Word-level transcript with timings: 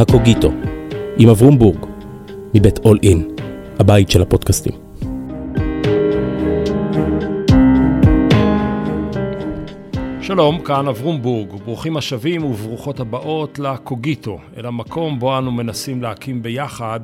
הקוגיטו, 0.00 0.52
עם 1.18 1.28
אברום 1.28 1.58
בורג, 1.58 1.86
מבית 2.54 2.78
אול 2.78 2.98
אין, 3.02 3.28
הבית 3.78 4.10
של 4.10 4.22
הפודקאסטים. 4.22 4.72
שלום, 10.22 10.60
כאן 10.64 10.88
אברום 10.88 11.22
בורג, 11.22 11.52
וברוכים 11.52 11.96
השבים 11.96 12.44
וברוכות 12.44 13.00
הבאות 13.00 13.58
לקוגיטו, 13.58 14.38
אל 14.56 14.66
המקום 14.66 15.18
בו 15.18 15.38
אנו 15.38 15.52
מנסים 15.52 16.02
להקים 16.02 16.42
ביחד 16.42 17.00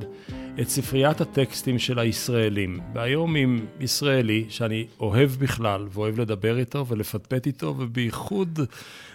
את 0.61 0.69
ספריית 0.69 1.21
הטקסטים 1.21 1.79
של 1.79 1.99
הישראלים. 1.99 2.81
והיום 2.95 3.37
עם 3.37 3.61
ישראלי 3.81 4.45
שאני 4.49 4.87
אוהב 5.01 5.31
בכלל, 5.31 5.87
ואוהב 5.93 6.21
לדבר 6.21 6.59
איתו 6.59 6.87
ולפטפט 6.87 7.47
איתו, 7.47 7.74
ובייחוד 7.78 8.60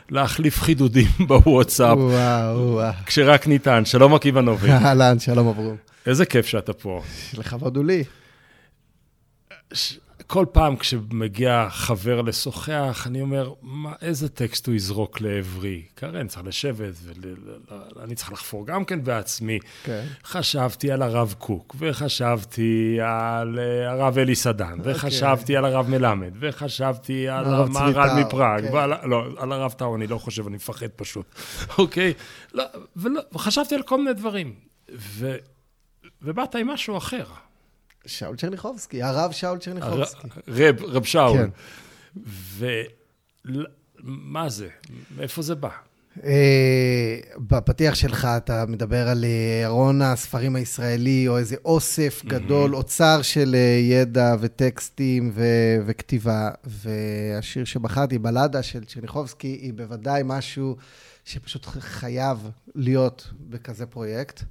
להחליף 0.10 0.62
חידודים 0.62 1.08
בוואטסאפ. 1.28 1.98
וואו, 1.98 2.72
וואו. 2.74 2.92
כשרק 3.06 3.48
ניתן. 3.48 3.86
שלום 3.86 4.14
עקיבא 4.14 4.42
אהלן, 4.86 5.20
שלום 5.20 5.48
אברום. 5.48 5.76
איזה 6.06 6.26
כיף 6.26 6.46
שאתה 6.46 6.74
פה. 6.74 7.02
לכבוד 7.38 7.78
הוא 7.78 7.86
לי. 7.86 8.04
ש... 9.74 9.98
כל 10.32 10.46
פעם 10.52 10.76
כשמגיע 10.76 11.68
חבר 11.70 12.22
לשוחח, 12.22 13.04
אני 13.08 13.22
אומר, 13.22 13.54
מה, 13.62 13.94
איזה 14.02 14.30
טקסט 14.30 14.68
הוא 14.68 14.76
יזרוק 14.76 15.22
לעברי? 15.22 15.82
קרן, 15.96 16.28
צריך 16.28 16.46
לשבת, 16.46 16.94
ואני 17.96 18.16
צריך 18.16 18.32
לחפור 18.32 18.68
גם 18.68 18.86
כן 18.86 19.04
בעצמי. 19.04 19.60
כן. 19.84 20.06
חשבתי 20.24 20.92
על 20.92 21.02
הרב 21.02 21.36
קוק, 21.38 21.76
וחשבתי 21.80 22.98
על 23.02 23.60
אה, 23.60 23.92
הרב 23.92 24.18
אלי 24.18 24.36
סדן, 24.36 24.80
אוקיי. 24.80 24.92
וחשבתי 24.92 25.58
על 25.58 25.66
הרב 25.66 25.90
מלמד, 25.90 26.34
וחשבתי 26.40 27.30
על 27.30 27.46
המהר"ל 27.46 28.24
מפראג, 28.24 28.68
כן. 28.68 28.74
ועל, 28.74 28.94
לא, 29.04 29.26
על 29.38 29.52
הרב 29.52 29.72
טאו 29.72 29.96
אני 29.96 30.08
לא 30.08 30.18
חושב, 30.18 30.48
אני 30.48 30.56
מפחד 30.56 30.90
פשוט, 30.96 31.26
אוקיי? 31.78 32.14
לא, 32.54 32.64
ולא, 32.96 33.22
וחשבתי 33.34 33.76
על 33.76 33.84
כל 33.84 33.98
מיני 33.98 34.14
דברים. 34.14 34.54
ו, 34.96 35.36
ובאת 36.22 36.56
עם 36.56 36.68
משהו 36.68 36.98
אחר. 36.98 37.26
שאול 38.06 38.36
צ'רניחובסקי, 38.36 39.04
הרב 39.04 39.32
שאול 39.32 39.58
צ'רניחובסקי. 39.58 40.28
רב, 40.48 40.84
רב 40.84 41.04
שאול. 41.04 41.38
כן. 41.38 41.50
ומה 44.04 44.50
זה? 44.50 44.68
מאיפה 45.18 45.42
זה 45.42 45.56
בא? 45.56 45.70
אה, 46.24 47.20
בפתיח 47.38 47.96
שלך 47.96 48.28
אתה 48.38 48.66
מדבר 48.68 49.08
על 49.08 49.26
אה, 49.26 49.66
ארון 49.66 50.02
הספרים 50.02 50.56
הישראלי, 50.56 51.28
או 51.28 51.38
איזה 51.38 51.56
אוסף 51.66 52.22
גדול, 52.26 52.76
אוצר 52.76 53.22
של 53.22 53.56
אה, 53.56 53.80
ידע 53.82 54.36
וטקסטים 54.40 55.32
וכתיבה. 55.86 56.50
והשיר 56.64 57.66
שבחרתי, 57.66 58.18
בלדה 58.18 58.64
של 58.64 58.86
צ'רניחובסקי, 58.86 59.48
היא 59.48 59.74
בוודאי 59.74 60.22
משהו 60.26 60.76
שפשוט 61.26 61.66
חייב 61.66 62.50
להיות 62.76 63.30
בכזה 63.50 63.86
פרויקט. 63.86 64.44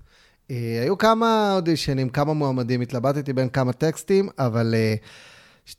אה, 0.50 0.82
היו 0.82 0.98
כמה 0.98 1.52
אודישנים, 1.54 2.08
כמה 2.08 2.32
מועמדים, 2.32 2.80
התלבטתי 2.80 3.32
בין 3.32 3.48
כמה 3.48 3.72
טקסטים, 3.72 4.28
אבל 4.38 4.74
אה, 4.74 4.94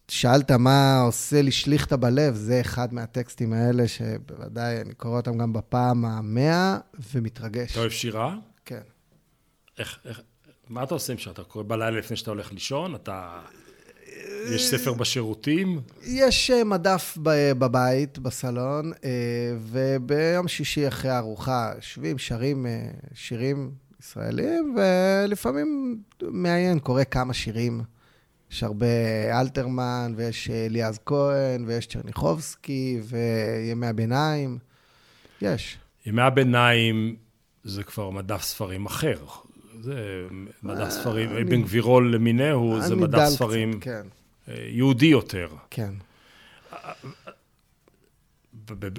שאלת 0.08 0.52
מה 0.52 1.02
עושה 1.02 1.41
לי 1.41 1.52
שליכטה 1.52 1.97
בלב, 1.97 2.36
זה 2.36 2.61
אחד 2.61 2.94
מהטקסטים 2.94 3.53
האלה, 3.53 3.88
שבוודאי 3.88 4.81
אני 4.81 4.94
קורא 4.94 5.17
אותם 5.17 5.38
גם 5.38 5.53
בפעם 5.53 6.05
המאה, 6.05 6.77
ומתרגש. 7.14 7.72
אתה 7.72 7.80
אוהב 7.80 7.92
שירה? 7.92 8.36
כן. 8.66 8.81
איך, 9.80 9.99
איך, 10.05 10.22
מה 10.69 10.83
אתה 10.83 10.94
עושה 10.94 11.14
עם 11.14 11.19
שאתה 11.19 11.44
קורא 11.44 11.64
בלילה 11.67 11.97
לפני 11.97 12.17
שאתה 12.17 12.31
הולך 12.31 12.52
לישון? 12.52 12.95
אתה... 12.95 13.42
יש 14.55 14.66
ספר 14.66 14.94
בשירותים? 14.94 15.81
יש 16.03 16.52
אה, 16.52 16.64
מדף 16.64 17.17
בבית, 17.23 18.19
בסלון, 18.19 18.92
וביום 19.61 20.47
שישי 20.47 20.88
אחרי 20.88 21.11
הארוחה 21.11 21.72
יושבים, 21.75 22.17
שרים 22.17 22.66
שירים 23.14 23.71
ישראלים, 24.02 24.76
ולפעמים 24.78 26.00
מעיין, 26.22 26.80
קורא 26.80 27.04
כמה 27.04 27.34
שירים. 27.34 27.82
יש 28.52 28.64
הרבה 28.64 28.86
אלתרמן, 29.39 30.14
ויש 30.16 30.50
אליעז 30.50 31.00
כהן, 31.06 31.66
ויש 31.67 31.88
צ'רניחובסקי, 31.88 33.02
וימי 33.04 33.88
הביניים. 33.88 34.58
יש. 35.42 35.78
ימי 36.06 36.22
הביניים 36.22 37.16
זה 37.64 37.84
כבר 37.84 38.10
מדף 38.10 38.42
ספרים 38.42 38.86
אחר. 38.86 39.17
זה 39.82 40.26
מדף 40.64 40.80
אה, 40.80 40.89
ספרים, 40.89 41.30
אבן 41.30 41.62
גבירול 41.62 42.16
למיניהו, 42.16 42.82
זה 42.82 42.95
מדף 42.95 43.26
ספרים 43.28 43.80
כן. 43.80 44.06
אה, 44.48 44.56
יהודי 44.68 45.06
יותר. 45.06 45.48
כן. 45.70 45.94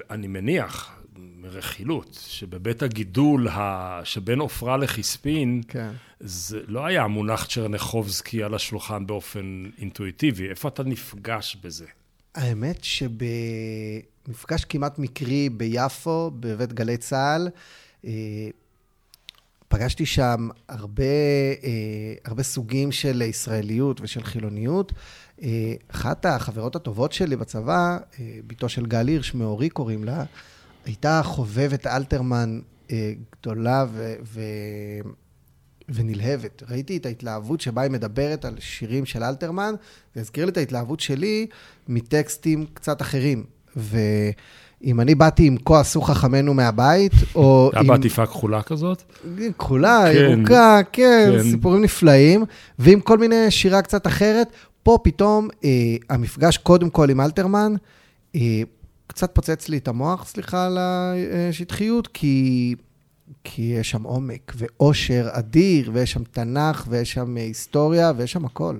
אני 0.09 0.27
מניח, 0.27 1.02
מרכילות, 1.17 2.19
שבבית 2.27 2.83
הגידול 2.83 3.47
ה... 3.47 4.01
שבין 4.03 4.39
עופרה 4.39 4.77
לחספין, 4.77 5.61
כן. 5.67 5.91
זה 6.19 6.59
לא 6.67 6.85
היה 6.85 7.07
מונח 7.07 7.45
צ'רנחובסקי 7.45 8.43
על 8.43 8.53
השולחן 8.53 9.07
באופן 9.07 9.69
אינטואיטיבי. 9.77 10.49
איפה 10.49 10.67
אתה 10.67 10.83
נפגש 10.83 11.57
בזה? 11.63 11.85
האמת 12.35 12.83
שבמפגש 12.83 14.65
כמעט 14.65 14.99
מקרי 14.99 15.49
ביפו, 15.49 16.31
בבית 16.39 16.73
גלי 16.73 16.97
צה"ל, 16.97 17.49
אה, 18.05 18.11
פגשתי 19.67 20.05
שם 20.05 20.49
הרבה, 20.69 21.03
אה, 21.63 22.13
הרבה 22.25 22.43
סוגים 22.43 22.91
של 22.91 23.21
ישראליות 23.21 24.01
ושל 24.01 24.23
חילוניות. 24.23 24.93
אה, 25.41 25.73
אחת 25.87 26.25
החברות 26.25 26.75
הטובות 26.75 27.13
שלי 27.13 27.35
בצבא, 27.35 27.97
בתו 28.47 28.69
של 28.69 28.85
גל 28.85 29.07
הירש, 29.07 29.33
מאורי 29.33 29.69
קוראים 29.69 30.03
לה, 30.03 30.23
הייתה 30.85 31.21
חובבת 31.23 31.87
אלתרמן 31.87 32.59
אה, 32.91 33.13
גדולה 33.41 33.85
ו... 33.91 34.13
ו... 34.23 34.41
ונלהבת. 35.89 36.63
ראיתי 36.69 36.97
את 36.97 37.05
ההתלהבות 37.05 37.61
שבה 37.61 37.81
היא 37.81 37.91
מדברת 37.91 38.45
על 38.45 38.55
שירים 38.59 39.05
של 39.05 39.23
אלתרמן, 39.23 39.73
זה 40.15 40.21
הזכיר 40.21 40.45
לי 40.45 40.51
את 40.51 40.57
ההתלהבות 40.57 40.99
שלי 40.99 41.47
מטקסטים 41.87 42.65
קצת 42.73 43.01
אחרים. 43.01 43.43
ואם 43.75 45.01
אני 45.01 45.15
באתי 45.15 45.47
עם 45.47 45.57
כה 45.65 45.79
עשו 45.79 46.01
חכמינו 46.01 46.53
מהבית, 46.53 47.11
או 47.35 47.71
עם... 47.73 47.79
היה 47.79 47.87
בעטיפה 47.87 48.25
כחולה 48.25 48.61
כזאת? 48.61 49.03
כחולה, 49.57 50.03
כן, 50.13 50.19
ירוקה, 50.19 50.79
כן, 50.91 51.31
כן, 51.37 51.43
סיפורים 51.51 51.81
נפלאים, 51.81 52.45
ועם 52.79 52.99
כל 52.99 53.17
מיני 53.17 53.51
שירה 53.51 53.81
קצת 53.81 54.07
אחרת. 54.07 54.47
פה 54.83 54.97
פתאום 55.03 55.47
אה, 55.63 55.69
המפגש 56.09 56.57
קודם 56.57 56.89
כל 56.89 57.09
עם 57.09 57.21
אלתרמן, 57.21 57.75
אה, 58.35 58.61
קצת 59.13 59.35
פוצץ 59.35 59.69
לי 59.69 59.77
את 59.77 59.87
המוח, 59.87 60.25
סליחה 60.25 60.65
על 60.65 60.77
השטחיות, 61.49 62.07
כי, 62.07 62.75
כי 63.43 63.61
יש 63.61 63.89
שם 63.89 64.03
עומק 64.03 64.53
ועושר 64.55 65.27
אדיר, 65.31 65.91
ויש 65.93 66.11
שם 66.11 66.23
תנ"ך, 66.23 66.85
ויש 66.89 67.13
שם 67.13 67.35
היסטוריה, 67.35 68.11
ויש 68.17 68.31
שם 68.31 68.45
הכל. 68.45 68.77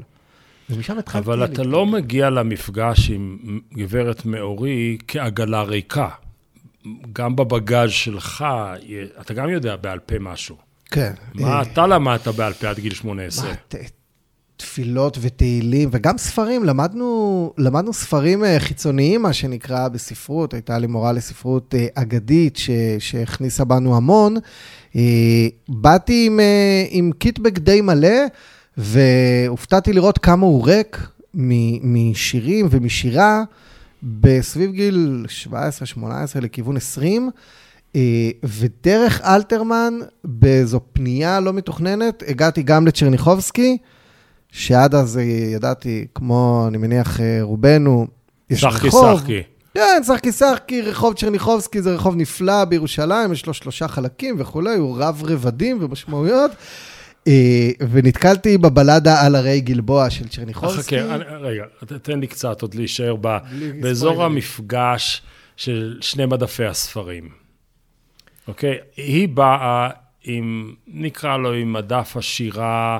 ומשם 0.69 0.97
התחלתי... 0.97 1.25
אבל 1.25 1.45
אתה 1.45 1.63
לא 1.63 1.85
מגיע 1.85 2.29
למפגש 2.29 3.09
עם 3.09 3.59
גברת 3.73 4.25
מאורי 4.25 4.97
כעגלה 5.07 5.63
ריקה. 5.63 6.09
גם 7.13 7.35
בבגאז' 7.35 7.91
שלך, 7.91 8.45
אתה 9.21 9.33
גם 9.33 9.49
יודע 9.49 9.75
בעל 9.75 9.99
פה 9.99 10.19
משהו. 10.19 10.57
כן. 10.85 11.13
מה 11.33 11.61
אתה 11.61 11.87
למדת 11.87 12.27
בעל 12.27 12.53
פה 12.53 12.69
עד 12.69 12.79
גיל 12.79 12.93
18? 12.93 13.47
מה, 13.49 13.55
תפילות 14.57 15.17
ותהילים, 15.21 15.89
וגם 15.91 16.17
ספרים, 16.17 16.63
למדנו, 16.63 17.53
למדנו 17.57 17.93
ספרים 17.93 18.43
אה, 18.43 18.59
חיצוניים, 18.59 19.21
מה 19.21 19.33
שנקרא, 19.33 19.87
בספרות. 19.87 20.53
הייתה 20.53 20.77
לי 20.77 20.87
מורה 20.87 21.11
לספרות 21.11 21.75
אה, 21.75 21.87
אגדית 21.95 22.57
ש, 22.57 22.69
שהכניסה 22.99 23.65
בנו 23.65 23.97
המון. 23.97 24.35
אה, 24.95 25.47
באתי 25.69 26.25
עם, 26.25 26.39
עם 26.89 27.11
קיטבק 27.17 27.57
די 27.57 27.81
מלא, 27.81 28.17
והופתעתי 28.77 29.93
לראות 29.93 30.17
כמה 30.17 30.45
הוא 30.45 30.65
ריק 30.65 31.07
משירים 31.83 32.67
ומשירה 32.69 33.43
בסביב 34.03 34.71
גיל 34.71 35.25
17-18 35.97 36.05
לכיוון 36.41 36.77
20. 36.77 37.29
ודרך 38.43 39.21
אלתרמן, 39.21 39.93
באיזו 40.23 40.79
פנייה 40.93 41.39
לא 41.39 41.53
מתוכננת, 41.53 42.23
הגעתי 42.27 42.63
גם 42.63 42.87
לצ'רניחובסקי. 42.87 43.77
שעד 44.53 44.95
אז 44.95 45.19
ידעתי, 45.55 46.07
כמו, 46.15 46.65
אני 46.67 46.77
מניח, 46.77 47.19
אה, 47.19 47.39
רובנו, 47.41 48.07
יש 48.49 48.61
שחקי 48.61 48.87
רחוב. 48.87 49.17
שחקי 49.17 49.19
שחקי. 49.19 49.41
כן, 49.73 50.01
שחקי 50.07 50.31
שחקי, 50.31 50.81
רחוב 50.81 51.13
צ'רניחובסקי 51.13 51.81
זה 51.81 51.95
רחוב 51.95 52.15
נפלא 52.15 52.65
בירושלים, 52.65 53.31
יש 53.31 53.45
לו 53.45 53.53
שלושה 53.53 53.87
חלקים 53.87 54.35
וכולי, 54.39 54.75
הוא 54.75 54.97
רב 54.99 55.23
רבדים 55.25 55.77
ומשמעויות. 55.81 56.51
אה, 57.27 57.69
ונתקלתי 57.91 58.57
בבלדה 58.57 59.25
על 59.25 59.35
הרי 59.35 59.61
גלבוע 59.61 60.09
של 60.09 60.27
צ'רניחובסקי. 60.27 60.99
חכה, 60.99 61.15
רגע, 61.15 61.63
תן 62.01 62.19
לי 62.19 62.27
קצת 62.27 62.61
עוד 62.61 62.75
להישאר 62.75 63.15
ב, 63.21 63.37
באזור 63.81 64.23
המפגש 64.23 65.21
של 65.57 65.97
שני 66.01 66.25
מדפי 66.25 66.65
הספרים. 66.65 67.29
אוקיי? 68.47 68.77
היא 68.97 69.29
באה 69.29 69.89
עם, 70.23 70.73
נקרא 70.87 71.37
לו, 71.37 71.53
עם 71.53 71.73
מדף 71.73 72.17
השירה. 72.17 72.99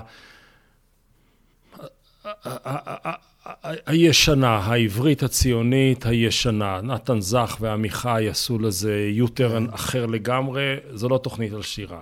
הישנה, 3.86 4.58
העברית 4.58 5.24
הציונית 5.24 6.06
הישנה. 6.06 6.82
נתן 6.82 7.22
זך 7.22 7.58
ועמיחי 7.60 8.28
עשו 8.30 8.60
לזה 8.60 9.10
יוטרן 9.12 9.68
אחר 9.72 10.06
לגמרי, 10.06 10.76
זו 10.94 11.10
לא 11.10 11.18
תוכנית 11.18 11.54
על 11.54 11.62
שירה. 11.62 12.02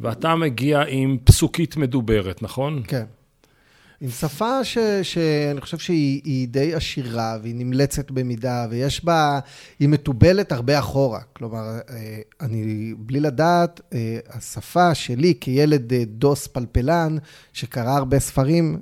ואתה 0.00 0.34
מגיע 0.34 0.82
עם 0.88 1.18
פסוקית 1.24 1.76
מדוברת, 1.76 2.42
נכון? 2.42 2.82
כן. 2.88 3.04
עם 4.00 4.10
שפה 4.10 4.64
ש, 4.64 4.78
שאני 5.02 5.60
חושב 5.60 5.78
שהיא 5.78 6.48
די 6.48 6.74
עשירה, 6.74 7.38
והיא 7.42 7.54
נמלצת 7.54 8.10
במידה, 8.10 8.66
ויש 8.70 9.04
בה, 9.04 9.40
היא 9.78 9.88
מתובלת 9.88 10.52
הרבה 10.52 10.78
אחורה. 10.78 11.20
כלומר, 11.32 11.78
אה, 11.90 12.20
אני, 12.40 12.94
בלי 12.98 13.20
לדעת, 13.20 13.80
אה, 13.92 14.18
השפה 14.28 14.94
שלי 14.94 15.34
כילד 15.40 15.92
אה, 15.92 16.02
דוס 16.06 16.46
פלפלן, 16.46 17.16
שקרא 17.52 17.90
הרבה 17.90 18.18
ספרים 18.18 18.80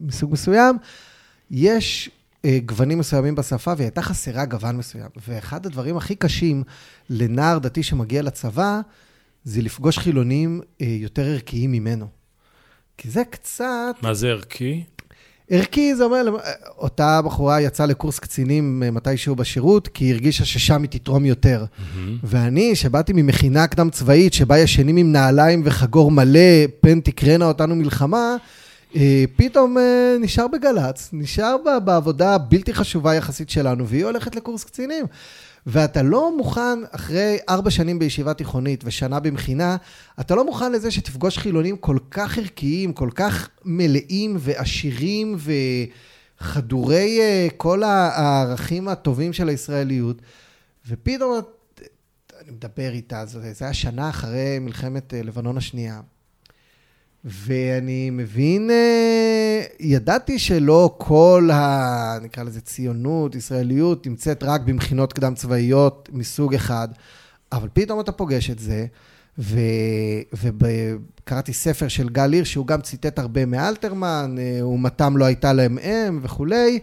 מסוג 0.00 0.32
מסוים, 0.32 0.76
יש 1.50 2.10
גוונים 2.64 2.98
מסוימים 2.98 3.34
בשפה, 3.34 3.72
והיא 3.76 3.84
הייתה 3.84 4.02
חסרה 4.02 4.44
גוון 4.44 4.76
מסוים. 4.76 5.08
ואחד 5.28 5.66
הדברים 5.66 5.96
הכי 5.96 6.14
קשים 6.14 6.62
לנער 7.10 7.58
דתי 7.58 7.82
שמגיע 7.82 8.22
לצבא, 8.22 8.80
זה 9.44 9.62
לפגוש 9.62 9.98
חילונים 9.98 10.60
יותר 10.80 11.22
ערכיים 11.22 11.72
ממנו. 11.72 12.17
כי 12.98 13.10
זה 13.10 13.22
קצת... 13.30 13.94
מה 14.02 14.14
זה 14.14 14.28
ערכי? 14.28 14.82
ערכי 15.50 15.94
זה 15.94 16.04
אומר, 16.04 16.36
אותה 16.78 17.22
בחורה 17.22 17.60
יצאה 17.60 17.86
לקורס 17.86 18.18
קצינים 18.18 18.82
אה, 18.82 18.90
מתישהו 18.90 19.36
בשירות, 19.36 19.88
כי 19.88 20.04
היא 20.04 20.12
הרגישה 20.12 20.44
ששם 20.44 20.82
היא 20.82 20.90
תתרום 20.90 21.24
יותר. 21.24 21.64
Mm-hmm. 21.64 21.98
ואני, 22.24 22.76
שבאתי 22.76 23.12
ממכינה 23.12 23.66
קדם 23.66 23.90
צבאית, 23.90 24.32
שבה 24.32 24.58
ישנים 24.58 24.96
עם 24.96 25.12
נעליים 25.12 25.62
וחגור 25.64 26.10
מלא, 26.10 26.66
פן 26.80 27.00
תקרנה 27.00 27.44
אותנו 27.44 27.76
מלחמה, 27.76 28.36
פתאום 29.36 29.78
אה, 29.78 30.16
נשאר 30.20 30.48
בגל"צ, 30.48 31.08
נשאר 31.12 31.56
בעבודה 31.84 32.34
הבלתי 32.34 32.74
חשובה 32.74 33.14
יחסית 33.14 33.50
שלנו, 33.50 33.88
והיא 33.88 34.04
הולכת 34.04 34.36
לקורס 34.36 34.64
קצינים. 34.64 35.06
ואתה 35.66 36.02
לא 36.02 36.36
מוכן, 36.36 36.78
אחרי 36.90 37.38
ארבע 37.48 37.70
שנים 37.70 37.98
בישיבה 37.98 38.34
תיכונית 38.34 38.84
ושנה 38.84 39.20
במכינה, 39.20 39.76
אתה 40.20 40.34
לא 40.34 40.44
מוכן 40.44 40.72
לזה 40.72 40.90
שתפגוש 40.90 41.38
חילונים 41.38 41.76
כל 41.76 41.98
כך 42.10 42.38
ערכיים, 42.38 42.92
כל 42.92 43.10
כך 43.14 43.48
מלאים 43.64 44.36
ועשירים 44.38 45.36
וחדורי 46.40 47.18
uh, 47.20 47.52
כל 47.56 47.82
הערכים 47.82 48.88
הטובים 48.88 49.32
של 49.32 49.48
הישראליות, 49.48 50.22
ופתאום 50.88 51.40
אני 52.40 52.50
מדבר 52.50 52.90
איתה, 52.92 53.26
זה 53.26 53.52
היה 53.60 53.74
שנה 53.74 54.08
אחרי 54.08 54.58
מלחמת 54.58 55.14
לבנון 55.16 55.56
השנייה. 55.56 56.00
ואני 57.24 58.10
מבין, 58.10 58.70
אה, 58.70 59.62
ידעתי 59.80 60.38
שלא 60.38 60.94
כל 60.98 61.50
ה... 61.52 62.18
נקרא 62.22 62.44
לזה 62.44 62.60
ציונות, 62.60 63.34
ישראליות, 63.34 64.06
נמצאת 64.06 64.42
רק 64.42 64.60
במכינות 64.60 65.12
קדם 65.12 65.34
צבאיות 65.34 66.08
מסוג 66.12 66.54
אחד, 66.54 66.88
אבל 67.52 67.68
פתאום 67.72 68.00
אתה 68.00 68.12
פוגש 68.12 68.50
את 68.50 68.58
זה, 68.58 68.86
וקראתי 70.32 71.52
ספר 71.52 71.88
של 71.88 72.08
גל 72.08 72.32
הירש, 72.32 72.52
שהוא 72.52 72.66
גם 72.66 72.80
ציטט 72.80 73.18
הרבה 73.18 73.46
מאלתרמן, 73.46 74.36
אה, 74.38 74.58
אומתם 74.62 75.16
לא 75.16 75.24
הייתה 75.24 75.52
להם 75.52 75.78
אם 75.78 76.20
וכולי, 76.22 76.78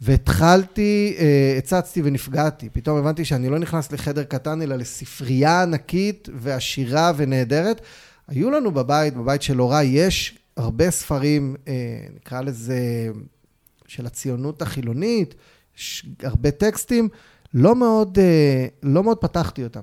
והתחלתי, 0.00 1.16
אה, 1.18 1.54
הצצתי 1.58 2.02
ונפגעתי. 2.04 2.68
פתאום 2.72 2.98
הבנתי 2.98 3.24
שאני 3.24 3.48
לא 3.48 3.58
נכנס 3.58 3.92
לחדר 3.92 4.24
קטן, 4.24 4.62
אלא 4.62 4.76
לספרייה 4.76 5.62
ענקית 5.62 6.28
ועשירה 6.34 7.12
ונהדרת. 7.16 7.80
היו 8.28 8.50
לנו 8.50 8.70
בבית, 8.70 9.14
בבית 9.16 9.42
של 9.42 9.58
הוריי, 9.58 9.86
יש 9.86 10.38
הרבה 10.56 10.90
ספרים, 10.90 11.56
אה, 11.68 11.72
נקרא 12.16 12.40
לזה, 12.40 12.78
של 13.86 14.06
הציונות 14.06 14.62
החילונית, 14.62 15.34
יש 15.78 16.06
הרבה 16.22 16.50
טקסטים, 16.50 17.08
לא 17.54 17.76
מאוד, 17.76 18.18
אה, 18.18 18.66
לא 18.82 19.02
מאוד 19.04 19.18
פתחתי 19.18 19.64
אותם. 19.64 19.80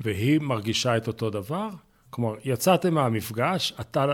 והיא 0.00 0.40
מרגישה 0.40 0.96
את 0.96 1.06
אותו 1.06 1.30
דבר? 1.30 1.68
כלומר, 2.10 2.34
יצאתם 2.44 2.94
מהמפגש, 2.94 3.74
אתה 3.80 4.06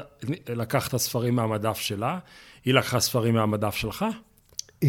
לקחת 0.49 0.96
ספרים 0.96 1.34
מהמדף 1.34 1.78
שלה, 1.78 2.19
היא 2.64 2.75
לקחה 2.75 3.00
ספרים 3.00 3.34
מהמדף 3.34 3.75
שלך? 3.75 4.05
אה, 4.82 4.88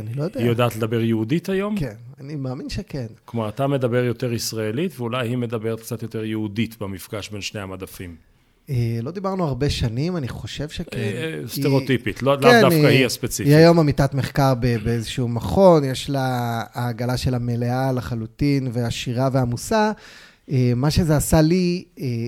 אני 0.00 0.14
לא 0.14 0.22
יודע. 0.22 0.40
היא 0.40 0.48
יודעת 0.48 0.76
לדבר 0.76 1.00
יהודית 1.00 1.48
היום? 1.48 1.78
כן, 1.78 1.94
אני 2.20 2.36
מאמין 2.36 2.68
שכן. 2.68 3.06
כלומר, 3.24 3.48
אתה 3.48 3.66
מדבר 3.66 4.04
יותר 4.04 4.32
ישראלית, 4.32 4.92
ואולי 5.00 5.28
היא 5.28 5.36
מדברת 5.36 5.80
קצת 5.80 6.02
יותר 6.02 6.24
יהודית 6.24 6.78
במפגש 6.78 7.28
בין 7.28 7.40
שני 7.40 7.60
המדפים. 7.60 8.27
אה, 8.70 8.98
לא 9.02 9.10
דיברנו 9.10 9.44
הרבה 9.44 9.70
שנים, 9.70 10.16
אני 10.16 10.28
חושב 10.28 10.68
שכן. 10.68 10.98
אה, 10.98 11.40
סטריאוטיפית, 11.46 12.22
לא 12.22 12.36
כן, 12.42 12.60
דווקא 12.60 12.86
היא 12.86 13.06
הספציפית. 13.06 13.52
היא 13.52 13.56
היום 13.56 13.78
עמיתת 13.78 14.14
מחקר 14.14 14.54
באיזשהו 14.54 15.28
מכון, 15.28 15.84
יש 15.84 16.10
לה, 16.10 16.62
העגלה 16.72 17.16
שלה 17.16 17.38
מלאה 17.38 17.92
לחלוטין, 17.92 18.68
והשירה 18.72 19.28
והמוסה. 19.32 19.92
מה 20.76 20.90
שזה 20.90 21.16
עשה 21.16 21.40
לי, 21.40 21.84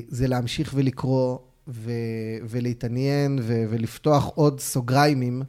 זה 0.09 0.29
להמשיך 0.29 0.73
ולקרוא 0.75 1.39
ולהתעניין 2.49 3.39
ולפתוח 3.43 4.31
עוד 4.35 4.61
סוגריימים. 4.61 5.43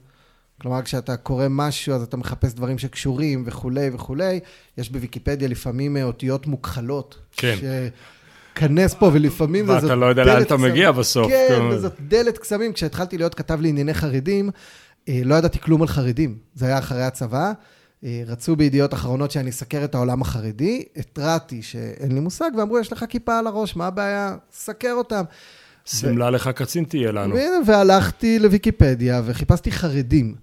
כלומר, 0.62 0.82
כשאתה 0.82 1.18
קורא 1.18 1.46
משהו, 1.50 1.94
אז 1.94 2.04
אתה 2.04 2.18
מחפש 2.18 2.54
דברים 2.54 2.78
שקשורים 2.78 3.44
וכולי 3.46 3.90
וכולי. 3.94 4.40
יש 4.78 4.90
בוויקיפדיה 4.90 5.48
לפעמים 5.48 5.98
אה, 5.98 6.04
אותיות 6.04 6.48
מוכחלות. 6.48 7.20
כן. 7.32 7.58
שכנס 8.54 8.94
פה, 8.94 9.10
ולפעמים 9.14 9.66
זה 9.66 9.74
זאת 9.74 9.82
דלת 9.82 9.90
ואתה 9.90 9.96
לא 9.96 10.06
יודע 10.06 10.24
לאן 10.24 10.42
אתה 10.42 10.58
מגיע 10.58 10.92
בסוף. 10.92 11.28
כן, 11.28 11.62
וזאת 11.72 11.94
דלת 12.00 12.38
קסמים. 12.38 12.74
כשהתחלתי 12.74 13.18
להיות 13.18 13.36
כתב 13.36 13.62
לענייני 13.62 13.94
חרדים, 13.94 14.50
אה, 15.10 15.22
לא 15.26 15.36
ידעתי 15.36 15.60
כלום 15.60 15.82
על 15.82 15.88
חרדים. 15.88 16.38
זה 16.56 16.66
היה 16.66 16.78
אחרי 16.78 17.04
הצבא. 17.04 17.52
אה, 18.04 18.24
רצו 18.28 18.56
בידיעות 18.56 18.94
אחרונות 18.94 19.32
שאני 19.32 19.50
אסקר 19.50 19.84
את 19.84 19.96
העולם 19.96 20.22
החרדי, 20.22 20.84
התרעתי 20.98 21.62
שאין 21.62 22.12
לי 22.12 22.20
מושג, 22.20 22.52
ואמרו, 22.58 22.80
יש 22.80 22.92
לך 22.92 23.06
כיפה 23.10 23.40
על 23.40 23.48
הראש, 23.48 23.76
מה 23.76 23.88
הבעיה? 23.88 24.36
סקר 24.54 24.92
אותם. 24.92 25.24
שמלה 25.86 26.28
ו... 26.28 26.30
לך 26.30 26.48
קצין 26.48 26.84
תהיה 26.84 27.12
לנו. 27.12 27.36
והלכתי 27.68 28.40
לוויקיפדיה 28.40 29.22
וחיפשתי 29.26 29.72
חרדים. 29.72 30.36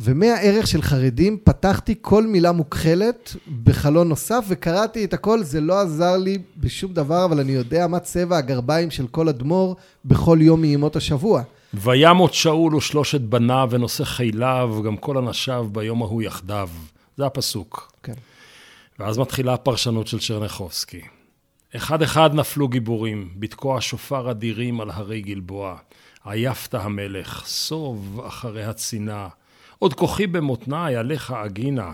ומהערך 0.00 0.66
של 0.66 0.82
חרדים 0.82 1.38
פתחתי 1.44 1.94
כל 2.00 2.26
מילה 2.26 2.52
מוכחלת 2.52 3.36
בחלון 3.64 4.08
נוסף 4.08 4.44
וקראתי 4.48 5.04
את 5.04 5.14
הכל, 5.14 5.42
זה 5.42 5.60
לא 5.60 5.80
עזר 5.80 6.16
לי 6.16 6.38
בשום 6.56 6.92
דבר, 6.92 7.24
אבל 7.24 7.40
אני 7.40 7.52
יודע 7.52 7.86
מה 7.86 8.00
צבע 8.00 8.36
הגרביים 8.36 8.90
של 8.90 9.06
כל 9.06 9.28
אדמו"ר 9.28 9.76
בכל 10.04 10.38
יום 10.40 10.60
מימות 10.60 10.96
השבוע. 10.96 11.42
וימות 11.74 12.34
שאול 12.34 12.74
ושלושת 12.74 13.20
בניו 13.20 13.68
ונושא 13.70 14.04
חיליו, 14.04 14.76
גם 14.84 14.96
כל 14.96 15.18
אנשיו 15.18 15.66
ביום 15.72 16.02
ההוא 16.02 16.22
יחדיו. 16.22 16.68
זה 17.16 17.26
הפסוק. 17.26 17.92
כן. 18.02 18.14
ואז 18.98 19.18
מתחילה 19.18 19.54
הפרשנות 19.54 20.06
של 20.06 20.18
צ'רניחובסקי. 20.18 21.00
אחד 21.76 22.02
אחד 22.02 22.30
נפלו 22.34 22.68
גיבורים, 22.68 23.28
בתקוע 23.36 23.80
שופר 23.80 24.30
אדירים 24.30 24.80
על 24.80 24.90
הרי 24.90 25.20
גלבוע. 25.20 25.76
עייפת 26.24 26.74
המלך, 26.74 27.42
סוב 27.46 28.20
אחרי 28.26 28.64
הצינה. 28.64 29.28
עוד 29.78 29.94
כוחי 29.94 30.26
במותניי, 30.26 30.96
עליך 30.96 31.32
אגינה. 31.46 31.92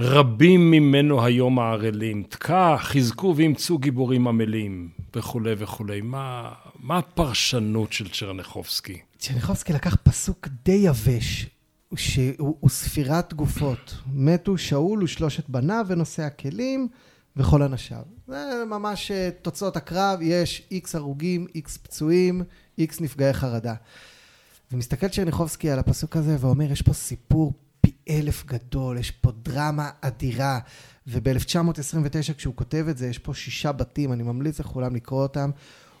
רבים 0.00 0.70
ממנו 0.70 1.24
היום 1.24 1.58
הערלים, 1.58 2.22
תקע, 2.22 2.76
חזקו 2.78 3.34
ואימצו 3.36 3.78
גיבורים 3.78 4.28
עמלים, 4.28 4.88
וכולי 5.16 5.54
וכולי. 5.58 6.00
מה, 6.00 6.52
מה 6.80 6.98
הפרשנות 6.98 7.92
של 7.92 8.08
צ'רניחובסקי? 8.08 8.98
צ'רניחובסקי 9.18 9.72
לקח 9.72 9.96
פסוק 10.02 10.48
די 10.64 10.72
יבש, 10.72 11.46
שהוא 11.96 12.68
ספירת 12.68 13.34
גופות. 13.34 13.94
מתו 14.12 14.58
שאול 14.58 15.02
ושלושת 15.02 15.48
בניו 15.48 15.84
ונושא 15.88 16.22
הכלים 16.22 16.88
וכל 17.36 17.62
אנשיו. 17.62 18.02
זה 18.26 18.62
ממש 18.70 19.10
אה, 19.10 19.30
תוצאות 19.42 19.76
הקרב, 19.76 20.18
יש 20.22 20.62
איקס 20.70 20.94
הרוגים, 20.94 21.46
איקס 21.54 21.76
פצועים, 21.76 22.42
איקס 22.78 23.00
נפגעי 23.00 23.32
חרדה. 23.32 23.74
ומסתכל 24.72 25.08
צ'רניחובסקי 25.08 25.70
על 25.70 25.78
הפסוק 25.78 26.16
הזה 26.16 26.36
ואומר, 26.40 26.72
יש 26.72 26.82
פה 26.82 26.92
סיפור 26.92 27.52
פי 27.80 27.92
אלף 28.10 28.44
גדול, 28.46 28.98
יש 28.98 29.10
פה 29.10 29.32
דרמה 29.42 29.90
אדירה. 30.00 30.58
וב-1929 31.06 32.34
כשהוא 32.36 32.54
כותב 32.56 32.86
את 32.90 32.98
זה, 32.98 33.06
יש 33.06 33.18
פה 33.18 33.34
שישה 33.34 33.72
בתים, 33.72 34.12
אני 34.12 34.22
ממליץ 34.22 34.60
לכולם 34.60 34.96
לקרוא 34.96 35.22
אותם, 35.22 35.50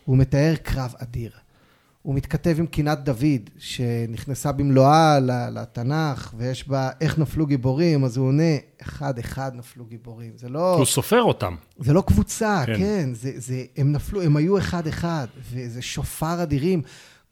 הוא 0.04 0.16
מתאר 0.16 0.54
קרב 0.62 0.94
אדיר. 0.98 1.30
הוא 2.02 2.14
מתכתב 2.14 2.56
עם 2.58 2.66
קינת 2.66 3.04
דוד, 3.04 3.50
שנכנסה 3.58 4.52
במלואה 4.52 5.18
לתנ"ך, 5.50 6.34
ויש 6.36 6.68
בה 6.68 6.90
איך 7.00 7.18
נפלו 7.18 7.46
גיבורים, 7.46 8.04
אז 8.04 8.16
הוא 8.16 8.26
עונה, 8.26 8.56
אחד-אחד 8.82 9.52
נפלו 9.54 9.84
גיבורים. 9.84 10.32
זה 10.36 10.48
לא... 10.48 10.76
הוא 10.76 10.84
סופר 10.84 11.22
אותם. 11.22 11.54
זה 11.78 11.92
לא 11.92 12.02
קבוצה, 12.06 12.62
כן. 12.66 12.76
כן 12.78 13.14
זה, 13.14 13.32
זה, 13.36 13.64
הם 13.76 13.92
נפלו, 13.92 14.22
הם 14.22 14.36
היו 14.36 14.58
אחד-אחד, 14.58 15.26
וזה 15.52 15.82
שופר 15.82 16.42
אדירים. 16.42 16.82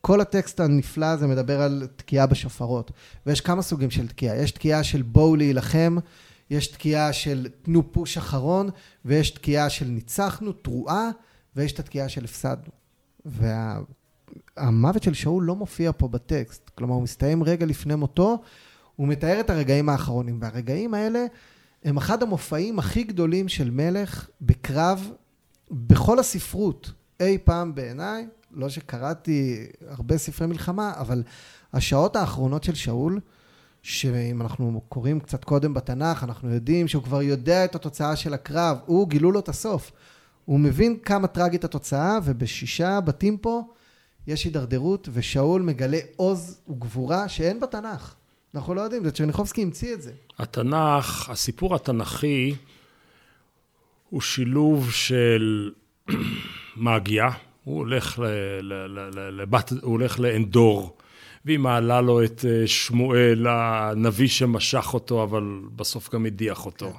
כל 0.06 0.20
הטקסט 0.20 0.61
הנפלא 0.61 1.06
הזה 1.06 1.26
מדבר 1.26 1.62
על 1.62 1.87
תקיעה 1.96 2.26
בשופרות. 2.26 2.90
ויש 3.26 3.40
כמה 3.40 3.62
סוגים 3.62 3.90
של 3.90 4.08
תקיעה. 4.08 4.37
יש 4.37 4.50
תקיעה 4.50 4.84
של 4.84 5.02
בואו 5.02 5.37
להילחם, 5.37 5.96
יש 6.50 6.66
תקיעה 6.66 7.12
של 7.12 7.49
תנו 7.62 7.92
פוש 7.92 8.16
אחרון, 8.16 8.70
ויש 9.04 9.30
תקיעה 9.30 9.70
של 9.70 9.87
ניצחנו, 9.87 10.52
תרועה, 10.52 11.11
ויש 11.56 11.73
את 11.73 11.78
התקיעה 11.78 12.08
של 12.08 12.25
הפסדנו. 12.25 12.70
והמוות 14.56 15.02
של 15.02 15.14
שאול 15.14 15.44
לא 15.44 15.56
מופיע 15.56 15.92
פה 15.96 16.08
בטקסט. 16.08 16.70
כלומר, 16.75 16.94
הוא 16.94 17.02
מסתיים 17.02 17.42
רגע 17.42 17.66
לפני 17.66 17.94
מותו, 17.94 18.42
הוא 18.96 19.08
מתאר 19.08 19.40
את 19.40 19.50
הרגעים 19.50 19.88
האחרונים. 19.88 20.38
והרגעים 20.40 20.94
האלה 20.94 21.26
הם 21.84 21.96
אחד 21.96 22.23
המופעים 22.23 22.78
הכי 22.78 23.02
גדולים 23.02 23.49
של 23.49 23.70
מלך 23.70 24.28
בקרב 24.40 25.11
בכל 25.70 26.18
הספרות. 26.18 26.92
אי 27.20 27.38
פעם 27.44 27.75
בעיניי, 27.75 28.26
לא 28.54 28.68
שקראתי 28.68 29.66
הרבה 29.88 30.18
ספרי 30.18 30.46
מלחמה, 30.46 30.92
אבל 30.96 31.23
השעות 31.73 32.16
האחרונות 32.16 32.64
של 32.64 32.75
שאול, 32.75 33.20
שאם 33.82 34.42
אנחנו 34.42 34.80
קוראים 34.88 35.20
קצת 35.20 35.44
קודם 35.44 35.75
בתנ"ך, 35.75 36.25
אנחנו 36.25 36.54
יודעים 36.54 36.88
שהוא 36.88 37.02
כבר 37.02 37.23
יודע 37.23 37.64
את 37.64 37.75
התוצאה 37.75 38.16
של 38.16 38.34
הקרב, 38.34 38.78
הוא 38.87 39.08
גילו 39.08 39.32
לו 39.32 39.40
את 39.40 39.49
הסוף. 39.49 39.92
הוא 40.44 40.61
מבין 40.61 40.99
כמה 40.99 41.26
טרגית 41.26 41.64
התוצאה, 41.64 42.18
ובשישה 42.25 43.00
בתים 43.00 43.37
פה 43.37 43.62
יש 44.26 44.44
הידרדרות, 44.44 45.08
ושאול 45.12 45.62
מגלה 45.62 45.99
עוז 46.16 46.61
וגבורה 46.68 47.28
שאין 47.28 47.61
בתנ"ך. 47.61 48.14
אנחנו 48.54 48.75
לא 48.75 48.80
יודעים, 48.80 49.04
זה 49.04 49.11
צ'רניחובסקי 49.11 49.62
המציא 49.62 49.94
את 49.94 50.02
זה. 50.02 50.12
התנ"ך, 50.38 51.30
הסיפור 51.30 51.75
התנ"כי 51.75 52.54
הוא 54.11 54.20
שילוב 54.20 54.90
של 54.90 55.70
מגיה, 56.76 57.30
הוא 57.64 57.78
הולך, 57.78 58.18
ל, 58.18 58.25
ל, 58.62 58.73
ל, 59.14 59.40
לבת, 59.42 59.73
הוא 59.83 59.92
הולך 59.92 60.21
לאנדור, 60.21 60.97
והיא 61.44 61.59
מעלה 61.59 62.00
לו 62.00 62.25
את 62.25 62.44
אה, 62.49 62.66
שמואל, 62.66 63.47
הנביא 63.49 64.28
שמשך 64.28 64.94
אותו, 64.94 65.23
אבל 65.23 65.61
בסוף 65.76 66.14
גם 66.14 66.26
הדיח 66.26 66.66
אותו. 66.66 66.92
כן. 66.92 66.99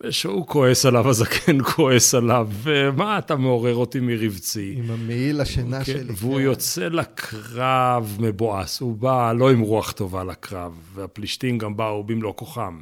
ושהוא 0.00 0.46
כועס 0.46 0.86
עליו, 0.86 1.08
הזקן 1.08 1.62
כועס 1.74 2.14
עליו, 2.14 2.48
ומה 2.52 3.18
אתה 3.18 3.36
מעורר 3.36 3.74
אותי 3.74 4.00
מרבצי? 4.00 4.74
עם 4.78 4.90
המעיל 4.90 5.40
השינה 5.40 5.84
כן, 5.84 5.92
שלי. 5.92 6.12
והוא 6.16 6.36
כן. 6.36 6.40
יוצא 6.40 6.88
לקרב 6.88 8.16
מבואס, 8.20 8.80
הוא 8.80 8.96
בא 8.96 9.32
לא 9.32 9.50
עם 9.50 9.60
רוח 9.60 9.92
טובה 9.92 10.24
לקרב, 10.24 10.72
והפלישתים 10.94 11.58
גם 11.58 11.76
באו 11.76 12.04
במלוא 12.04 12.32
כוחם. 12.36 12.78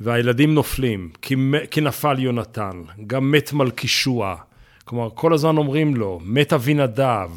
והילדים 0.00 0.54
נופלים, 0.54 1.10
כי, 1.22 1.34
כי 1.70 1.80
נפל 1.80 2.18
יונתן, 2.18 2.82
גם 3.06 3.30
מת 3.30 3.52
מלכישוע. 3.52 4.36
כלומר, 4.86 5.08
כל 5.14 5.34
הזמן 5.34 5.56
אומרים 5.56 5.96
לו, 5.96 6.20
מת 6.22 6.52
אבינדב. 6.52 7.30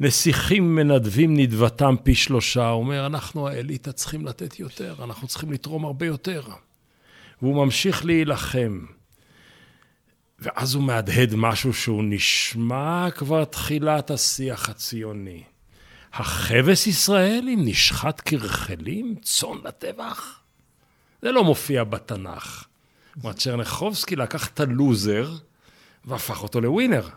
נסיכים 0.00 0.74
מנדבים 0.74 1.36
נדבתם 1.36 1.94
פי 2.02 2.14
שלושה, 2.14 2.68
הוא 2.68 2.82
אומר, 2.82 3.06
אנחנו 3.06 3.48
האליטה 3.48 3.92
צריכים 3.92 4.26
לתת 4.26 4.58
יותר, 4.58 4.94
אנחנו 5.04 5.28
צריכים 5.28 5.52
לתרום 5.52 5.84
הרבה 5.84 6.06
יותר. 6.06 6.42
והוא 7.42 7.64
ממשיך 7.64 8.04
להילחם. 8.04 8.84
ואז 10.38 10.74
הוא 10.74 10.82
מהדהד 10.82 11.34
משהו 11.34 11.74
שהוא 11.74 12.04
נשמע 12.04 13.10
כבר 13.10 13.44
תחילת 13.44 14.10
השיח 14.10 14.68
הציוני. 14.68 15.42
הכבש 16.12 16.86
ישראלים 16.86 17.64
נשחט 17.64 18.22
כרחלים, 18.24 19.14
צאן 19.22 19.58
לטבח? 19.64 20.40
זה 21.22 21.32
לא 21.32 21.44
מופיע 21.44 21.84
בתנ"ך. 21.84 22.64
כלומר, 23.14 23.32
צ'רנחובסקי 23.32 24.16
לקח 24.16 24.48
את 24.48 24.60
הלוזר 24.60 25.30
והפך 26.04 26.42
אותו 26.42 26.60
לווינר. 26.60 27.08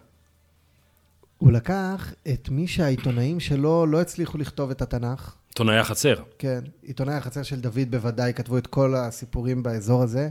הוא 1.38 1.52
לקח 1.52 2.14
את 2.34 2.50
מי 2.50 2.68
שהעיתונאים 2.68 3.40
שלו 3.40 3.86
לא 3.86 4.02
הצליחו 4.02 4.38
לכתוב 4.38 4.70
את 4.70 4.82
התנ"ך, 4.82 5.36
עיתונאי 5.50 5.78
החצר. 5.78 6.16
כן, 6.40 6.60
עיתונאי 6.82 7.14
החצר 7.14 7.44
של 7.44 7.60
דוד 7.60 7.92
בוודאי 7.92 8.34
כתבו 8.34 8.58
את 8.58 8.68
כל 8.68 8.96
הסיפורים 8.96 9.64
באזור 9.64 10.04
הזה. 10.04 10.30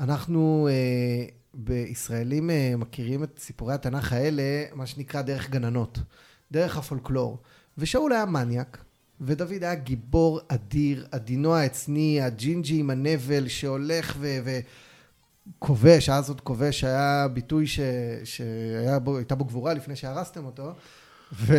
אנחנו 0.00 0.68
אה, 0.70 1.24
בישראלים 1.54 2.50
אה, 2.50 2.74
מכירים 2.76 3.24
את 3.24 3.38
סיפורי 3.38 3.74
התנ"ך 3.74 4.12
האלה, 4.12 4.64
מה 4.74 4.86
שנקרא 4.86 5.22
דרך 5.22 5.50
גננות, 5.50 5.98
דרך 6.52 6.76
הפולקלור. 6.76 7.38
ושאול 7.78 8.12
היה 8.12 8.26
מניאק, 8.26 8.84
ודוד 9.20 9.62
היה 9.62 9.74
גיבור 9.74 10.40
אדיר, 10.48 11.06
עדינו 11.12 11.54
העצני, 11.54 12.20
הג'ינג'י 12.22 12.80
עם 12.80 12.90
הנבל 12.90 13.48
שהולך 13.48 14.16
ו... 14.18 14.38
ו- 14.44 14.60
כובש, 15.58 16.08
אז 16.08 16.28
עוד 16.28 16.40
כובש 16.40 16.84
היה 16.84 17.26
ביטוי 17.32 17.66
שהייתה 18.24 19.34
בו 19.34 19.44
גבורה 19.44 19.74
לפני 19.74 19.96
שהרסתם 19.96 20.44
אותו. 20.44 20.72
ו... 21.32 21.56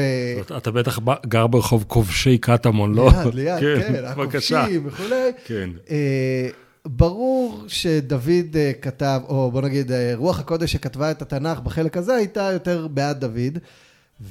אתה 0.58 0.72
בטח 0.72 1.00
גר 1.26 1.48
ברחוב 1.48 1.86
כובשי 1.88 2.38
קטמון, 2.38 2.96
לא? 2.96 3.10
ליד, 3.10 3.34
ליד, 3.34 3.60
כן, 3.60 3.94
כן 3.94 4.06
הכובשים 4.08 4.88
וכולי. 4.88 5.32
כן. 5.46 5.70
אה, 5.90 6.50
ברור 6.86 7.64
שדוד 7.68 8.56
אה, 8.56 8.72
כתב, 8.82 9.22
או 9.28 9.52
בוא 9.52 9.62
נגיד, 9.62 9.92
אה, 9.92 10.12
רוח 10.16 10.40
הקודש 10.40 10.72
שכתבה 10.72 11.12
את 11.12 11.22
התנ"ך 11.22 11.60
בחלק 11.60 11.98
הזה 11.98 12.16
הייתה 12.16 12.50
יותר 12.54 12.88
בעד 12.88 13.20
דוד. 13.20 13.58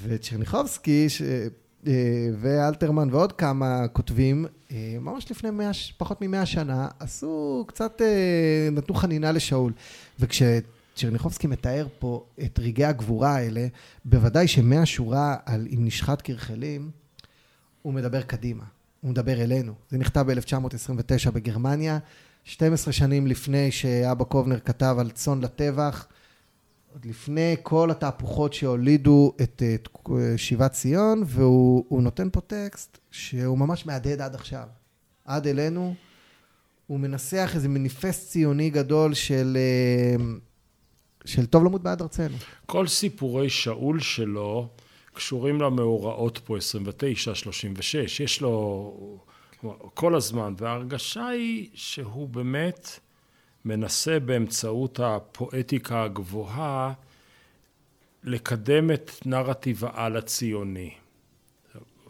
וצ'רניחובסקי 0.02 1.08
ש... 1.08 1.22
ואלתרמן 2.40 3.08
ועוד 3.14 3.32
כמה 3.32 3.88
כותבים, 3.88 4.46
ממש 5.00 5.30
לפני 5.30 5.50
100, 5.50 5.70
פחות 5.96 6.18
ממאה 6.20 6.46
שנה, 6.46 6.88
עשו 6.98 7.64
קצת, 7.68 8.02
נתנו 8.72 8.94
חנינה 8.94 9.32
לשאול. 9.32 9.72
וכש... 10.20 10.42
צ'רניחובסקי 10.94 11.46
מתאר 11.46 11.86
פה 11.98 12.24
את 12.44 12.58
רגעי 12.58 12.86
הגבורה 12.86 13.36
האלה, 13.36 13.66
בוודאי 14.04 14.48
שמהשורה 14.48 15.36
על 15.46 15.68
אם 15.74 15.84
נשחט 15.84 16.20
כרחלים, 16.24 16.90
הוא 17.82 17.94
מדבר 17.94 18.22
קדימה, 18.22 18.64
הוא 19.00 19.10
מדבר 19.10 19.42
אלינו. 19.42 19.72
זה 19.90 19.98
נכתב 19.98 20.24
ב-1929 20.26 21.30
בגרמניה, 21.30 21.98
12 22.44 22.92
שנים 22.92 23.26
לפני 23.26 23.70
שאבא 23.70 24.24
קובנר 24.24 24.60
כתב 24.60 24.96
על 24.98 25.10
צאן 25.10 25.40
לטבח, 25.40 26.06
עוד 26.92 27.04
לפני 27.04 27.56
כל 27.62 27.90
התהפוכות 27.90 28.52
שהולידו 28.52 29.32
את, 29.42 29.62
את 29.74 29.88
שיבת 30.36 30.72
ציון, 30.72 31.22
והוא 31.26 32.02
נותן 32.02 32.28
פה 32.32 32.40
טקסט 32.40 32.98
שהוא 33.10 33.58
ממש 33.58 33.86
מהדהד 33.86 34.20
עד 34.20 34.34
עכשיו. 34.34 34.66
עד 35.24 35.46
אלינו, 35.46 35.94
הוא 36.86 37.00
מנסח 37.00 37.50
איזה 37.54 37.68
מניפסט 37.68 38.28
ציוני 38.30 38.70
גדול 38.70 39.14
של... 39.14 39.56
אה, 39.56 40.24
של 41.24 41.46
טוב 41.46 41.64
למות 41.64 41.82
בעד 41.82 42.02
ארצנו. 42.02 42.36
כל 42.66 42.86
סיפורי 42.86 43.50
שאול 43.50 44.00
שלו 44.00 44.68
קשורים 45.14 45.60
למאורעות 45.60 46.40
פה 46.44 46.56
29, 46.56 47.34
36, 47.34 48.20
יש 48.20 48.40
לו 48.40 49.18
כל 49.94 50.14
הזמן, 50.14 50.54
וההרגשה 50.58 51.26
היא 51.26 51.68
שהוא 51.74 52.28
באמת 52.28 52.98
מנסה 53.64 54.20
באמצעות 54.20 55.00
הפואטיקה 55.00 56.02
הגבוהה 56.02 56.92
לקדם 58.24 58.90
את 58.90 59.10
נרטיב 59.26 59.84
העל 59.84 60.16
הציוני. 60.16 60.94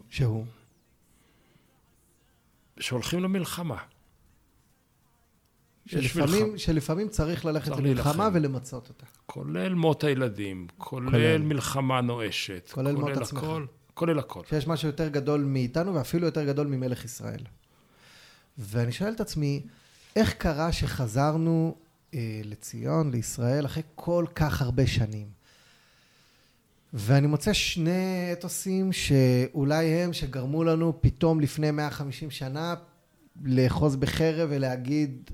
שהוא? 0.09 0.45
שהולכים 2.79 3.19
למלחמה. 3.23 3.77
שלפעמים, 5.85 6.57
שלפעמים 6.57 7.09
צריך 7.09 7.45
ללכת 7.45 7.71
למלחמה 7.77 8.29
ולמצות 8.33 8.89
אותה. 8.89 9.05
כולל 9.25 9.73
מות 9.73 10.03
הילדים, 10.03 10.67
כולל, 10.77 11.11
כולל. 11.11 11.41
מלחמה 11.41 12.01
נואשת. 12.01 12.69
כולל, 12.71 12.95
כולל 12.95 13.01
מות 13.01 13.11
הכל, 13.11 13.23
עצמך. 13.23 13.45
כולל 13.93 14.19
הכל. 14.19 14.41
שיש 14.49 14.67
משהו 14.67 14.87
יותר 14.87 15.07
גדול 15.07 15.41
מאיתנו 15.43 15.95
ואפילו 15.95 16.25
יותר 16.25 16.45
גדול 16.45 16.67
ממלך 16.67 17.05
ישראל. 17.05 17.41
ואני 18.57 18.91
שואל 18.91 19.13
את 19.13 19.21
עצמי, 19.21 19.63
איך 20.15 20.33
קרה 20.33 20.71
שחזרנו 20.71 21.75
אה, 22.13 22.41
לציון, 22.43 23.11
לישראל, 23.11 23.65
אחרי 23.65 23.83
כל 23.95 24.25
כך 24.35 24.61
הרבה 24.61 24.87
שנים? 24.87 25.27
ואני 26.93 27.27
מוצא 27.27 27.53
שני 27.53 28.29
אתוסים 28.33 28.93
שאולי 28.93 29.85
הם 29.85 30.13
שגרמו 30.13 30.63
לנו 30.63 30.93
פתאום 31.01 31.39
לפני 31.39 31.71
150 31.71 32.31
שנה 32.31 32.75
לאחוז 33.43 33.95
בחרב 33.95 34.49
ולהגיד 34.51 35.31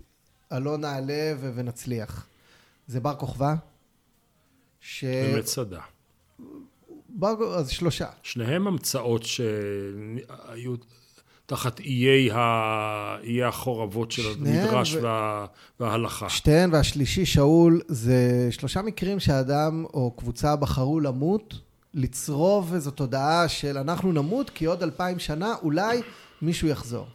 עלו 0.49 0.77
נעלה 0.77 1.33
ונצליח. 1.39 2.27
זה 2.87 2.99
בר 2.99 3.15
כוכבא. 3.15 3.55
ש... 4.81 5.03
ומצדה. 5.33 5.81
בר... 7.09 7.55
אז 7.55 7.69
שלושה. 7.69 8.09
שניהם 8.23 8.67
המצאות 8.67 9.23
שהיו 9.23 10.75
תחת 11.47 11.79
איי, 11.79 12.31
ה... 12.31 13.17
איי 13.23 13.43
החורבות 13.43 14.11
של 14.11 14.21
המדרש 14.37 14.95
ו... 14.95 14.99
וה... 15.01 15.45
וההלכה. 15.79 16.29
שתיהן 16.29 16.73
והשלישי, 16.73 17.25
שאול, 17.25 17.81
זה 17.87 18.47
שלושה 18.51 18.81
מקרים 18.81 19.19
שאדם 19.19 19.85
או 19.93 20.11
קבוצה 20.11 20.55
בחרו 20.55 20.99
למות, 20.99 21.59
לצרוב 21.93 22.73
איזו 22.73 22.91
תודעה 22.91 23.47
של 23.47 23.77
אנחנו 23.77 24.11
נמות 24.11 24.49
כי 24.49 24.65
עוד 24.65 24.83
אלפיים 24.83 25.19
שנה 25.19 25.55
אולי 25.61 26.01
מישהו 26.41 26.67
יחזור. 26.67 27.07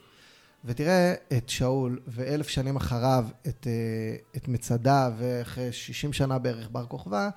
ותראה 0.64 1.14
את 1.36 1.48
שאול, 1.48 2.00
ואלף 2.06 2.48
שנים 2.48 2.76
אחריו 2.76 3.24
את, 3.48 3.66
אה, 3.66 4.16
את 4.36 4.48
מצדה, 4.48 5.10
ואחרי 5.18 5.72
שישים 5.72 6.12
שנה 6.12 6.38
בערך 6.38 6.68
בר 6.72 6.86
כוכבא, 6.86 7.28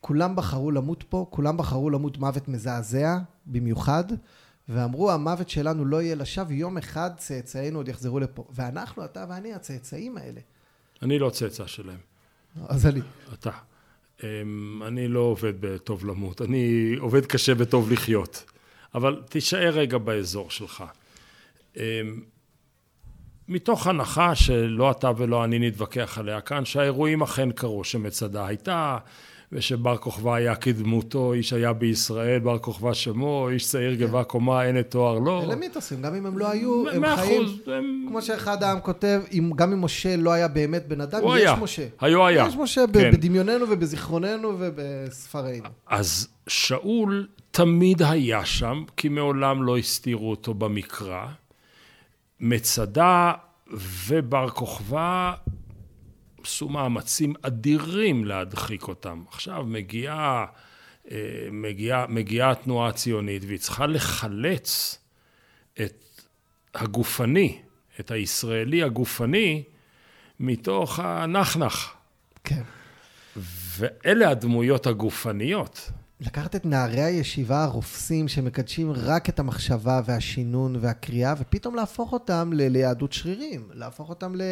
כולם 0.00 0.36
בחרו 0.36 0.70
למות 0.70 1.02
פה, 1.08 1.26
כולם 1.30 1.56
בחרו 1.56 1.90
למות 1.90 2.18
מוות 2.18 2.48
מזעזע 2.48 3.18
במיוחד, 3.46 4.04
ואמרו 4.68 5.10
המוות 5.10 5.50
שלנו 5.50 5.84
לא 5.84 6.02
יהיה 6.02 6.14
לשווא, 6.14 6.52
יום 6.52 6.78
אחד 6.78 7.10
צאצאינו 7.16 7.78
עוד 7.78 7.88
יחזרו 7.88 8.20
לפה. 8.20 8.44
ואנחנו, 8.50 9.04
אתה 9.04 9.26
ואני, 9.28 9.54
הצאצאים 9.54 10.16
האלה. 10.16 10.40
אני 11.02 11.18
לא 11.18 11.30
צאצא 11.30 11.66
שלהם. 11.66 11.98
אז 12.68 12.86
אני. 12.86 13.00
אתה. 13.32 13.50
אמ, 14.22 14.82
אני 14.86 15.08
לא 15.08 15.20
עובד 15.20 15.52
בטוב 15.60 16.06
למות, 16.06 16.42
אני 16.42 16.94
עובד 16.98 17.26
קשה 17.26 17.54
בטוב 17.54 17.92
לחיות. 17.92 18.44
אבל 18.94 19.22
תישאר 19.28 19.70
רגע 19.70 19.98
באזור 19.98 20.50
שלך. 20.50 20.84
אמ, 21.76 21.82
מתוך 23.48 23.86
הנחה 23.86 24.34
שלא 24.34 24.90
אתה 24.90 25.10
ולא 25.16 25.44
אני 25.44 25.58
נתווכח 25.58 26.18
עליה 26.18 26.40
כאן, 26.40 26.64
שהאירועים 26.64 27.22
אכן 27.22 27.52
קרו, 27.52 27.84
שמצדה 27.84 28.46
הייתה, 28.46 28.98
ושבר 29.52 29.96
כוכבא 29.96 30.34
היה 30.34 30.54
כדמותו, 30.54 31.32
איש 31.32 31.52
היה 31.52 31.72
בישראל, 31.72 32.38
בר 32.38 32.58
כוכבא 32.58 32.94
שמו, 32.94 33.48
איש 33.48 33.66
צעיר 33.66 33.96
כן. 33.96 34.00
גבה 34.00 34.24
קומה, 34.24 34.64
אין 34.64 34.78
את 34.78 34.90
תואר 34.90 35.18
לא. 35.18 35.42
אלה 35.44 35.56
מיתוסים, 35.56 36.02
גם 36.02 36.14
אם 36.14 36.26
הם 36.26 36.38
לא 36.38 36.50
היו, 36.50 36.88
הם 36.90 37.16
חיים. 37.16 37.58
כמו 38.08 38.22
שאחד 38.22 38.62
העם 38.62 38.80
כותב, 38.80 39.20
אם, 39.32 39.50
גם 39.56 39.72
אם 39.72 39.84
משה 39.84 40.16
לא 40.16 40.32
היה 40.32 40.48
באמת 40.48 40.88
בן 40.88 41.00
אדם, 41.00 41.20
יש. 41.38 41.50
משה. 41.60 41.86
היו 42.00 42.26
היה. 42.26 42.46
יש 42.46 42.56
משה 42.56 42.84
כן. 42.92 43.10
בדמיוננו 43.10 43.66
ובזיכרוננו 43.70 44.56
ובספרינו. 44.58 45.68
אז 45.86 46.28
שאול 46.46 47.26
תמיד 47.50 48.02
היה 48.02 48.44
שם, 48.44 48.84
כי 48.96 49.08
מעולם 49.08 49.62
לא 49.62 49.78
הסתירו 49.78 50.30
אותו 50.30 50.54
במקרא. 50.54 51.26
מצדה 52.40 53.32
ובר 54.06 54.48
כוכבא 54.48 55.32
עשו 56.48 56.68
מאמצים 56.68 57.34
אדירים 57.42 58.24
להדחיק 58.24 58.88
אותם. 58.88 59.24
עכשיו 59.28 59.64
מגיעה, 59.64 60.46
אה, 61.10 61.16
מגיעה, 61.52 62.06
מגיעה 62.06 62.50
התנועה 62.50 62.88
הציונית 62.88 63.44
והיא 63.46 63.58
צריכה 63.58 63.86
לחלץ 63.86 64.98
את 65.80 66.04
הגופני, 66.74 67.58
את 68.00 68.10
הישראלי 68.10 68.82
הגופני, 68.82 69.62
מתוך 70.40 70.98
הנחנך. 70.98 71.92
כן. 72.44 72.62
ואלה 73.78 74.30
הדמויות 74.30 74.86
הגופניות. 74.86 75.90
לקחת 76.20 76.56
את 76.56 76.66
נערי 76.66 77.02
הישיבה 77.02 77.64
הרופסים 77.64 78.28
שמקדשים 78.28 78.92
רק 78.92 79.28
את 79.28 79.38
המחשבה 79.38 80.00
והשינון 80.04 80.76
והקריאה, 80.80 81.34
ופתאום 81.38 81.74
להפוך 81.74 82.12
אותם 82.12 82.50
ל- 82.52 82.68
ליהדות 82.68 83.12
שרירים, 83.12 83.68
להפוך 83.74 84.08
אותם 84.08 84.34
ל... 84.34 84.42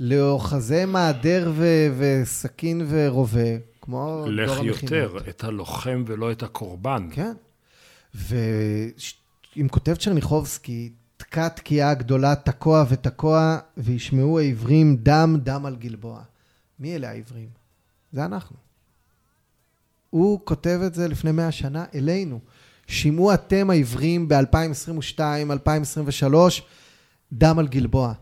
לאוחזי 0.00 0.84
מעדר 0.84 1.52
ו- 1.54 1.88
וסכין 1.98 2.86
ורובה, 2.88 3.40
כמו 3.80 4.24
דור 4.26 4.54
המכינות. 4.54 4.76
לך 4.76 4.82
יותר, 4.82 5.16
את 5.28 5.44
הלוחם 5.44 6.04
ולא 6.06 6.32
את 6.32 6.42
הקורבן. 6.42 7.08
כן. 7.10 7.32
ואם 8.14 9.68
כותב 9.70 9.94
צ'רניחובסקי, 9.94 10.92
תקע 11.16 11.48
תקיעה 11.48 11.94
גדולה, 11.94 12.34
תקוע 12.34 12.84
ותקוע, 12.88 13.58
וישמעו 13.76 14.38
העברים 14.38 14.96
דם 14.96 15.36
דם 15.42 15.66
על 15.66 15.76
גלבוע. 15.76 16.22
מי 16.78 16.96
אלה 16.96 17.10
העברים? 17.10 17.48
זה 18.12 18.24
אנחנו. 18.24 18.56
הוא 20.10 20.40
כותב 20.44 20.80
את 20.86 20.94
זה 20.94 21.08
לפני 21.08 21.32
מאה 21.32 21.52
שנה 21.52 21.84
אלינו. 21.94 22.40
שמעו 22.86 23.34
אתם 23.34 23.70
העברים 23.70 24.28
ב-2022, 24.28 25.20
2023, 25.50 26.62
דם 27.32 27.58
על 27.58 27.68
גלבוע. 27.68 28.12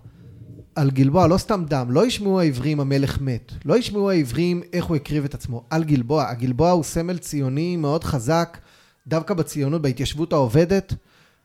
על 0.74 0.90
גלבוע, 0.90 1.26
לא 1.26 1.38
סתם 1.38 1.64
דם, 1.68 1.86
לא 1.90 2.06
ישמעו 2.06 2.40
העברים 2.40 2.80
המלך 2.80 3.20
מת, 3.20 3.52
לא 3.64 3.78
ישמעו 3.78 4.10
העברים 4.10 4.62
איך 4.72 4.84
הוא 4.84 4.96
הקריב 4.96 5.24
את 5.24 5.34
עצמו, 5.34 5.62
על 5.70 5.84
גלבוע. 5.84 6.28
הגלבוע 6.28 6.70
הוא 6.70 6.84
סמל 6.84 7.18
ציוני 7.18 7.76
מאוד 7.76 8.04
חזק, 8.04 8.58
דווקא 9.06 9.34
בציונות, 9.34 9.82
בהתיישבות 9.82 10.32
העובדת. 10.32 10.94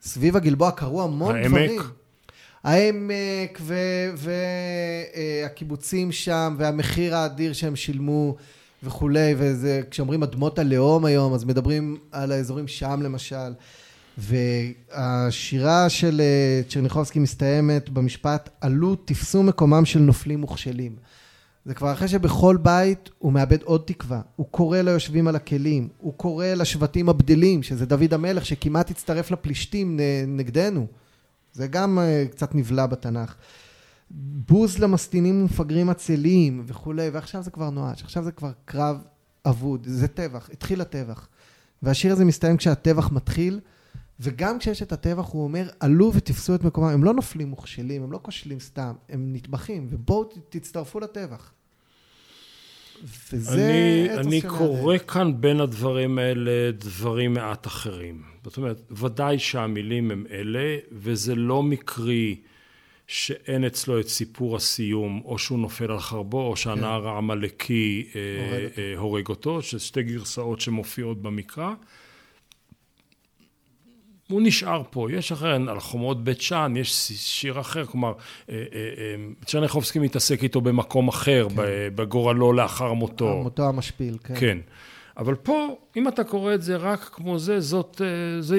סביב 0.02 0.36
הגלבוע 0.36 0.72
קרו 0.72 1.04
המון 1.04 1.36
העמק. 1.36 1.48
דברים. 1.48 1.82
העמק 2.64 3.62
והקיבוצים 5.46 6.08
אה, 6.08 6.14
שם, 6.14 6.56
והמחיר 6.58 7.16
האדיר 7.16 7.54
שהם 7.54 7.76
שילמו. 7.76 8.36
וכולי, 8.84 9.36
וזה, 9.38 9.82
כשאומרים 9.92 10.24
אדמות 10.24 10.60
הלאום 10.60 11.06
היום, 11.06 11.34
אז 11.34 11.44
מדברים 11.44 11.98
על 12.12 12.32
האזורים 12.32 12.68
שם 12.68 13.02
למשל. 13.02 13.54
והשירה 14.20 15.90
של 15.90 16.22
אה, 16.22 16.62
צ'רניחובסקי 16.70 17.20
מסתיימת 17.20 17.90
במשפט, 17.90 18.50
עלו 18.62 18.96
תפסו 18.96 19.44
מקומם 19.44 19.86
של 19.86 20.00
נופלים 20.00 20.44
וכשלים. 20.44 20.96
זה 21.65 21.74
כבר 21.74 21.93
אחרי 21.93 22.08
שבכל 22.08 22.58
בית 22.62 23.10
הוא 23.20 23.34
מאבד 23.34 23.62
עוד 23.63 23.84
תקווה. 23.86 24.22
הוא 24.36 24.48
קורא 24.52 24.78
ליושבים 24.78 25.28
על 25.28 25.36
הכלים, 25.36 25.88
הוא 25.98 26.13
קורא 26.13 26.46
לשבטים 26.46 27.10
הבדלים, 27.10 27.63
שזה 27.63 27.86
דוד 27.86 28.13
המלך 28.13 28.46
שכמעט 28.46 28.91
הצטרף 28.91 29.32
לפלישתים 29.32 30.00
נגדנו. 30.28 30.88
זה 31.54 31.67
גם 31.67 32.00
אה, 32.00 32.26
קצת 32.32 32.56
נבלע 32.56 32.86
בתנ"ך. 32.86 33.36
בוז 34.12 34.80
למסטינים 34.80 35.41
ומפגרים 35.41 35.89
עצלים 35.89 36.63
וכולי, 36.67 37.10
ועכשיו 37.10 37.43
זה 37.43 37.52
כבר 37.52 37.70
נואש, 37.70 38.04
עכשיו 38.04 38.24
זה 38.24 38.32
כבר 38.32 38.52
קרב 38.65 38.98
אבוד, 39.46 39.88
זה 39.89 40.08
טבח, 40.08 40.50
התחיל 40.54 40.82
הטבח. 40.82 41.28
והשיר 41.84 42.12
הזה 42.12 42.26
מסתיים 42.26 42.58
כשהטבח 42.58 43.12
מתחיל, 43.12 43.60
וגם 44.19 44.60
כשיש 44.60 44.82
את 44.82 44.91
הטבח 44.91 45.25
הוא 45.25 45.43
אומר, 45.43 45.69
עלו 45.79 46.12
ותפסו 46.13 46.55
את 46.55 46.63
מקומם, 46.63 46.88
הם 46.88 47.03
לא 47.03 47.13
נופלים 47.13 47.47
מוכשלים, 47.47 48.03
הם 48.03 48.12
לא 48.12 48.19
כושלים 48.21 48.60
סתם, 48.60 48.93
הם 49.10 49.29
נטבחים, 49.34 49.88
ובואו 49.89 50.29
תצטרפו 50.49 50.99
לטבח. 50.99 51.51
וזה 53.34 53.53
אני, 53.53 54.19
אני 54.19 54.41
קורא 54.41 54.97
כאן 54.97 55.41
בין 55.41 55.60
הדברים 55.60 56.19
האלה 56.19 56.71
דברים 56.71 57.34
מעט 57.34 57.67
אחרים. 57.67 58.21
זאת 58.43 58.58
אומרת, 58.58 58.82
ודאי 58.91 59.39
שהמילים 59.39 60.12
הם 60.12 60.25
אלה, 60.32 60.77
וזה 60.91 61.36
לא 61.36 61.63
מקרי 61.63 62.36
שאין 63.08 63.65
אצלו 63.65 63.99
את 63.99 64.08
סיפור 64.08 64.55
הסיום, 64.55 65.21
או 65.25 65.39
שהוא 65.39 65.60
נופל 65.60 65.91
על 65.91 65.99
חרבו, 65.99 66.47
או 66.47 66.55
שהנער 66.55 67.01
כן. 67.01 67.08
העמלקי 67.08 68.08
אה, 68.15 68.21
אה, 68.77 68.97
הורג 68.97 69.27
אותו, 69.27 69.62
שזה 69.62 69.79
שתי 69.79 70.03
גרסאות 70.03 70.62
שמופיעות 70.62 71.21
במקרא. 71.21 71.73
הוא 74.30 74.42
נשאר 74.42 74.82
פה, 74.89 75.08
יש 75.12 75.32
אחר, 75.32 75.70
על 75.70 75.80
חומות 75.80 76.24
בית 76.24 76.42
שאן, 76.42 76.78
יש 76.78 76.94
שיר 77.15 77.60
אחר, 77.60 77.86
כלומר, 77.86 78.13
צ'רניחובסקי 79.46 80.00
מתעסק 80.00 80.44
איתו 80.44 80.62
במקום 80.62 81.08
אחר, 81.08 81.48
כן. 81.50 81.56
בגורלו 81.96 82.54
לאחר 82.54 82.94
מותו. 82.94 83.42
מותו 83.44 83.68
המשפיל, 83.68 84.18
כן. 84.24 84.34
כן. 84.39 84.58
אבל 85.18 85.36
פה, 85.36 85.78
אם 85.98 86.08
אתה 86.08 86.24
קורא 86.24 86.54
את 86.54 86.62
זה 86.62 86.76
רק 86.76 87.00
כמו 87.00 87.39
זה, 87.39 87.60
זאת, 87.60 88.02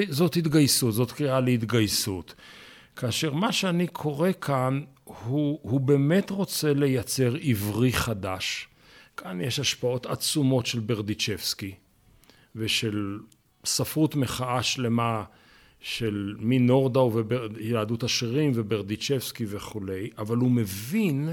זאת 0.09 0.35
התגייסות, 0.35 0.93
זאת 0.93 1.11
קריאה 1.11 1.39
להתגייסות. 1.39 2.33
כאשר 2.95 3.33
מה 3.33 3.51
שאני 3.51 3.87
קורא 3.87 4.29
כאן, 4.41 4.81
הוא, 5.03 5.59
הוא 5.61 5.79
באמת 5.79 6.29
רוצה 6.29 6.73
לייצר 6.73 7.35
עברי 7.43 7.93
חדש. 7.93 8.67
כאן 9.17 9.41
יש 9.41 9.59
השפעות 9.59 10.05
עצומות 10.05 10.65
של 10.65 10.79
ברדיצ'בסקי 10.79 11.75
ושל 12.55 13.19
ספרות 13.65 14.15
מחאה 14.15 14.63
שלמה 14.63 15.23
של 15.81 16.35
מנורדאו 16.39 17.11
ויהדות 17.53 18.03
השרירים 18.03 18.51
וברדיצ'בסקי 18.55 19.45
וכולי, 19.47 20.09
אבל 20.17 20.37
הוא 20.37 20.51
מבין 20.51 21.29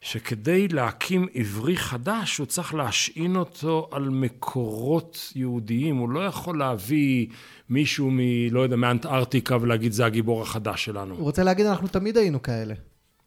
שכדי 0.00 0.68
להקים 0.68 1.26
עברי 1.34 1.76
חדש 1.76 2.38
הוא 2.38 2.46
צריך 2.46 2.74
להשעין 2.74 3.36
אותו 3.36 3.88
על 3.92 4.08
מקורות 4.08 5.32
יהודיים, 5.36 5.96
הוא 5.96 6.10
לא 6.10 6.20
יכול 6.26 6.58
להביא 6.58 7.26
מישהו 7.70 8.10
מ... 8.10 8.18
לא 8.50 8.60
יודע, 8.60 8.76
מאנטארקטיקה 8.76 9.56
ולהגיד 9.60 9.92
זה 9.92 10.06
הגיבור 10.06 10.42
החדש 10.42 10.84
שלנו. 10.84 11.14
הוא 11.14 11.24
רוצה 11.24 11.42
להגיד 11.42 11.66
אנחנו 11.66 11.88
תמיד 11.88 12.16
היינו 12.16 12.42
כאלה. 12.42 12.74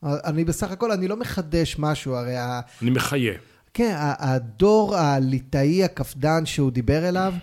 אני 0.04 0.46
בסך 0.46 0.72
הכל, 0.72 0.92
אני 0.92 1.08
לא 1.08 1.18
מחדש 1.18 1.76
משהו, 1.80 2.16
הרי... 2.16 2.36
אני 2.82 2.90
מחיה. 2.90 3.34
כן, 3.74 3.96
הדור 4.00 4.96
הליטאי 4.96 5.84
הקפדן 5.84 6.46
שהוא 6.46 6.72
דיבר 6.72 7.10
אליו, 7.10 7.34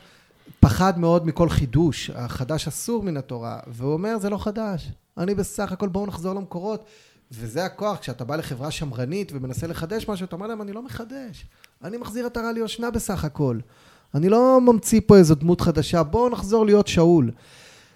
פחד 0.61 0.99
מאוד 0.99 1.27
מכל 1.27 1.49
חידוש, 1.49 2.11
החדש 2.15 2.69
אסור 2.69 3.03
מן 3.03 3.17
התורה, 3.17 3.59
והוא 3.67 3.93
אומר 3.93 4.19
זה 4.19 4.31
לא 4.31 4.39
חדש, 4.39 4.93
אני 5.19 5.35
בסך 5.35 5.73
הכל 5.73 5.89
בואו 5.89 6.07
נחזור 6.07 6.35
למקורות. 6.35 6.85
וזה 7.33 7.65
הכוח, 7.65 7.99
כשאתה 7.99 8.25
בא 8.25 8.37
לחברה 8.37 8.71
שמרנית 8.71 9.33
ומנסה 9.35 9.67
לחדש 9.67 10.09
משהו, 10.09 10.25
אתה 10.25 10.37
אומר 10.37 10.47
להם, 10.47 10.63
אני 10.63 10.73
לא 10.73 10.83
מחדש. 10.83 11.47
אני 11.85 11.97
מחזיר 11.97 12.27
את 12.27 12.37
הרע 12.37 12.53
ליושנה 12.53 12.91
בסך 12.91 13.25
הכל. 13.25 13.59
אני 14.15 14.29
לא 14.29 14.61
ממציא 14.61 15.01
פה 15.07 15.17
איזו 15.17 15.35
דמות 15.35 15.61
חדשה, 15.61 16.03
בואו 16.03 16.29
נחזור 16.29 16.67
להיות 16.67 16.87
שאול. 16.87 17.31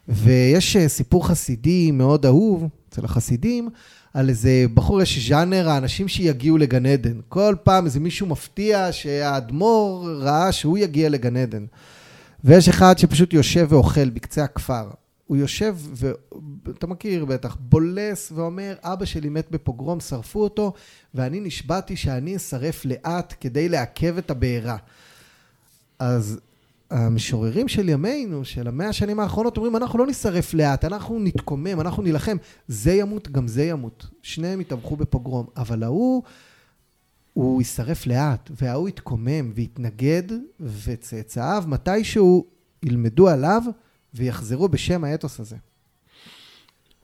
ויש 0.08 0.76
אה, 0.76 0.88
סיפור 0.88 1.28
חסידי 1.28 1.90
מאוד 1.90 2.26
אהוב 2.26 2.68
אצל 2.88 3.04
החסידים, 3.04 3.70
על 4.14 4.28
איזה 4.28 4.64
בחור, 4.74 5.02
יש 5.02 5.28
ז'אנר 5.28 5.68
האנשים 5.68 6.08
שיגיעו 6.08 6.58
לגן 6.58 6.86
עדן. 6.86 7.20
כל 7.28 7.54
פעם 7.62 7.84
איזה 7.84 8.00
מישהו 8.00 8.26
מפתיע 8.26 8.88
שהאדמו"ר 8.92 10.08
ראה 10.20 10.52
שהוא 10.52 10.78
יגיע 10.78 11.08
לגן 11.08 11.36
עדן. 11.36 11.66
ויש 12.44 12.68
אחד 12.68 12.98
שפשוט 12.98 13.33
יושב 13.33 13.66
ואוכל 13.70 14.11
בקצה 14.11 14.44
הכפר. 14.44 14.88
הוא 15.26 15.37
יושב, 15.37 15.76
ואתה 16.66 16.87
מכיר 16.87 17.24
בטח, 17.24 17.57
בולס 17.61 18.33
ואומר, 18.35 18.74
אבא 18.83 19.04
שלי 19.04 19.28
מת 19.28 19.50
בפוגרום, 19.50 20.00
שרפו 20.00 20.42
אותו, 20.42 20.72
ואני 21.14 21.40
נשבעתי 21.40 21.96
שאני 21.96 22.37
אשרף 22.37 22.85
לאט 22.85 23.35
כדי 23.40 23.68
לעכב 23.68 24.18
את 24.18 24.30
הבעירה. 24.30 24.76
אז 25.98 26.40
המשוררים 26.90 27.68
של 27.68 27.88
ימינו, 27.88 28.44
של 28.44 28.68
המאה 28.68 28.88
השנים 28.88 29.20
האחרונות, 29.20 29.57
אומרים, 29.57 29.76
אנחנו 29.76 29.98
לא 29.98 30.07
נשרף 30.07 30.54
לאט, 30.54 30.85
אנחנו 30.85 31.18
נתקומם, 31.18 31.80
אנחנו 31.80 32.02
נילחם. 32.02 32.37
זה 32.68 32.92
ימות, 32.92 33.28
גם 33.28 33.48
זה 33.48 33.64
ימות. 33.64 34.07
שניהם 34.22 34.61
יטבחו 34.61 34.96
בפוגרום. 34.96 35.46
אבל 35.57 35.83
ההוא, 35.83 36.22
הוא 37.34 37.60
יישרף 37.60 38.06
לאט, 38.06 38.50
וההוא 38.60 38.88
יתקומם 38.88 39.52
ויתנגד, 39.54 40.22
וצאצאיו 40.60 41.64
מתישהו 41.66 42.46
ילמדו 42.82 43.28
עליו 43.28 43.62
ויחזרו 44.14 44.68
בשם 44.68 45.04
האתוס 45.04 45.40
הזה. 45.40 45.56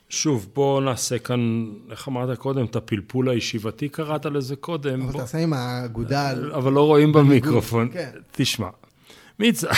שוב, 0.08 0.48
בוא 0.54 0.80
נעשה 0.80 1.18
כאן, 1.18 1.66
איך 1.90 2.08
אמרת 2.08 2.38
קודם, 2.38 2.64
את 2.64 2.76
הפלפול 2.76 3.28
הישיבתי 3.28 3.88
קראת 3.88 4.26
לזה 4.26 4.56
קודם. 4.56 5.02
אבל 5.02 5.12
בוא... 5.12 5.20
תעשה 5.20 5.38
עם 5.38 5.52
האגודל. 5.52 6.52
אבל 6.54 6.72
לא 6.72 6.86
רואים 6.86 7.12
במיקרופון. 7.12 7.88
כן. 7.92 8.10
תשמע, 8.32 8.68
מיץ... 9.38 9.64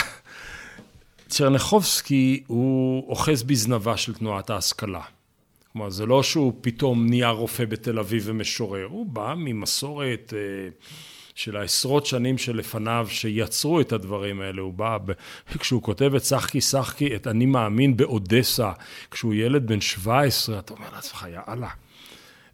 צ'רניחובסקי 1.29 2.43
הוא 2.47 3.09
אוחז 3.09 3.43
בזנבה 3.43 3.97
של 3.97 4.13
תנועת 4.13 4.49
ההשכלה. 4.49 5.01
כלומר, 5.73 5.89
זה 5.89 6.05
לא 6.05 6.23
שהוא 6.23 6.53
פתאום 6.61 7.07
נהיה 7.09 7.29
רופא 7.29 7.65
בתל 7.65 7.99
אביב 7.99 8.23
ומשורר, 8.25 8.85
הוא 8.85 9.05
בא 9.05 9.33
ממסורת 9.37 10.33
אה, 10.35 10.69
של 11.35 11.57
העשרות 11.57 12.05
שנים 12.05 12.37
שלפניו 12.37 13.07
שיצרו 13.09 13.81
את 13.81 13.91
הדברים 13.91 14.41
האלה. 14.41 14.61
הוא 14.61 14.73
בא, 14.73 14.97
ב... 15.05 15.11
כשהוא 15.59 15.81
כותב 15.81 16.15
את 16.15 16.23
שחקי 16.23 16.61
שחקי, 16.61 17.15
את 17.15 17.27
אני 17.27 17.45
מאמין 17.45 17.97
באודסה, 17.97 18.71
כשהוא 19.11 19.33
ילד 19.33 19.67
בן 19.67 19.81
17, 19.81 20.59
אתה 20.59 20.73
אומר 20.73 20.87
לעצמך, 20.93 21.27
יאללה. 21.31 21.69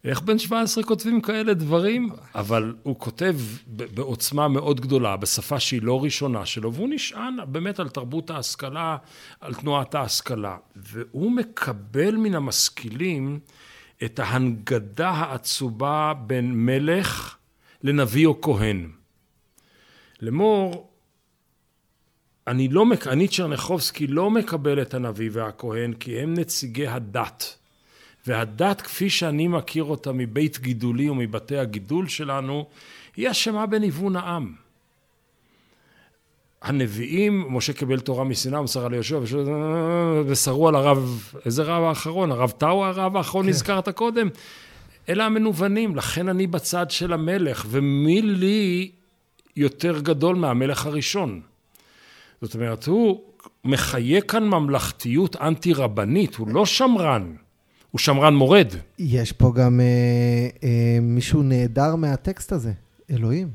איך 0.04 0.20
בן 0.20 0.38
17 0.38 0.84
כותבים 0.84 1.20
כאלה 1.20 1.54
דברים? 1.54 2.10
אבל 2.34 2.74
הוא 2.82 2.98
כותב 2.98 3.36
בעוצמה 3.66 4.48
מאוד 4.48 4.80
גדולה, 4.80 5.16
בשפה 5.16 5.60
שהיא 5.60 5.82
לא 5.82 6.02
ראשונה 6.04 6.46
שלו, 6.46 6.74
והוא 6.74 6.88
נשען 6.92 7.36
באמת 7.48 7.80
על 7.80 7.88
תרבות 7.88 8.30
ההשכלה, 8.30 8.96
על 9.40 9.54
תנועת 9.54 9.94
ההשכלה. 9.94 10.56
והוא 10.76 11.32
מקבל 11.32 12.16
מן 12.16 12.34
המשכילים 12.34 13.40
את 14.04 14.18
ההנגדה 14.18 15.10
העצובה 15.10 16.12
בין 16.26 16.66
מלך 16.66 17.36
לנביא 17.82 18.26
או 18.26 18.40
כהן. 18.40 18.90
לאמור, 20.22 20.90
אני, 22.46 22.68
לא, 22.68 22.84
אני 23.06 23.28
צ'רניחובסקי 23.28 24.06
לא 24.06 24.30
מקבל 24.30 24.82
את 24.82 24.94
הנביא 24.94 25.30
והכהן 25.32 25.92
כי 25.92 26.20
הם 26.20 26.34
נציגי 26.34 26.86
הדת. 26.86 27.59
והדת 28.26 28.80
כפי 28.80 29.10
שאני 29.10 29.48
מכיר 29.48 29.84
אותה 29.84 30.12
מבית 30.12 30.58
גידולי 30.58 31.10
ומבתי 31.10 31.58
הגידול 31.58 32.08
שלנו, 32.08 32.66
היא 33.16 33.30
אשמה 33.30 33.66
בניוון 33.66 34.16
העם. 34.16 34.54
הנביאים, 36.62 37.46
משה 37.48 37.72
קיבל 37.72 38.00
תורה 38.00 38.24
מסיני, 38.24 38.56
ומסרה 38.56 38.88
ליהושע, 38.88 39.20
ושרו 40.26 40.68
על 40.68 40.74
הרב, 40.74 41.32
איזה 41.44 41.62
רב 41.62 41.82
האחרון? 41.82 42.32
הרב 42.32 42.50
טאו 42.50 42.84
הרב 42.84 43.16
האחרון, 43.16 43.44
כן. 43.44 43.50
נזכרת 43.50 43.88
קודם? 43.88 44.28
אלה 45.08 45.26
המנוונים, 45.26 45.96
לכן 45.96 46.28
אני 46.28 46.46
בצד 46.46 46.90
של 46.90 47.12
המלך, 47.12 47.66
ומי 47.68 48.22
לי 48.22 48.90
יותר 49.56 50.00
גדול 50.00 50.36
מהמלך 50.36 50.86
הראשון? 50.86 51.40
זאת 52.42 52.54
אומרת, 52.54 52.86
הוא 52.86 53.20
מחיה 53.64 54.20
כאן 54.20 54.44
ממלכתיות 54.48 55.36
אנטי-רבנית, 55.36 56.34
הוא 56.34 56.48
לא 56.48 56.66
שמרן. 56.66 57.34
הוא 57.90 57.98
שמרן 57.98 58.34
מורד. 58.34 58.68
יש 58.98 59.32
פה 59.32 59.52
גם 59.54 59.80
אה, 59.80 60.48
אה, 60.64 60.98
מישהו 61.02 61.42
נהדר 61.42 61.96
מהטקסט 61.96 62.52
הזה, 62.52 62.72
אלוהים. 63.10 63.48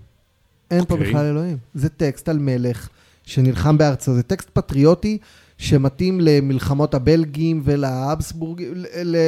אין 0.72 0.82
okay. 0.82 0.86
פה 0.86 0.94
אוקיי. 0.94 1.10
בכלל 1.10 1.26
אלוהים. 1.26 1.58
זה 1.74 1.90
טקסט 1.90 2.30
על 2.30 2.40
מלך 2.40 2.90
שנלחם 3.24 3.78
בארצו, 3.78 4.14
זה 4.14 4.24
טקסט 4.24 4.50
פטריוטי 4.54 5.18
שמתאים 5.58 6.20
למלחמות 6.22 6.94
הבלגים 6.94 7.62
ולהאבסבורגים, 7.64 8.68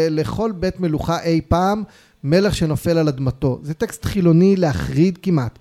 לכל 0.09 0.51
בית 0.51 0.79
מלוכה 0.79 1.23
אי 1.23 1.41
פעם, 1.47 1.83
מלך 2.23 2.55
שנופל 2.55 2.97
על 2.97 3.07
אדמתו. 3.07 3.59
זה 3.63 3.73
טקסט 3.73 4.05
חילוני 4.05 4.55
להחריד 4.55 5.17
כמעט. 5.21 5.59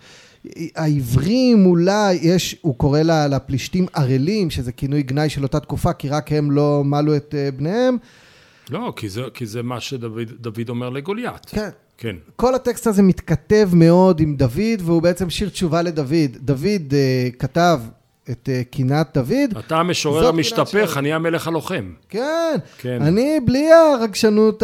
העברים 0.76 1.66
אולי, 1.66 2.18
יש, 2.22 2.56
הוא 2.60 2.74
קורא 2.74 3.00
לפלישתים 3.02 3.86
ערלים, 3.92 4.50
שזה 4.50 4.72
כינוי 4.72 5.02
גנאי 5.02 5.28
של 5.28 5.42
אותה 5.42 5.60
תקופה, 5.60 5.92
כי 5.92 6.08
רק 6.08 6.32
הם 6.32 6.50
לא 6.50 6.82
מלו 6.84 7.16
את 7.16 7.34
אה, 7.38 7.48
בניהם. 7.56 7.96
לא, 8.70 8.92
כי 8.96 9.08
זה, 9.08 9.22
כי 9.34 9.46
זה 9.46 9.62
מה 9.62 9.80
שדוד 9.80 10.68
אומר 10.68 10.90
לגוליית. 10.90 11.46
כן. 11.46 11.68
כן. 11.98 12.16
כל 12.36 12.54
הטקסט 12.54 12.86
הזה 12.86 13.02
מתכתב 13.02 13.68
מאוד 13.72 14.20
עם 14.20 14.36
דוד, 14.36 14.80
והוא 14.80 15.02
בעצם 15.02 15.30
שיר 15.30 15.48
תשובה 15.48 15.82
לדוד. 15.82 16.36
דוד 16.36 16.90
uh, 16.90 17.36
כתב 17.38 17.80
את 18.30 18.48
uh, 18.48 18.64
קינת 18.70 19.10
דוד. 19.14 19.58
אתה 19.58 19.76
המשורר 19.76 20.28
המשתפך, 20.28 20.96
אני 20.96 21.12
המלך 21.12 21.48
הלוחם. 21.48 21.92
כן, 22.08 22.56
כן. 22.78 23.02
אני 23.02 23.40
בלי 23.44 23.68
הרגשנות 23.72 24.62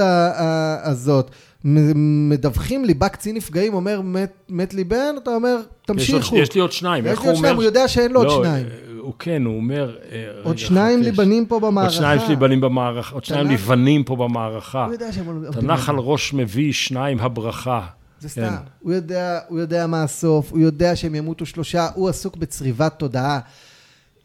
הזאת. 0.83 1.31
מדווחים 1.65 2.85
לי, 2.85 2.95
בא 2.95 3.09
קצין 3.09 3.37
נפגעים, 3.37 3.75
אומר, 3.75 4.01
מת, 4.01 4.33
מת 4.49 4.75
לי 4.75 4.85
בן, 4.85 5.15
אתה 5.23 5.35
אומר, 5.35 5.57
תמשיכו. 5.87 6.37
יש, 6.37 6.55
לי 6.55 6.61
עוד 6.61 6.73
שניים, 6.73 7.07
איך 7.07 7.21
הוא 7.21 7.31
אומר? 7.31 7.39
יש 7.39 7.43
לי 7.43 7.49
עוד 7.49 7.55
שניים, 7.55 7.57
הוא 7.57 7.65
יודע 7.65 7.89
שאין 7.89 8.13
לו 8.13 8.25
לא, 8.25 8.35
עוד 8.35 8.45
שניים. 8.45 8.67
הוא 8.99 9.13
כן, 9.19 9.45
הוא 9.45 9.57
אומר... 9.57 9.97
אה, 10.13 10.31
עוד 10.43 10.59
שניים 10.59 11.03
ליבנים 11.03 11.47
פה 11.47 11.61
במערכה. 11.61 11.89
עוד 11.89 11.95
שניים 11.95 12.21
ליבנים 12.29 12.61
במערכה, 12.61 13.15
עוד 13.15 13.25
שניים 13.25 13.47
לבנים 13.47 14.05
פה 14.05 14.17
במערכה. 14.17 14.85
הוא 14.85 14.93
יודע 14.93 15.13
שהם... 15.13 15.45
תנח 15.53 15.89
על 15.89 15.97
ראש 15.99 16.35
מביא 16.35 16.73
שניים 16.73 17.21
הברכה. 17.21 17.87
זה 18.21 18.29
כן. 18.29 18.47
סתם. 18.47 18.55
הוא 18.81 18.93
יודע, 18.93 19.39
הוא 19.49 19.59
יודע 19.59 19.87
מה 19.87 20.03
הסוף, 20.03 20.53
הוא 20.53 20.61
יודע 20.61 20.97
שהם 20.97 21.15
ימותו 21.15 21.47
שלושה, 21.47 21.89
הוא 21.95 22.09
עסוק 22.09 22.37
בצריבת 22.37 22.99
תודעה. 22.99 23.41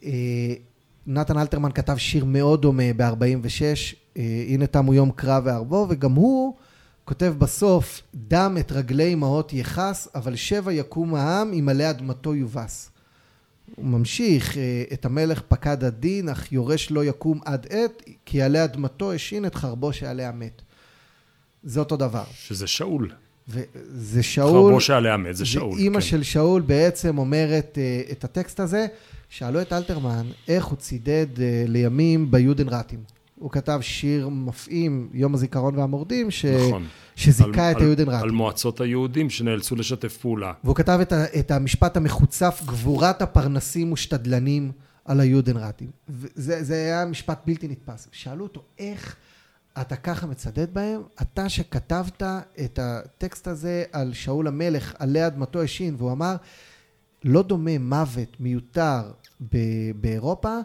אה, 0.03 0.11
נתן 1.07 1.37
אלתרמן 1.37 1.71
כתב 1.71 1.97
שיר 1.97 2.25
מאוד 2.25 2.61
דומה 2.61 2.83
ב-46, 2.97 3.61
אה, 4.17 4.23
הנה 4.47 4.67
תמו 4.67 4.93
יום 4.93 5.11
קרב 5.11 5.43
וערבו, 5.45 5.85
וגם 5.89 6.11
הוא 6.11 6.55
כותב 7.07 7.33
בסוף, 7.37 8.01
דם 8.15 8.57
את 8.59 8.71
רגלי 8.71 9.13
אמהות 9.13 9.53
יכעס, 9.53 10.07
אבל 10.15 10.35
שבע 10.35 10.71
יקום 10.71 11.15
העם, 11.15 11.53
אם 11.53 11.69
עלי 11.69 11.89
אדמתו 11.89 12.35
יובס. 12.35 12.91
הוא 13.75 13.85
ממשיך, 13.85 14.57
אה, 14.57 14.83
את 14.93 15.05
המלך 15.05 15.41
פקד 15.47 15.83
הדין, 15.83 16.29
אך 16.29 16.51
יורש 16.51 16.91
לא 16.91 17.05
יקום 17.05 17.39
עד 17.45 17.67
עת, 17.69 18.03
כי 18.25 18.41
עלי 18.41 18.63
אדמתו 18.63 19.13
השין 19.13 19.45
את 19.45 19.55
חרבו 19.55 19.93
שעליה 19.93 20.31
מת. 20.31 20.61
זה 21.63 21.79
אותו 21.79 21.97
דבר. 21.97 22.23
שזה 22.33 22.67
שאול. 22.67 23.11
וזה 23.47 24.23
שאול... 24.23 24.67
חרבו 24.67 24.81
שעליה 24.81 25.17
מת, 25.17 25.35
זה 25.35 25.45
שאול. 25.45 25.77
אימא 25.77 25.95
כן. 25.95 26.01
של 26.01 26.23
שאול 26.23 26.61
בעצם 26.61 27.17
אומרת 27.17 27.77
אה, 27.77 28.01
את 28.11 28.23
הטקסט 28.23 28.59
הזה. 28.59 28.87
שאלו 29.29 29.61
את 29.61 29.73
אלתרמן 29.73 30.27
איך 30.47 30.65
הוא 30.65 30.77
צידד 30.77 31.41
אה, 31.41 31.63
לימים 31.67 32.31
ביודנרטים. 32.31 33.16
הוא 33.39 33.51
כתב 33.51 33.79
שיר 33.81 34.29
מפעים, 34.29 35.09
יום 35.13 35.33
הזיכרון 35.33 35.77
והמורדים, 35.77 36.31
ש... 36.31 36.45
נכון. 36.45 36.87
שזיכה 37.15 37.67
על, 37.67 37.71
את 37.71 37.81
היודנראט. 37.81 38.23
על 38.23 38.31
מועצות 38.31 38.81
היהודים 38.81 39.29
שנאלצו 39.29 39.75
לשתף 39.75 40.17
פעולה. 40.17 40.53
והוא 40.63 40.75
כתב 40.75 40.99
את, 41.01 41.11
ה, 41.13 41.25
את 41.39 41.51
המשפט 41.51 41.97
המחוצף, 41.97 42.61
גבורת 42.65 43.21
הפרנסים 43.21 43.91
ושתדלנים 43.91 44.71
על 45.05 45.19
היודנראטים. 45.19 45.91
זה 46.35 46.75
היה 46.75 47.05
משפט 47.05 47.39
בלתי 47.45 47.67
נתפס. 47.67 48.07
שאלו 48.11 48.43
אותו, 48.43 48.61
איך 48.79 49.15
אתה 49.81 49.95
ככה 49.95 50.27
מצדד 50.27 50.73
בהם? 50.73 51.01
אתה 51.21 51.49
שכתבת 51.49 52.23
את 52.65 52.79
הטקסט 52.81 53.47
הזה 53.47 53.83
על 53.91 54.13
שאול 54.13 54.47
המלך, 54.47 54.93
עלי 54.99 55.27
אדמתו 55.27 55.61
השין, 55.61 55.95
והוא 55.97 56.11
אמר, 56.11 56.35
לא 57.23 57.43
דומה 57.43 57.77
מוות 57.77 58.37
מיותר 58.39 59.01
באירופה 59.95 60.57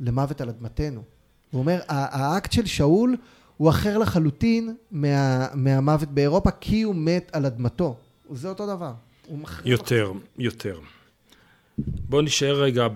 למוות 0.00 0.40
על 0.40 0.48
אדמתנו. 0.48 1.02
הוא 1.50 1.60
אומר, 1.60 1.80
האקט 1.88 2.52
של 2.52 2.66
שאול 2.66 3.16
הוא 3.56 3.70
אחר 3.70 3.98
לחלוטין 3.98 4.74
מה, 4.90 5.46
מהמוות 5.54 6.08
באירופה, 6.08 6.50
כי 6.50 6.82
הוא 6.82 6.94
מת 6.94 7.30
על 7.32 7.46
אדמתו. 7.46 7.96
זה 8.30 8.48
אותו 8.48 8.66
דבר. 8.66 8.92
יותר, 9.64 10.12
יותר. 10.38 10.78
בואו 11.78 12.22
נשאר 12.22 12.62
רגע 12.62 12.86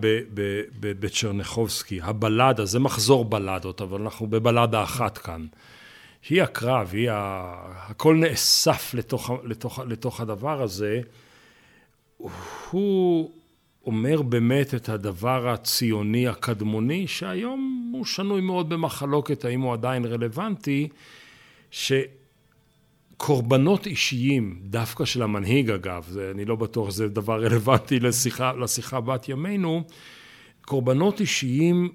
בצ'רניחובסקי. 0.81 2.01
הבלדה, 2.03 2.65
זה 2.65 2.79
מחזור 2.79 3.25
בלדות, 3.25 3.81
אבל 3.81 4.01
אנחנו 4.01 4.27
בבלדה 4.27 4.83
אחת 4.83 5.19
כאן. 5.19 5.47
היא 6.29 6.43
הקרב, 6.43 6.91
היא 6.93 7.11
ה... 7.11 7.55
הכל 7.89 8.17
נאסף 8.17 8.95
לתוך, 8.95 9.31
לתוך, 9.45 9.79
לתוך 9.79 10.21
הדבר 10.21 10.63
הזה. 10.63 11.01
הוא 12.71 13.31
אומר 13.87 14.23
באמת 14.23 14.75
את 14.75 14.89
הדבר 14.89 15.49
הציוני 15.49 16.29
הקדמוני, 16.29 17.07
שהיום 17.07 17.91
הוא 17.95 18.05
שנוי 18.05 18.41
מאוד 18.41 18.69
במחלוקת, 18.69 19.45
האם 19.45 19.61
הוא 19.61 19.73
עדיין 19.73 20.05
רלוונטי, 20.05 20.89
שקורבנות 23.21 23.87
אישיים, 23.87 24.61
דווקא 24.63 25.05
של 25.05 25.23
המנהיג 25.23 25.71
אגב, 25.71 26.07
זה, 26.09 26.31
אני 26.35 26.45
לא 26.45 26.57
בטוח 26.57 26.91
שזה 26.91 27.09
דבר 27.09 27.43
רלוונטי 27.45 28.01
לשיחה, 28.01 28.53
לשיחה 28.53 29.01
בת 29.01 29.29
ימינו, 29.29 29.83
קורבנות 30.65 31.21
אישיים 31.21 31.89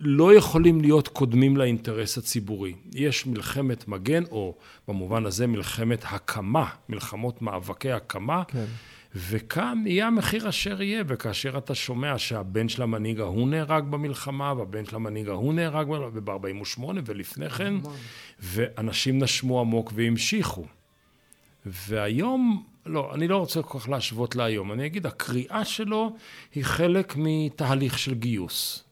לא 0.00 0.34
יכולים 0.34 0.80
להיות 0.80 1.08
קודמים 1.08 1.56
לאינטרס 1.56 2.18
הציבורי. 2.18 2.74
יש 2.94 3.26
מלחמת 3.26 3.88
מגן, 3.88 4.24
או 4.30 4.54
במובן 4.88 5.26
הזה 5.26 5.46
מלחמת 5.46 6.04
הקמה, 6.04 6.68
מלחמות 6.88 7.42
מאבקי 7.42 7.92
הקמה. 7.92 8.42
כן. 8.44 8.64
וכאן 9.14 9.84
יהיה 9.86 10.06
המחיר 10.06 10.48
אשר 10.48 10.82
יהיה, 10.82 11.02
וכאשר 11.06 11.58
אתה 11.58 11.74
שומע 11.74 12.18
שהבן 12.18 12.68
של 12.68 12.82
המנהיג 12.82 13.20
ההוא 13.20 13.48
נהרג 13.48 13.84
במלחמה, 13.84 14.52
והבן 14.56 14.84
של 14.84 14.96
המנהיג 14.96 15.28
ההוא 15.28 15.54
נהרג 15.54 15.86
ב-48' 16.24 16.82
ולפני 17.04 17.50
כן, 17.50 17.74
ואנשים 18.40 19.22
נשמו 19.22 19.60
עמוק 19.60 19.92
והמשיכו. 19.94 20.66
והיום, 21.66 22.64
לא, 22.86 23.14
אני 23.14 23.28
לא 23.28 23.36
רוצה 23.36 23.62
כל 23.62 23.78
כך 23.78 23.88
להשוות 23.88 24.36
להיום, 24.36 24.72
אני 24.72 24.86
אגיד, 24.86 25.06
הקריאה 25.06 25.64
שלו 25.64 26.16
היא 26.54 26.64
חלק 26.64 27.14
מתהליך 27.16 27.98
של 27.98 28.14
גיוס. 28.14 28.84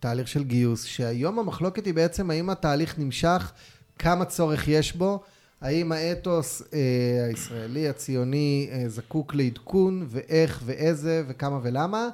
תהליך 0.00 0.28
של 0.28 0.44
גיוס, 0.44 0.84
שהיום 0.84 1.38
המחלוקת 1.38 1.86
היא 1.86 1.94
בעצם 1.94 2.30
האם 2.30 2.50
התהליך 2.50 2.98
נמשך, 2.98 3.52
כמה 3.98 4.24
צורך 4.24 4.68
יש 4.68 4.92
בו, 4.92 5.22
האם 5.60 5.92
האתוס 5.92 6.62
אה, 6.74 7.26
הישראלי, 7.28 7.88
הציוני, 7.88 8.68
אה, 8.72 8.88
זקוק 8.88 9.34
לעדכון, 9.34 10.06
ואיך 10.08 10.62
ואיזה 10.64 11.22
וכמה 11.28 11.60
ולמה. 11.62 12.08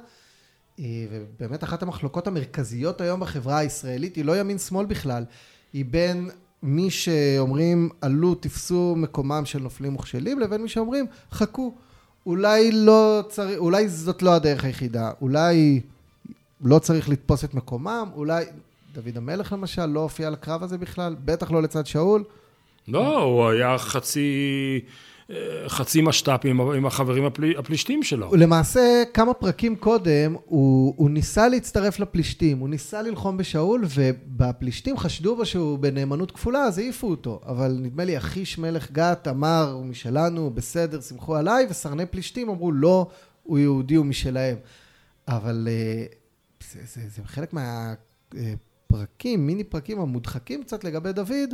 אה, 0.79 1.05
ובאמת 1.11 1.63
אחת 1.63 1.83
המחלוקות 1.83 2.27
המרכזיות 2.27 3.01
היום 3.01 3.19
בחברה 3.19 3.57
הישראלית 3.57 4.15
היא 4.15 4.25
לא 4.25 4.39
ימין 4.39 4.57
שמאל 4.57 4.85
בכלל, 4.85 5.25
היא 5.73 5.85
בין 5.85 6.29
מי 6.63 6.89
שאומרים 6.89 7.89
עלו 8.01 8.35
תפסו 8.35 8.95
מקומם 8.97 9.45
של 9.45 9.59
נופלים 9.59 9.91
מוכשלים 9.91 10.39
לבין 10.39 10.61
מי 10.61 10.69
שאומרים 10.69 11.05
חכו 11.31 11.75
אולי 12.25 12.71
לא 12.71 13.23
צריך 13.29 13.59
אולי 13.59 13.89
זאת 13.89 14.21
לא 14.21 14.33
הדרך 14.33 14.63
היחידה 14.63 15.11
אולי 15.21 15.81
לא 16.61 16.79
צריך 16.79 17.09
לתפוס 17.09 17.43
את 17.43 17.53
מקומם 17.53 18.09
אולי 18.15 18.45
דוד 18.93 19.17
המלך 19.17 19.53
למשל 19.53 19.85
לא 19.85 19.99
הופיע 19.99 20.29
לקרב 20.29 20.63
הזה 20.63 20.77
בכלל 20.77 21.15
בטח 21.25 21.51
לא 21.51 21.61
לצד 21.61 21.85
שאול 21.85 22.23
לא 22.87 23.19
הוא 23.21 23.47
היה 23.47 23.77
חצי 23.77 24.81
חצי 25.67 26.01
משת"פ 26.01 26.39
עם, 26.43 26.61
עם 26.61 26.85
החברים 26.85 27.25
הפל, 27.25 27.57
הפלישתים 27.57 28.03
שלו. 28.03 28.35
למעשה, 28.35 29.03
כמה 29.13 29.33
פרקים 29.33 29.75
קודם, 29.75 30.35
הוא, 30.45 30.93
הוא 30.97 31.09
ניסה 31.09 31.47
להצטרף 31.47 31.99
לפלישתים, 31.99 32.57
הוא 32.57 32.69
ניסה 32.69 33.01
ללחום 33.01 33.37
בשאול, 33.37 33.85
ובפלישתים 33.95 34.97
חשדו 34.97 35.35
בו 35.35 35.45
שהוא 35.45 35.79
בנאמנות 35.79 36.31
כפולה, 36.31 36.63
אז 36.63 36.77
העיפו 36.77 37.07
אותו. 37.07 37.41
אבל 37.45 37.77
נדמה 37.81 38.05
לי, 38.05 38.17
אחיש 38.17 38.57
מלך 38.57 38.91
גת 38.91 39.27
אמר, 39.27 39.71
הוא 39.73 39.85
משלנו, 39.85 40.49
בסדר, 40.49 41.01
סמכו 41.01 41.35
עליי, 41.35 41.67
וסרני 41.69 42.05
פלישתים 42.05 42.49
אמרו, 42.49 42.71
לא, 42.71 43.07
הוא 43.43 43.59
יהודי, 43.59 43.95
הוא 43.95 44.05
משלהם. 44.05 44.57
אבל 45.27 45.67
אה, 45.71 46.05
זה, 46.71 46.79
זה, 46.93 47.01
זה 47.15 47.21
חלק 47.25 47.53
מהפרקים, 47.53 49.47
מיני 49.47 49.63
פרקים 49.63 49.99
המודחקים 49.99 50.63
קצת 50.63 50.83
לגבי 50.83 51.13
דוד, 51.13 51.53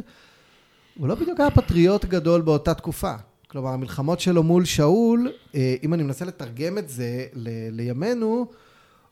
הוא 0.97 1.07
לא 1.07 1.15
בדיוק 1.15 1.39
היה 1.39 1.51
פטריוט 1.51 2.05
גדול 2.05 2.41
באותה 2.41 2.73
תקופה. 2.73 3.13
כלומר, 3.47 3.69
המלחמות 3.69 4.19
שלו 4.19 4.43
מול 4.43 4.65
שאול, 4.65 5.31
אה, 5.55 5.75
אם 5.83 5.93
אני 5.93 6.03
מנסה 6.03 6.25
לתרגם 6.25 6.77
את 6.77 6.89
זה 6.89 7.25
ל- 7.33 7.49
לימינו, 7.71 8.45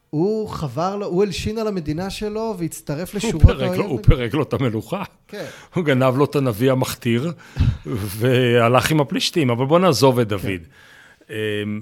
הוא 0.09 0.49
חבר 0.49 0.95
לו, 0.95 1.05
הוא 1.05 1.23
הלשין 1.23 1.57
על 1.57 1.67
המדינה 1.67 2.09
שלו 2.09 2.55
והצטרף 2.57 3.13
לשורות 3.15 3.49
האויב. 3.61 3.81
הוא 3.81 3.99
פירק 4.03 4.33
לו 4.33 4.43
את 4.43 4.53
המלוכה. 4.53 5.03
כן. 5.27 5.45
הוא 5.75 5.83
גנב 5.83 6.17
לו 6.17 6.25
את 6.25 6.35
הנביא 6.35 6.71
המכתיר, 6.71 7.31
והלך 7.85 8.91
עם 8.91 8.99
הפלישתים, 9.01 9.49
אבל 9.49 9.65
בוא 9.65 9.79
נעזוב 9.79 10.19
את 10.19 10.27
דוד. 10.27 10.41
כן. 10.43 11.33
אמ, 11.33 11.81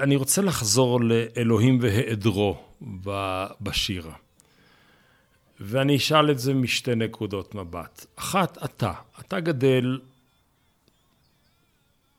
אני 0.00 0.16
רוצה 0.16 0.42
לחזור 0.42 1.00
לאלוהים 1.00 1.78
והיעדרו 1.82 2.56
בשיר. 3.60 4.08
ואני 5.60 5.96
אשאל 5.96 6.30
את 6.30 6.38
זה 6.38 6.54
משתי 6.54 6.94
נקודות 6.94 7.54
מבט. 7.54 8.06
אחת, 8.16 8.58
אתה. 8.64 8.92
אתה 9.20 9.40
גדל 9.40 9.98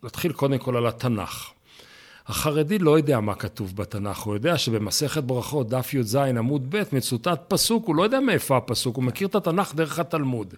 נתחיל 0.04 0.32
קודם 0.32 0.58
כל 0.58 0.77
על 0.77 0.88
התנ"ך. 0.88 1.51
החרדי 2.27 2.80
לא 2.80 2.97
יודע 2.97 3.19
מה 3.19 3.36
כתוב 3.36 3.75
בתנ"ך, 3.75 4.19
הוא 4.19 4.34
יודע 4.34 4.58
שבמסכת 4.58 5.23
ברכות, 5.23 5.69
דף 5.69 5.93
י"ז 5.93 6.15
עמוד 6.15 6.65
ב', 6.69 6.84
מצוטט 6.93 7.39
פסוק, 7.47 7.88
הוא 7.88 7.95
לא 7.95 8.04
יודע 8.04 8.19
מאיפה 8.19 8.58
הפסוק, 8.58 8.95
הוא 8.95 9.04
מכיר 9.04 9.27
את 9.27 9.36
התנ"ך 9.36 9.75
דרך 9.75 9.99
התלמוד. 9.99 10.54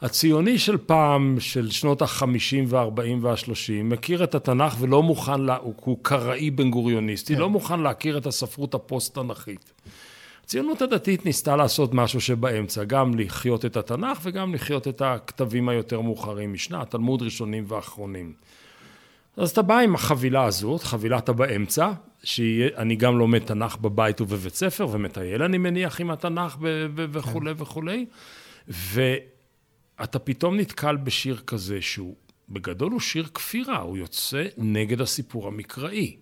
הציוני 0.00 0.58
של 0.58 0.76
פעם, 0.76 1.36
של 1.40 1.70
שנות 1.70 2.02
החמישים 2.02 2.64
והארבעים 2.68 3.24
והשלושים, 3.24 3.88
מכיר 3.88 4.24
את 4.24 4.34
התנ"ך 4.34 4.76
ולא 4.80 5.02
מוכן, 5.02 5.40
לה, 5.40 5.56
הוא, 5.56 5.98
קראי 6.02 6.50
בן 6.50 6.70
גוריוניסטי, 6.70 7.34
כן. 7.34 7.40
לא 7.40 7.50
מוכן 7.50 7.80
להכיר 7.80 8.18
את 8.18 8.26
הספרות 8.26 8.74
הפוסט-תנ"כית. 8.74 9.72
הציונות 10.46 10.82
הדתית 10.82 11.24
ניסתה 11.24 11.56
לעשות 11.56 11.94
משהו 11.94 12.20
שבאמצע, 12.20 12.84
גם 12.84 13.18
לחיות 13.18 13.64
את 13.64 13.76
התנ"ך 13.76 14.18
וגם 14.22 14.54
לחיות 14.54 14.88
את 14.88 15.02
הכתבים 15.02 15.68
היותר 15.68 16.00
מאוחרים 16.00 16.52
משנה, 16.52 16.84
תלמוד 16.84 17.22
ראשונים 17.22 17.64
ואחרונים. 17.68 18.32
אז 19.36 19.50
אתה 19.50 19.62
בא 19.62 19.78
עם 19.78 19.94
החבילה 19.94 20.44
הזאת, 20.44 20.82
חבילת 20.82 21.28
הבאמצע, 21.28 21.92
שאני 22.24 22.96
גם 22.96 23.18
לומד 23.18 23.38
תנ"ך 23.38 23.76
בבית 23.76 24.20
ובבית 24.20 24.54
ספר 24.54 24.88
ומטייל 24.90 25.42
אני 25.42 25.58
מניח 25.58 26.00
עם 26.00 26.10
התנ"ך 26.10 26.56
וכולי 26.94 27.54
כן. 27.54 27.62
וכולי, 27.62 28.06
ואתה 28.68 30.18
פתאום 30.18 30.56
נתקל 30.56 30.96
בשיר 30.96 31.42
כזה 31.46 31.82
שהוא 31.82 32.16
בגדול 32.48 32.92
הוא 32.92 33.00
שיר 33.00 33.26
כפירה, 33.34 33.78
הוא 33.78 33.96
יוצא 33.96 34.44
נגד 34.56 35.00
הסיפור 35.00 35.48
המקראי. 35.48 36.16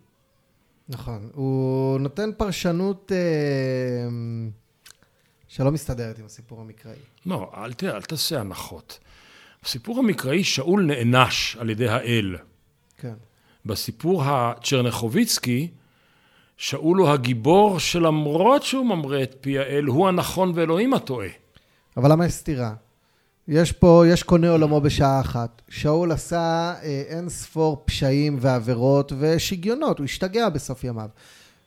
נכון, 0.89 1.31
הוא 1.35 2.01
נותן 2.01 2.31
פרשנות 2.37 3.13
אה, 3.13 4.09
שלא 5.49 5.73
מסתדרת 5.73 6.19
עם 6.19 6.25
הסיפור 6.25 6.61
המקראי. 6.61 6.97
לא, 7.27 7.53
אל, 7.57 7.73
ת, 7.73 7.85
אל 7.85 8.03
תעשה 8.03 8.41
הנחות. 8.41 8.99
בסיפור 9.63 9.99
המקראי 9.99 10.45
שאול 10.45 10.85
נענש 10.85 11.57
על 11.57 11.71
ידי 11.71 11.89
האל. 11.89 12.37
כן. 12.97 13.15
בסיפור 13.67 14.25
הצ'רנחוביצקי, 14.25 15.71
שאול 16.57 16.99
הוא 16.99 17.09
הגיבור 17.09 17.79
שלמרות 17.79 18.63
שהוא 18.63 18.87
ממרה 18.87 19.23
את 19.23 19.37
פי 19.41 19.59
האל, 19.59 19.85
הוא 19.85 20.09
הנכון 20.09 20.53
ואלוהים 20.55 20.95
הטועה. 20.95 21.29
אבל 21.97 22.13
למה 22.13 22.27
יש 22.27 22.33
סתירה? 22.33 22.75
יש 23.49 23.73
פה, 23.73 24.05
יש 24.09 24.23
קונה 24.23 24.51
עולמו 24.51 24.81
בשעה 24.81 25.21
אחת. 25.21 25.63
שאול 25.69 26.13
עשה 26.13 26.75
אה, 26.83 27.03
אין 27.07 27.29
ספור 27.29 27.83
פשעים 27.85 28.37
ועבירות 28.41 29.13
ושגיונות, 29.19 29.99
הוא 29.99 30.05
השתגע 30.05 30.49
בסוף 30.49 30.85
ימיו. 30.85 31.09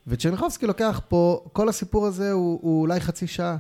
וצ'רניחובסקי 0.08 0.68
לוקח 0.68 1.02
פה, 1.08 1.46
כל 1.54 1.70
הסיפור 1.70 2.08
הזה 2.08 2.32
הוא, 2.32 2.60
הוא 2.62 2.82
אולי 2.82 3.00
חצי 3.00 3.28
שעה. 3.28 3.58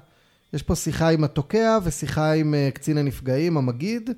יש 0.53 0.63
פה 0.63 0.75
שיחה 0.75 1.09
עם 1.09 1.23
התוקע 1.23 1.77
ושיחה 1.83 2.31
עם 2.31 2.53
אה, 2.53 2.69
קצין 2.73 2.97
הנפגעים, 2.97 3.57
המגיד, 3.57 4.09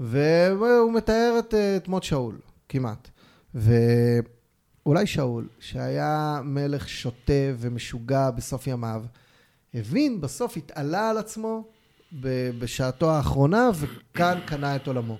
והוא 0.00 0.92
מתאר 0.92 1.36
את, 1.38 1.54
אה, 1.54 1.76
את 1.76 1.88
מות 1.88 2.02
שאול, 2.02 2.38
כמעט. 2.68 3.08
ואולי 3.54 5.06
שאול, 5.06 5.48
שהיה 5.60 6.40
מלך 6.44 6.88
שוטה 6.88 7.32
ומשוגע 7.58 8.30
בסוף 8.30 8.66
ימיו, 8.66 9.04
הבין, 9.74 10.20
בסוף 10.20 10.56
התעלה 10.56 11.10
על 11.10 11.18
עצמו 11.18 11.64
בשעתו 12.58 13.10
האחרונה, 13.10 13.70
וכאן 13.74 14.38
קנה 14.44 14.76
את 14.76 14.86
עולמו. 14.86 15.18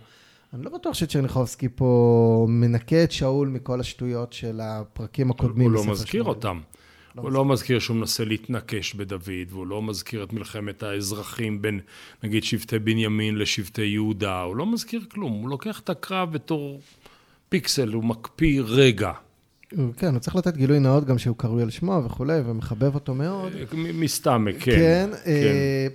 אני 0.54 0.62
לא 0.62 0.70
בטוח 0.70 0.94
שצ'רניחובסקי 0.94 1.68
פה 1.74 2.46
מנקה 2.48 3.04
את 3.04 3.12
שאול 3.12 3.48
מכל 3.48 3.80
השטויות 3.80 4.32
של 4.32 4.60
הפרקים 4.62 5.30
הקודמים. 5.30 5.66
הוא 5.66 5.86
לא 5.86 5.92
מזכיר 5.92 6.24
אותם. 6.24 6.60
לא 7.16 7.22
הוא 7.22 7.32
לא 7.32 7.44
מזכיר 7.44 7.78
שהוא 7.78 7.96
מנסה 7.96 8.24
להתנקש 8.24 8.94
בדוד, 8.94 9.22
והוא 9.48 9.66
לא 9.66 9.82
מזכיר 9.82 10.22
את 10.22 10.32
מלחמת 10.32 10.82
האזרחים 10.82 11.62
בין, 11.62 11.80
נגיד, 12.22 12.44
שבטי 12.44 12.78
בנימין 12.78 13.38
לשבטי 13.38 13.82
יהודה, 13.82 14.40
הוא 14.40 14.56
לא 14.56 14.66
מזכיר 14.66 15.04
כלום, 15.10 15.32
הוא 15.32 15.50
לוקח 15.50 15.80
את 15.80 15.90
הקרב 15.90 16.32
בתור 16.32 16.80
פיקסל, 17.48 17.92
הוא 17.92 18.04
מקפיא 18.04 18.62
רגע. 18.66 19.12
כן, 19.96 20.12
הוא 20.12 20.18
צריך 20.18 20.36
לתת 20.36 20.56
גילוי 20.56 20.80
נאות 20.80 21.04
גם 21.04 21.18
שהוא 21.18 21.36
קרוי 21.36 21.62
על 21.62 21.70
שמו 21.70 22.02
וכולי, 22.04 22.40
ומחבב 22.44 22.94
אותו 22.94 23.14
מאוד. 23.14 23.52
מסתמק, 23.74 24.54
כן. 24.60 24.62
כן. 24.64 25.10
כן. 25.24 25.30
אה, 25.30 25.86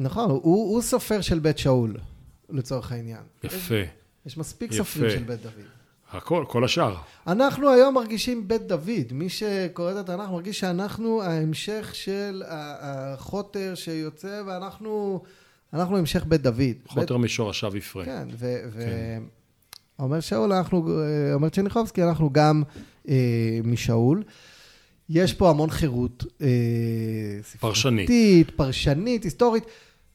נכון, 0.00 0.30
הוא, 0.30 0.40
הוא 0.42 0.82
סופר 0.82 1.20
של 1.20 1.38
בית 1.38 1.58
שאול, 1.58 1.96
לצורך 2.50 2.92
העניין. 2.92 3.22
יפה. 3.44 3.74
יש, 3.74 3.88
יש 4.26 4.38
מספיק 4.38 4.72
יפה. 4.72 4.84
סופרים 4.84 5.10
של 5.10 5.22
בית 5.22 5.42
דוד. 5.42 5.64
הכל, 6.12 6.44
כל 6.48 6.64
השאר. 6.64 6.96
אנחנו 7.26 7.70
היום 7.70 7.94
מרגישים 7.94 8.48
בית 8.48 8.66
דוד. 8.66 9.12
מי 9.12 9.28
שקורא 9.28 9.92
את 9.92 9.96
התנ"ך 9.96 10.30
מרגיש 10.30 10.60
שאנחנו 10.60 11.22
ההמשך 11.22 11.90
של 11.94 12.42
החוטר 12.46 13.74
שיוצא, 13.74 14.42
ואנחנו 14.46 15.22
אנחנו 15.72 15.96
המשך 15.96 16.24
בית 16.24 16.42
דוד. 16.42 16.60
חוטר 16.86 17.16
בית... 17.16 17.24
משורשיו 17.24 17.76
יפרה. 17.76 18.04
כן, 18.04 18.28
ו... 18.38 18.60
כן. 18.74 19.22
אומר 19.98 20.20
שאול, 20.20 20.52
אנחנו, 20.52 21.02
אומר 21.34 21.48
צ'ניחובסקי, 21.48 22.02
אנחנו 22.02 22.30
גם 22.32 22.62
אה, 23.08 23.60
משאול. 23.64 24.22
יש 25.08 25.34
פה 25.34 25.50
המון 25.50 25.70
חירות. 25.70 26.24
אה, 26.42 26.46
פרשנית. 27.60 28.10
פרשנית, 28.56 29.24
היסטורית. 29.24 29.64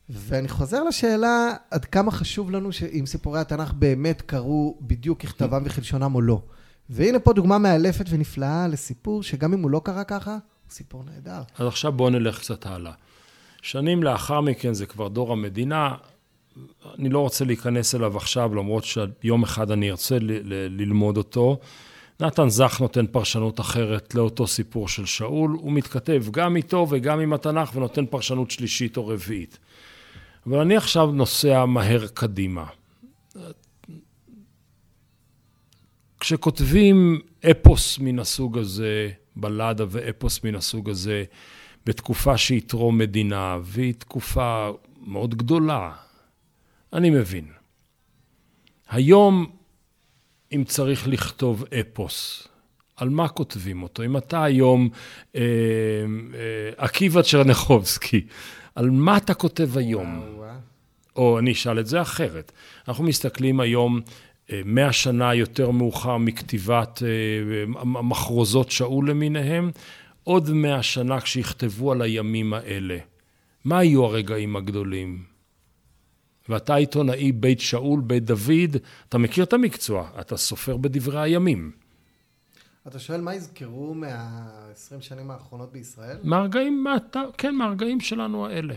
ואני 0.09 0.47
חוזר 0.47 0.83
לשאלה, 0.83 1.53
עד 1.71 1.85
כמה 1.85 2.11
חשוב 2.11 2.51
לנו 2.51 2.69
אם 2.99 3.05
סיפורי 3.05 3.39
התנ"ך 3.39 3.73
באמת 3.73 4.21
קרו 4.21 4.77
בדיוק 4.81 5.21
ככתבם 5.21 5.61
וכלשונם 5.65 6.15
או 6.15 6.21
לא. 6.21 6.41
והנה 6.89 7.19
פה 7.19 7.33
דוגמה 7.33 7.57
מאלפת 7.57 8.05
ונפלאה 8.09 8.67
לסיפור 8.67 9.23
שגם 9.23 9.53
אם 9.53 9.61
הוא 9.61 9.71
לא 9.71 9.81
קרה 9.83 10.03
ככה, 10.03 10.31
הוא 10.31 10.71
סיפור 10.71 11.03
נהדר. 11.03 11.41
אז 11.57 11.67
עכשיו 11.67 11.91
בואו 11.91 12.09
נלך 12.09 12.39
קצת 12.39 12.65
הלאה. 12.65 12.91
שנים 13.61 14.03
לאחר 14.03 14.41
מכן, 14.41 14.73
זה 14.73 14.85
כבר 14.85 15.07
דור 15.07 15.31
המדינה, 15.31 15.95
אני 16.99 17.09
לא 17.09 17.19
רוצה 17.19 17.45
להיכנס 17.45 17.95
אליו 17.95 18.17
עכשיו, 18.17 18.55
למרות 18.55 18.83
שיום 18.83 19.43
אחד 19.43 19.71
אני 19.71 19.91
ארצה 19.91 20.17
ללמוד 20.69 21.17
אותו. 21.17 21.59
נתן 22.19 22.49
זך 22.49 22.77
נותן 22.81 23.05
פרשנות 23.07 23.59
אחרת 23.59 24.15
לאותו 24.15 24.47
סיפור 24.47 24.87
של 24.87 25.05
שאול, 25.05 25.51
הוא 25.51 25.71
מתכתב 25.71 26.23
גם 26.31 26.55
איתו 26.55 26.87
וגם 26.89 27.19
עם 27.19 27.33
התנ"ך 27.33 27.75
ונותן 27.75 28.05
פרשנות 28.05 28.51
שלישית 28.51 28.97
או 28.97 29.07
רביעית. 29.07 29.59
אבל 30.47 30.59
אני 30.59 30.77
עכשיו 30.77 31.11
נוסע 31.11 31.65
מהר 31.65 32.07
קדימה. 32.07 32.65
כשכותבים 36.19 37.21
אפוס 37.51 37.99
מן 37.99 38.19
הסוג 38.19 38.57
הזה, 38.57 39.09
בלדה 39.35 39.85
ואפוס 39.89 40.43
מן 40.43 40.55
הסוג 40.55 40.89
הזה, 40.89 41.23
בתקופה 41.85 42.37
שיתרום 42.37 42.97
מדינה, 42.97 43.57
והיא 43.63 43.93
תקופה 43.93 44.69
מאוד 45.01 45.35
גדולה. 45.35 45.91
אני 46.93 47.09
מבין. 47.09 47.45
היום, 48.89 49.45
אם 50.51 50.63
צריך 50.63 51.07
לכתוב 51.07 51.63
אפוס, 51.79 52.47
על 52.95 53.09
מה 53.09 53.27
כותבים 53.27 53.83
אותו? 53.83 54.03
אם 54.03 54.17
אתה 54.17 54.43
היום 54.43 54.89
אה, 55.35 55.41
אה, 55.41 56.69
עקיבא 56.77 57.21
צ'רנחובסקי, 57.21 58.25
על 58.75 58.89
מה 58.89 59.17
אתה 59.17 59.33
כותב 59.33 59.77
היום? 59.77 60.35
או 61.15 61.39
אני 61.39 61.51
אשאל 61.51 61.79
את 61.79 61.87
זה 61.87 62.01
אחרת. 62.01 62.51
אנחנו 62.87 63.03
מסתכלים 63.03 63.59
היום 63.59 64.01
אה, 64.51 64.61
מאה 64.65 64.93
שנה 64.93 65.35
יותר 65.35 65.71
מאוחר 65.71 66.17
מכתיבת 66.17 67.03
אה, 67.03 67.83
מחרוזות 67.85 68.71
שאול 68.71 69.09
למיניהם, 69.09 69.71
עוד 70.23 70.51
מאה 70.51 70.83
שנה 70.83 71.21
כשיכתבו 71.21 71.91
על 71.91 72.01
הימים 72.01 72.53
האלה. 72.53 72.97
מה 73.65 73.79
היו 73.79 74.05
הרגעים 74.05 74.55
הגדולים? 74.55 75.23
ואתה 76.49 76.75
עיתונאי 76.75 77.31
בית 77.31 77.59
שאול, 77.59 78.01
בית 78.01 78.25
דוד, 78.25 78.77
אתה 79.09 79.17
מכיר 79.17 79.43
את 79.43 79.53
המקצוע, 79.53 80.09
אתה 80.19 80.37
סופר 80.37 80.77
בדברי 80.77 81.21
הימים. 81.21 81.71
אתה 82.87 82.99
שואל 82.99 83.21
מה 83.21 83.35
יזכרו 83.35 83.93
מה-20 83.93 85.01
שנים 85.01 85.31
האחרונות 85.31 85.71
בישראל? 85.71 86.17
מהרגעים, 86.23 86.83
מה, 86.83 86.95
כן, 87.37 87.55
מהרגעים 87.55 87.99
שלנו 87.99 88.45
האלה. 88.45 88.75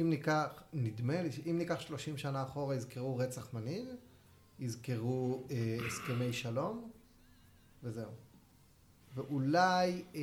אם 0.00 0.10
ניקח, 0.10 0.62
נדמה 0.72 1.22
לי, 1.22 1.28
אם 1.50 1.58
ניקח 1.58 1.80
30 1.80 2.16
שנה 2.16 2.42
אחורה, 2.42 2.74
יזכרו 2.74 3.16
רצח 3.16 3.54
מנהיג, 3.54 3.84
יזכרו 4.58 5.46
אה, 5.50 5.76
הסכמי 5.86 6.32
שלום, 6.32 6.90
וזהו. 7.82 8.10
ואולי, 9.14 10.02
אה, 10.14 10.20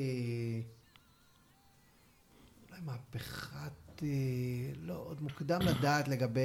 אולי 2.69 2.82
מהפכת, 2.86 4.04
אה, 4.04 4.08
לא, 4.82 5.04
עוד 5.08 5.21
מוקדם 5.21 5.60
לדעת 5.62 6.08
לגבי 6.08 6.41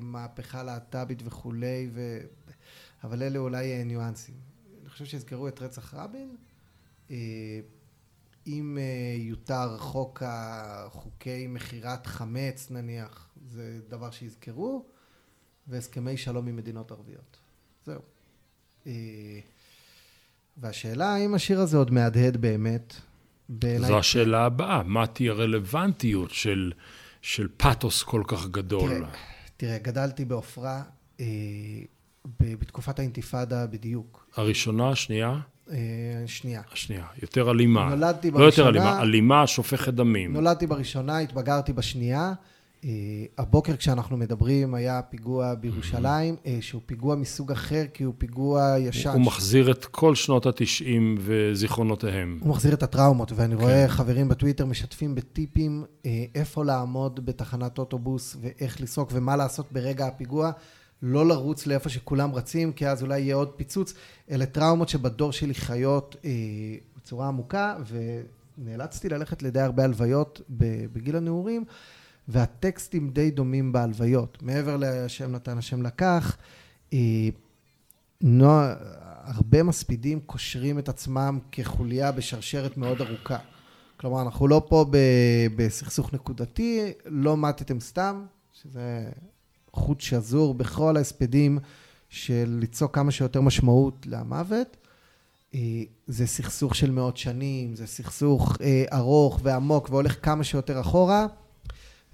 מהפכה 0.00 0.62
להט"בית 0.62 1.22
וכולי, 1.24 1.90
ו... 1.92 2.18
אבל 3.04 3.22
אלה 3.22 3.38
אולי 3.38 3.72
אה, 3.72 3.84
ניואנסים. 3.84 4.53
חושב 4.94 5.04
שיזכרו 5.04 5.48
את 5.48 5.62
רצח 5.62 5.94
רבין. 5.94 6.36
אה, 7.10 7.16
אם 8.46 8.78
אה, 8.80 9.16
יותר 9.18 9.78
חוק 9.78 10.22
חוקי 10.88 11.46
מכירת 11.46 12.06
חמץ 12.06 12.70
נניח, 12.70 13.28
זה 13.46 13.80
דבר 13.88 14.10
שיזכרו, 14.10 14.84
והסכמי 15.66 16.16
שלום 16.16 16.46
עם 16.46 16.56
מדינות 16.56 16.90
ערביות. 16.90 17.36
זהו. 17.86 18.00
אה, 18.86 18.92
והשאלה 20.56 21.14
האם 21.14 21.34
השיר 21.34 21.60
הזה 21.60 21.76
עוד 21.76 21.90
מהדהד 21.90 22.36
באמת. 22.36 22.94
בעיניי... 23.48 23.88
זו 23.88 23.98
השאלה 23.98 24.44
הבאה, 24.44 24.82
מה 24.82 25.06
תהיה 25.06 25.32
רלוונטיות 25.32 26.30
של, 26.30 26.72
של 27.22 27.48
פאתוס 27.56 28.02
כל 28.02 28.22
כך 28.26 28.46
גדול? 28.48 28.90
תראה, 28.90 29.10
תראה 29.56 29.78
גדלתי 29.78 30.24
בעופרה 30.24 30.82
אה, 31.20 31.26
בתקופת 32.40 32.98
האינתיפאדה 32.98 33.66
בדיוק. 33.66 34.26
הראשונה, 34.36 34.88
השנייה? 34.88 35.38
אה, 35.70 35.76
שנייה. 36.26 36.62
השנייה, 36.72 37.04
יותר 37.22 37.50
אלימה. 37.50 37.88
נולדתי 37.88 38.30
בראשונה... 38.30 38.44
לא 38.44 38.50
יותר 38.50 38.68
אלימה, 38.68 39.02
אלימה 39.02 39.46
שופכת 39.46 39.94
דמים. 39.94 40.32
נולדתי 40.32 40.66
בראשונה, 40.66 41.18
התבגרתי 41.18 41.72
בשנייה. 41.72 42.32
אה, 42.84 42.90
הבוקר 43.38 43.76
כשאנחנו 43.76 44.16
מדברים 44.16 44.74
היה 44.74 45.02
פיגוע 45.02 45.54
בירושלים, 45.54 46.36
אה, 46.46 46.58
שהוא 46.60 46.80
פיגוע 46.86 47.16
מסוג 47.16 47.52
אחר, 47.52 47.82
כי 47.94 48.04
הוא 48.04 48.14
פיגוע 48.18 48.76
ישן. 48.78 49.10
הוא 49.10 49.20
מחזיר 49.20 49.70
את 49.70 49.84
כל 49.84 50.14
שנות 50.14 50.46
התשעים 50.46 51.14
וזיכרונותיהם. 51.20 52.38
הוא 52.40 52.50
מחזיר 52.50 52.74
את 52.74 52.82
הטראומות, 52.82 53.32
ואני 53.34 53.56
כן. 53.56 53.62
רואה 53.62 53.88
חברים 53.88 54.28
בטוויטר 54.28 54.66
משתפים 54.66 55.14
בטיפים 55.14 55.84
איפה 56.34 56.64
לעמוד 56.64 57.26
בתחנת 57.26 57.78
אוטובוס, 57.78 58.36
ואיך 58.40 58.80
לסרוק, 58.80 59.10
ומה 59.12 59.36
לעשות 59.36 59.72
ברגע 59.72 60.06
הפיגוע. 60.06 60.52
לא 61.06 61.26
לרוץ 61.26 61.66
לאיפה 61.66 61.88
שכולם 61.88 62.34
רצים, 62.34 62.72
כי 62.72 62.88
אז 62.88 63.02
אולי 63.02 63.20
יהיה 63.20 63.34
עוד 63.34 63.50
פיצוץ. 63.56 63.94
אלה 64.30 64.46
טראומות 64.46 64.88
שבדור 64.88 65.32
שלי 65.32 65.54
חיות 65.54 66.16
אה, 66.24 66.30
בצורה 66.96 67.28
עמוקה, 67.28 67.76
ונאלצתי 68.58 69.08
ללכת 69.08 69.42
לידי 69.42 69.60
הרבה 69.60 69.84
הלוויות 69.84 70.40
בגיל 70.92 71.16
הנעורים, 71.16 71.64
והטקסטים 72.28 73.10
די 73.10 73.30
דומים 73.30 73.72
בהלוויות. 73.72 74.42
מעבר 74.42 74.76
להשם 74.76 75.32
נתן, 75.32 75.58
השם 75.58 75.82
לקח, 75.82 76.36
אה, 76.92 77.28
נוע, 78.20 78.74
הרבה 79.24 79.62
מספידים 79.62 80.20
קושרים 80.20 80.78
את 80.78 80.88
עצמם 80.88 81.38
כחוליה 81.52 82.12
בשרשרת 82.12 82.76
מאוד 82.76 83.00
ארוכה. 83.00 83.38
כלומר, 83.96 84.22
אנחנו 84.22 84.48
לא 84.48 84.66
פה 84.68 84.86
בסכסוך 85.56 86.14
נקודתי, 86.14 86.92
לא 87.06 87.36
מתתם 87.36 87.80
סתם, 87.80 88.24
שזה 88.52 89.08
חוט 89.74 90.00
שזור 90.00 90.54
בכל 90.54 90.96
ההספדים 90.96 91.58
של 92.08 92.56
ליצוק 92.60 92.94
כמה 92.94 93.10
שיותר 93.10 93.40
משמעות 93.40 94.06
למוות. 94.06 94.76
אה, 95.54 95.82
זה 96.06 96.26
סכסוך 96.26 96.74
של 96.74 96.90
מאות 96.90 97.16
שנים, 97.16 97.74
זה 97.74 97.86
סכסוך 97.86 98.56
אה, 98.60 98.84
ארוך 98.92 99.40
ועמוק 99.42 99.90
והולך 99.90 100.16
כמה 100.22 100.44
שיותר 100.44 100.80
אחורה. 100.80 101.26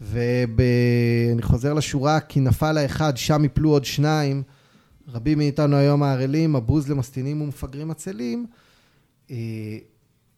ואני 0.01 1.42
חוזר 1.42 1.75
לשורה, 1.75 2.20
כי 2.20 2.40
נפל 2.40 2.79
האחד, 2.79 3.16
שם 3.16 3.44
יפלו 3.44 3.70
עוד 3.70 3.85
שניים. 3.85 4.42
רבים 5.09 5.38
מאיתנו 5.38 5.77
היום 5.77 6.03
הערלים, 6.03 6.57
הבוז 6.57 6.90
למסטינים 6.90 7.42
ומפגרים 7.42 7.90
עצלים. 7.90 8.46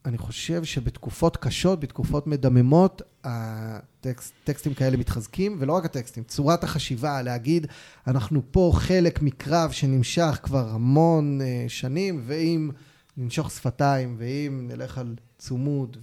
אני 0.05 0.19
חושב 0.19 0.65
שבתקופות 0.65 1.37
קשות, 1.37 1.81
בתקופות 1.81 2.27
מדממות, 2.27 3.03
הטקסטים 3.25 4.75
כאלה 4.75 4.97
מתחזקים, 4.97 5.57
ולא 5.61 5.73
רק 5.73 5.85
הטקסטים, 5.85 6.25
צורת 6.25 6.65
החשיבה, 6.65 7.23
להגיד, 7.23 7.67
אנחנו 8.07 8.43
פה 8.51 8.73
חלק 8.75 9.23
מקרב 9.23 9.71
שנמשך 9.71 10.39
כבר 10.43 10.69
המון 10.69 11.41
uh, 11.41 11.69
שנים, 11.69 12.23
ואם 12.27 12.71
ננשוך 13.17 13.51
שפתיים, 13.51 14.15
ואם 14.19 14.69
נלך 14.69 14.99
על 14.99 15.15
צומוד 15.39 15.97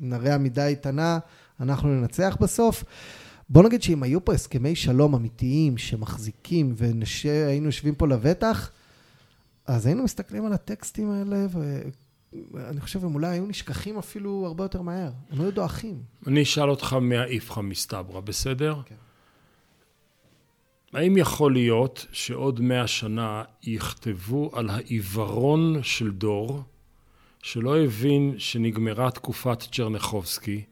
ונראה 0.00 0.34
עמידה 0.34 0.66
איתנה, 0.66 1.18
אנחנו 1.60 1.88
ננצח 1.88 2.36
בסוף. 2.40 2.84
בוא 3.48 3.62
נגיד 3.62 3.82
שאם 3.82 4.02
היו 4.02 4.24
פה 4.24 4.34
הסכמי 4.34 4.76
שלום 4.76 5.14
אמיתיים 5.14 5.78
שמחזיקים 5.78 6.74
והיינו 6.76 7.66
יושבים 7.66 7.94
פה 7.94 8.06
לבטח, 8.06 8.70
אז 9.66 9.86
היינו 9.86 10.04
מסתכלים 10.04 10.46
על 10.46 10.52
הטקסטים 10.52 11.10
האלה 11.10 11.46
אני 12.54 12.80
חושב 12.80 13.04
הם 13.04 13.14
אולי 13.14 13.26
היו 13.26 13.46
נשכחים 13.46 13.98
אפילו 13.98 14.44
הרבה 14.46 14.64
יותר 14.64 14.82
מהר. 14.82 15.10
הם 15.30 15.40
היו 15.40 15.50
דועכים. 15.50 16.02
אני 16.26 16.42
אשאל 16.42 16.70
אותך 16.70 16.92
מהאיפכא 16.92 17.60
מסתברא, 17.60 18.20
בסדר? 18.20 18.80
כן. 18.86 18.94
האם 20.92 21.16
יכול 21.16 21.52
להיות 21.52 22.06
שעוד 22.12 22.60
מאה 22.60 22.86
שנה 22.86 23.44
יכתבו 23.62 24.50
על 24.52 24.70
העיוורון 24.70 25.82
של 25.82 26.10
דור 26.10 26.62
שלא 27.42 27.78
הבין 27.78 28.34
שנגמרה 28.38 29.10
תקופת 29.10 29.62
צ'רנחובסקי, 29.72 30.64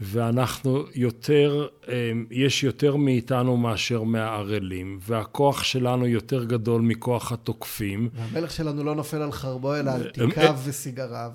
ואנחנו 0.00 0.84
יותר, 0.94 1.66
אמ, 1.88 2.26
יש 2.30 2.64
יותר 2.64 2.96
מאיתנו 2.96 3.56
מאשר 3.56 4.02
מהערלים, 4.02 4.98
והכוח 5.02 5.64
שלנו 5.64 6.06
יותר 6.06 6.44
גדול 6.44 6.80
מכוח 6.82 7.32
התוקפים. 7.32 8.08
והמלך 8.14 8.50
שלנו 8.50 8.84
לא 8.84 8.94
נופל 8.94 9.22
על 9.22 9.32
חרבו, 9.32 9.76
אלא 9.76 9.90
על 9.90 10.10
תיקיו 10.10 10.58
וסיגריו. 10.64 11.30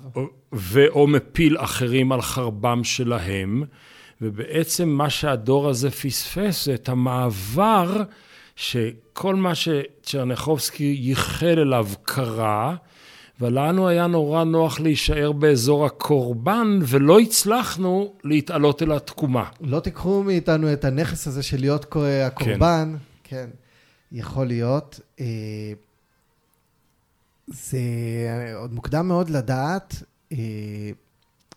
ואו 0.52 1.06
מפיל 1.06 1.58
אחרים 1.58 2.12
על 2.12 2.22
חרבם 2.22 2.84
שלהם, 2.84 3.62
ובעצם 4.20 4.88
מה 4.88 5.10
שהדור 5.10 5.68
הזה 5.68 5.90
פספס 5.90 6.64
זה 6.64 6.74
את 6.74 6.88
המעבר 6.88 8.02
שכל 8.56 9.34
מה 9.34 9.54
שצ'רנחובסקי 9.54 10.96
ייחל 11.00 11.58
אליו 11.58 11.86
קרה, 12.02 12.76
ולנו 13.40 13.88
היה 13.88 14.06
נורא 14.06 14.44
נוח 14.44 14.80
להישאר 14.80 15.32
באזור 15.32 15.86
הקורבן, 15.86 16.78
ולא 16.82 17.20
הצלחנו 17.20 18.12
להתעלות 18.24 18.82
אל 18.82 18.92
התקומה. 18.92 19.48
לא 19.60 19.80
תיקחו 19.80 20.22
מאיתנו 20.22 20.72
את 20.72 20.84
הנכס 20.84 21.26
הזה 21.26 21.42
של 21.42 21.60
להיות 21.60 21.86
הקורבן. 22.26 22.96
כן. 22.96 23.16
כן, 23.28 23.50
יכול 24.12 24.46
להיות. 24.46 25.00
אה, 25.20 25.72
זה 27.46 27.78
עוד 28.54 28.72
מוקדם 28.72 29.08
מאוד 29.08 29.30
לדעת. 29.30 29.94
אה, 30.32 30.38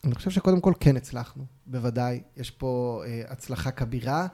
אני 0.03 0.16
חושב 0.16 0.30
שקודם 0.30 0.62
כל 0.62 0.74
כן 0.80 0.97
הצלחנו, 0.97 1.45
בוודאי. 1.66 2.22
יש 2.38 2.51
פה 2.51 3.03
אה, 3.06 3.22
הצלחה 3.28 3.72
כבירה. 3.72 4.28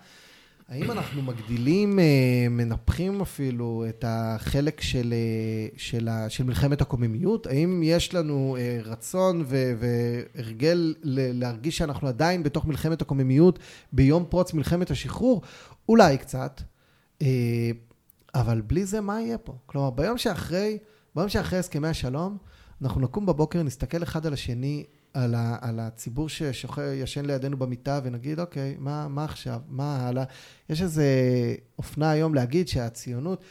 האם 0.69 0.91
אנחנו 0.91 1.21
מגדילים, 1.21 1.99
אה, 1.99 2.47
מנפחים 2.49 3.21
אפילו 3.21 3.85
את 3.89 4.05
החלק 4.07 4.81
של, 4.81 5.13
אה, 5.13 5.77
של, 5.77 6.09
של 6.29 6.43
מלחמת 6.43 6.81
הקוממיות? 6.81 7.47
האם 7.47 7.83
יש 7.83 8.13
לנו 8.13 8.57
אה, 8.59 8.79
רצון 8.83 9.45
והרגל 9.47 10.95
להרגיש 11.03 11.77
שאנחנו 11.77 12.07
עדיין 12.07 12.43
בתוך 12.43 12.65
מלחמת 12.65 13.01
הקוממיות 13.01 13.59
ביום 13.93 14.25
פרוץ 14.29 14.53
מלחמת 14.53 14.91
השחרור? 14.91 15.41
אולי 15.89 16.17
קצת, 16.17 16.61
אבל 18.35 18.61
בלי 18.61 18.85
זה 18.85 19.01
מה 19.01 19.21
יהיה 19.21 19.37
פה? 19.37 19.53
כלומר, 19.65 19.89
ביום 19.89 20.17
שאחרי, 20.17 20.77
ביום 21.15 21.29
שאחרי 21.29 21.59
הסכמי 21.59 21.87
השלום, 21.87 22.37
אנחנו 22.81 23.01
נקום 23.01 23.25
בבוקר, 23.25 23.63
נסתכל 23.63 24.03
אחד 24.03 24.25
על 24.25 24.33
השני, 24.33 24.83
על, 25.15 25.35
ה, 25.35 25.57
על 25.61 25.79
הציבור 25.79 26.29
שישן 26.29 27.25
לידינו 27.25 27.57
במיטה 27.57 27.99
ונגיד, 28.03 28.39
אוקיי, 28.39 28.75
מה, 28.79 29.07
מה 29.07 29.23
עכשיו? 29.23 29.59
מה 29.67 30.07
הלאה? 30.07 30.23
יש 30.69 30.81
איזה 30.81 31.05
אופנה 31.77 32.11
היום 32.11 32.33
להגיד 32.33 32.67
שהציונות, 32.67 33.43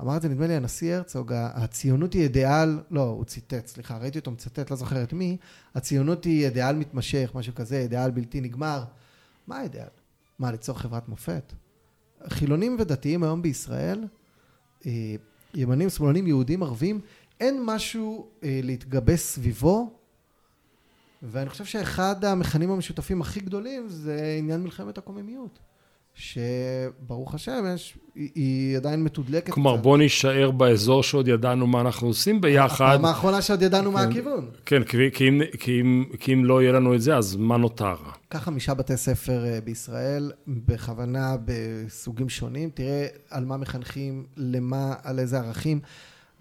אמר 0.00 0.16
את 0.16 0.22
זה 0.22 0.28
נדמה 0.28 0.46
לי 0.46 0.54
הנשיא 0.54 0.94
הרצוג, 0.94 1.32
הציונות 1.34 2.12
היא 2.12 2.22
אידיאל, 2.22 2.78
לא, 2.90 3.02
הוא 3.02 3.24
ציטט, 3.24 3.66
סליחה, 3.66 3.98
ראיתי 3.98 4.18
אותו 4.18 4.30
מצטט, 4.30 4.70
לא 4.70 4.76
זוכר 4.76 5.02
את 5.02 5.12
מי, 5.12 5.36
הציונות 5.74 6.24
היא 6.24 6.44
אידיאל 6.44 6.76
מתמשך, 6.76 7.30
משהו 7.34 7.54
כזה, 7.54 7.78
אידיאל 7.78 8.10
בלתי 8.10 8.40
נגמר. 8.40 8.84
מה 9.46 9.58
האידיאל? 9.58 9.88
מה, 10.38 10.50
ליצור 10.50 10.78
חברת 10.78 11.08
מופת? 11.08 11.52
חילונים 12.28 12.76
ודתיים 12.78 13.22
היום 13.22 13.42
בישראל, 13.42 14.04
אה, 14.86 15.14
ימנים, 15.54 15.90
שמאלנים, 15.90 16.26
יהודים, 16.26 16.62
ערבים, 16.62 17.00
אין 17.40 17.62
משהו 17.64 18.26
אה, 18.44 18.60
להתגבש 18.62 19.20
סביבו, 19.20 19.99
ואני 21.22 21.50
חושב 21.50 21.64
שאחד 21.64 22.24
המכנים 22.24 22.70
המשותפים 22.70 23.20
הכי 23.20 23.40
גדולים 23.40 23.88
זה 23.88 24.36
עניין 24.38 24.62
מלחמת 24.62 24.98
הקוממיות. 24.98 25.58
שברוך 26.14 27.34
השם, 27.34 27.64
יש, 27.74 27.98
היא, 28.14 28.30
היא 28.34 28.76
עדיין 28.76 29.04
מתודלקת. 29.04 29.52
כלומר, 29.52 29.74
קצת. 29.74 29.82
בוא 29.82 29.98
נישאר 29.98 30.50
באזור 30.50 31.02
שעוד 31.02 31.28
ידענו 31.28 31.66
מה 31.66 31.80
אנחנו 31.80 32.06
עושים 32.06 32.40
ביחד. 32.40 32.84
הפעם 32.94 33.04
האחרונה 33.04 33.42
שעוד 33.42 33.62
ידענו 33.62 33.90
כן, 33.90 33.94
מה 33.94 34.02
הכיוון. 34.02 34.50
כן, 34.66 34.84
כי, 34.84 35.10
כי, 35.12 35.28
אם, 35.28 35.40
כי, 35.58 35.80
אם, 35.80 36.04
כי 36.20 36.32
אם 36.32 36.44
לא 36.44 36.62
יהיה 36.62 36.72
לנו 36.72 36.94
את 36.94 37.02
זה, 37.02 37.16
אז 37.16 37.36
מה 37.36 37.56
נותר? 37.56 37.96
קח 38.28 38.38
חמישה 38.38 38.74
בתי 38.74 38.96
ספר 38.96 39.44
אה, 39.44 39.60
בישראל, 39.64 40.32
בכוונה 40.46 41.36
בסוגים 41.44 42.28
שונים, 42.28 42.70
תראה 42.74 43.06
על 43.30 43.44
מה 43.44 43.56
מחנכים, 43.56 44.24
למה, 44.36 44.94
על 45.02 45.18
איזה 45.18 45.38
ערכים. 45.38 45.80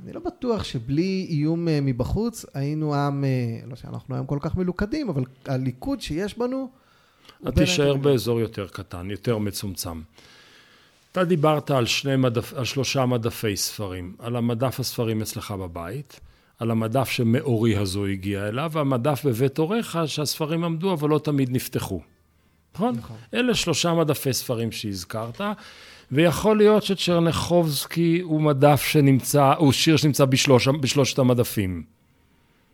אני 0.04 0.14
לא 0.14 0.20
בטוח 0.20 0.64
שבלי 0.64 1.28
איום 1.30 1.68
אה, 1.68 1.80
מבחוץ, 1.82 2.46
היינו 2.54 2.96
עם, 2.96 3.24
אה, 3.24 3.30
לא 3.68 3.76
שאנחנו 3.76 4.16
היום 4.16 4.26
כל 4.26 4.38
כך 4.42 4.56
מלוכדים, 4.56 5.10
אבל 5.10 5.24
הליכוד 5.46 6.02
שיש 6.02 6.38
בנו... 6.38 6.70
אתה 7.44 7.52
תישאר 7.52 7.96
באזור 7.96 8.40
יותר 8.40 8.68
קטן, 8.68 9.12
יותר 9.12 9.38
מצומצם. 9.38 10.02
אתה 11.12 11.24
דיברת 11.24 11.72
על, 11.72 11.86
מדף, 12.18 12.54
על 12.54 12.66
שלושה 12.66 13.06
מדפי 13.06 13.58
ספרים, 13.58 14.16
על 14.20 14.36
המדף 14.36 14.80
הספרים 14.80 15.22
אצלך 15.22 15.52
בבית, 15.52 16.20
על 16.60 16.72
המדף 16.72 17.10
שמאורי 17.10 17.78
הזו 17.78 18.06
הגיע 18.06 18.48
אליו, 18.48 18.72
והמדף 18.74 19.26
בבית 19.26 19.58
הוריך 19.58 20.00
שהספרים 20.06 20.64
עמדו 20.64 20.94
אבל 20.94 21.10
לא 21.10 21.20
תמיד 21.20 21.50
נפתחו. 21.52 22.02
נכון? 22.76 22.96
נכון. 22.96 23.18
אלה 23.34 23.56
שלושה 23.56 23.94
מדפי 23.94 24.34
ספרים 24.34 24.72
שהזכרת, 24.72 25.42
ויכול 26.12 26.58
להיות 26.58 26.84
שצ'רנחובסקי 26.84 28.20
הוא 28.24 28.42
מדף 28.42 28.82
שנמצא, 28.82 29.54
הוא 29.58 29.72
שיר 29.72 29.98
שנמצא 29.98 30.26
בשלוש, 30.26 30.68
בשלושת 30.68 31.20
המדפים. 31.20 31.84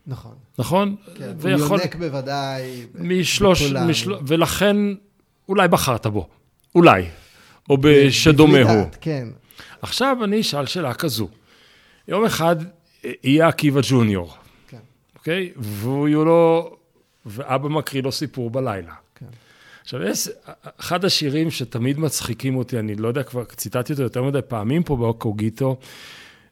נכון. 0.08 0.36
נכון? 0.60 0.96
כן, 1.16 1.34
ויכול... 1.38 1.68
הוא 1.68 1.80
יונק 1.80 1.96
בוודאי 1.96 2.86
משלוש, 2.96 3.72
משל... 3.72 4.14
ולכן 4.28 4.78
אולי 5.50 5.68
בחרת 5.68 6.08
בו, 6.08 6.28
אולי, 6.76 7.06
או 7.70 7.78
בשדומה 7.82 8.62
הוא. 8.62 8.86
כן. 9.02 9.28
עכשיו 9.82 10.18
אני 10.24 10.42
אשאל 10.42 10.66
שאלה 10.66 10.94
כזו. 10.94 11.28
יום 12.08 12.26
אחד 12.26 12.56
יהיה 13.24 13.48
עקיבא 13.48 13.82
ג'וניור, 13.84 14.34
כן. 14.68 14.78
אוקיי? 15.16 15.52
והוא 15.56 16.08
יהיו 16.08 16.26
לו, 16.26 16.76
ואבא 17.26 17.70
מקריא 17.70 18.04
לו 18.04 18.12
סיפור 18.12 18.50
בלילה. 18.50 18.94
עכשיו, 19.86 20.04
יש 20.04 20.30
אחד 20.80 21.06
השירים 21.06 21.52
שתמיד 21.52 22.00
מצחיקים 22.00 22.56
אותי, 22.56 22.80
אני 22.80 22.96
לא 22.96 23.08
יודע, 23.08 23.24
כבר 23.24 23.44
ציטטתי 23.44 23.92
אותו 23.94 24.04
יותר 24.04 24.24
מדי 24.24 24.40
פעמים 24.48 24.84
פה 24.84 24.96
בקוגיטו, 24.98 25.78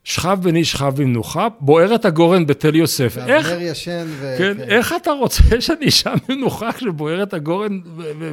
שכב 0.03 0.37
בני 0.41 0.65
שכב 0.65 0.93
במנוחה, 0.95 1.47
בוערת 1.59 2.05
הגורן 2.05 2.45
בתל 2.45 2.75
יוסף. 2.75 3.17
איך... 3.17 3.51
ישן 3.59 4.05
ו... 4.07 4.35
כן, 4.37 4.53
כן, 4.57 4.63
איך 4.63 4.93
אתה 5.01 5.11
רוצה 5.11 5.43
שאני 5.59 5.87
אשם 5.87 6.13
במנוחה 6.29 6.71
כשבוערת 6.71 7.33
הגורן 7.33 7.79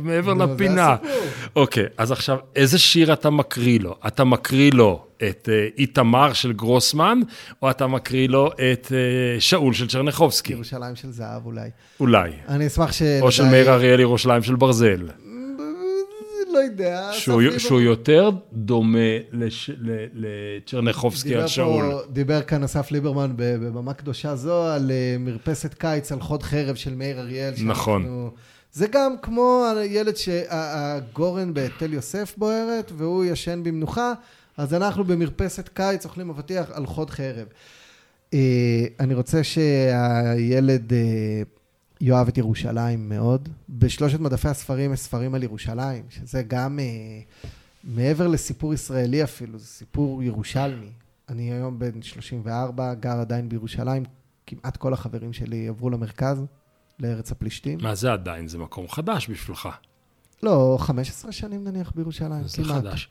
מעבר 0.02 0.34
לפינה? 0.34 0.74
זה 0.74 1.10
הסיפור. 1.10 1.28
אוקיי, 1.56 1.84
אז 1.98 2.12
עכשיו, 2.12 2.38
איזה 2.56 2.78
שיר 2.78 3.12
אתה 3.12 3.30
מקריא 3.30 3.78
לו? 3.80 3.94
אתה 4.06 4.24
מקריא 4.24 4.70
לו 4.74 5.04
את 5.16 5.48
אה, 5.52 5.66
איתמר 5.78 6.32
של 6.32 6.52
גרוסמן, 6.52 7.20
או 7.62 7.70
אתה 7.70 7.86
מקריא 7.86 8.28
לו 8.28 8.50
את 8.52 8.92
אה, 8.92 9.40
שאול 9.40 9.74
של 9.74 9.88
צ'רניחובסקי? 9.88 10.52
ירושלים 10.52 10.96
של 10.96 11.10
זהב 11.10 11.46
אולי. 11.46 11.70
אולי. 12.00 12.30
אני 12.48 12.66
אשמח 12.66 12.92
ש... 12.92 13.02
או 13.20 13.32
של 13.32 13.44
מאיר 13.44 13.72
אריאל 13.72 14.00
ירושלים 14.00 14.42
של 14.42 14.54
ברזל. 14.54 15.08
לא 16.52 16.58
יודע. 16.58 17.10
שהוא, 17.12 17.42
שהוא 17.58 17.80
יותר 17.80 18.30
דומה 18.52 18.98
לש, 19.32 19.70
לצ'רניחובסקי 20.14 21.34
על 21.34 21.46
שאול. 21.46 21.90
פה, 21.90 22.12
דיבר 22.12 22.42
כאן 22.42 22.62
אסף 22.62 22.90
ליברמן 22.90 23.32
בבמה 23.36 23.94
קדושה 23.94 24.36
זו 24.36 24.66
על 24.66 24.90
אה, 24.90 25.16
מרפסת 25.18 25.74
קיץ, 25.74 26.12
על 26.12 26.20
חוד 26.20 26.42
חרב 26.42 26.74
של 26.74 26.94
מאיר 26.94 27.20
אריאל. 27.20 27.54
נכון. 27.64 28.30
זה 28.72 28.86
גם 28.92 29.14
כמו 29.22 29.64
הילד 29.76 30.16
שהגורן 30.16 31.50
בתל 31.54 31.92
יוסף 31.92 32.34
בוערת, 32.36 32.92
והוא 32.96 33.24
ישן 33.24 33.62
במנוחה, 33.62 34.12
אז 34.56 34.74
אנחנו 34.74 35.04
במרפסת 35.04 35.68
קיץ 35.74 36.04
אוכלים 36.04 36.30
אבטיח 36.30 36.70
על 36.72 36.86
חוד 36.86 37.10
חרב. 37.10 37.46
אה, 38.34 38.84
אני 39.00 39.14
רוצה 39.14 39.44
שהילד... 39.44 40.92
אה, 42.02 42.06
יאהב 42.06 42.28
את 42.28 42.38
ירושלים 42.38 43.08
מאוד. 43.08 43.48
בשלושת 43.68 44.20
מדפי 44.20 44.48
הספרים 44.48 44.92
יש 44.92 45.00
ספרים 45.00 45.34
על 45.34 45.42
ירושלים, 45.42 46.02
שזה 46.10 46.42
גם 46.42 46.78
אה, 46.78 46.84
מעבר 47.84 48.26
לסיפור 48.26 48.74
ישראלי 48.74 49.24
אפילו, 49.24 49.58
זה 49.58 49.66
סיפור 49.66 50.22
ירושלמי. 50.22 50.90
אני 51.28 51.52
היום 51.52 51.78
בן 51.78 52.02
34, 52.02 52.94
גר 52.94 53.20
עדיין 53.20 53.48
בירושלים, 53.48 54.02
כמעט 54.46 54.76
כל 54.76 54.92
החברים 54.92 55.32
שלי 55.32 55.68
עברו 55.68 55.90
למרכז, 55.90 56.44
לארץ 57.00 57.32
הפלישתים. 57.32 57.78
מה 57.82 57.94
זה 57.94 58.12
עדיין? 58.12 58.48
זה 58.48 58.58
מקום 58.58 58.88
חדש 58.88 59.30
בשבילך. 59.30 59.68
לא, 60.42 60.76
15 60.80 61.32
שנים 61.32 61.64
נניח 61.64 61.92
בירושלים, 61.94 62.42
זה 62.44 62.56
כמעט. 62.56 62.82
זה 62.82 62.90
חדש. 62.90 63.08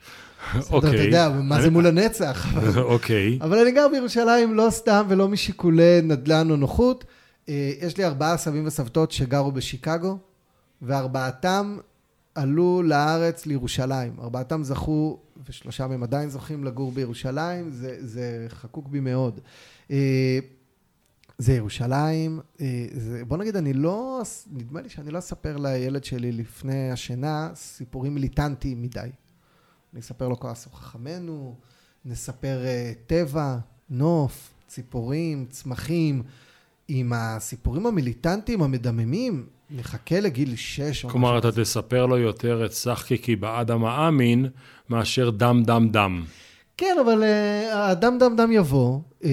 אוקיי. 0.70 0.90
אתה 0.90 1.02
יודע, 1.02 1.28
מה 1.28 1.62
זה 1.62 1.70
מול 1.70 1.86
הנצח. 1.86 2.46
אוקיי. 2.76 3.38
אבל 3.40 3.58
אני 3.58 3.72
גר 3.72 3.86
בירושלים 3.92 4.54
לא 4.54 4.66
סתם 4.70 5.06
ולא 5.08 5.28
משיקולי 5.28 6.00
נדל"ן 6.02 6.50
או 6.50 6.56
נוחות. 6.56 7.04
אה, 7.48 7.72
יש 7.80 7.96
לי 7.96 8.04
ארבעה 8.04 8.36
סבים 8.36 8.66
וסבתות 8.66 9.12
שגרו 9.12 9.52
בשיקגו, 9.52 10.18
וארבעתם 10.82 11.78
עלו 12.34 12.82
לארץ 12.82 13.46
לירושלים. 13.46 14.20
ארבעתם 14.20 14.62
זכו, 14.62 15.18
ושלושה 15.48 15.86
מהם 15.86 16.02
עדיין 16.02 16.30
זוכים 16.30 16.64
לגור 16.64 16.92
בירושלים, 16.92 17.70
זה, 17.70 17.96
זה 18.06 18.46
חקוק 18.48 18.88
בי 18.88 19.00
מאוד. 19.00 19.40
אה, 19.90 20.38
זה 21.38 21.52
ירושלים, 21.52 22.40
אה, 22.60 22.86
זה, 22.92 23.24
בוא 23.24 23.36
נגיד, 23.36 23.56
אני 23.56 23.72
לא, 23.72 24.22
נדמה 24.52 24.80
לי 24.80 24.88
שאני 24.88 25.10
לא 25.10 25.18
אספר 25.18 25.56
לילד 25.56 26.04
שלי 26.04 26.32
לפני 26.32 26.90
השינה 26.90 27.50
סיפורים 27.54 28.14
מיליטנטיים 28.14 28.82
מדי. 28.82 29.10
אני 29.92 30.00
אספר 30.00 30.28
לו 30.28 30.40
כל 30.40 30.48
עשו 30.48 30.70
חכמינו, 30.70 31.56
נספר 32.04 32.58
טבע, 33.06 33.58
נוף, 33.90 34.52
ציפורים, 34.66 35.46
צמחים. 35.50 36.22
עם 36.92 37.12
הסיפורים 37.16 37.86
המיליטנטיים 37.86 38.62
המדממים, 38.62 39.46
נחכה 39.70 40.20
לגיל 40.20 40.56
שש. 40.56 41.06
כלומר, 41.06 41.38
אתה 41.38 41.52
תספר 41.52 42.06
לו 42.06 42.18
יותר 42.18 42.66
את 42.66 42.72
סחקיקי 42.72 43.36
באדם 43.36 43.84
האמין, 43.84 44.46
מאשר 44.90 45.30
דם 45.30 45.62
דם 45.66 45.88
דם. 45.90 46.24
כן, 46.76 46.96
אבל 47.04 47.22
uh, 47.22 47.74
הדם 47.74 48.16
דם 48.20 48.36
דם 48.36 48.52
יבוא. 48.52 49.00
Uh, 49.22 49.26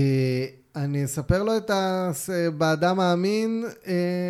אני 0.76 1.06
אספר 1.06 1.44
לו 1.44 1.58
את 1.58 1.70
ה... 1.70 2.12
באדם 2.58 3.00
האמין, 3.00 3.66
uh, 3.84 3.88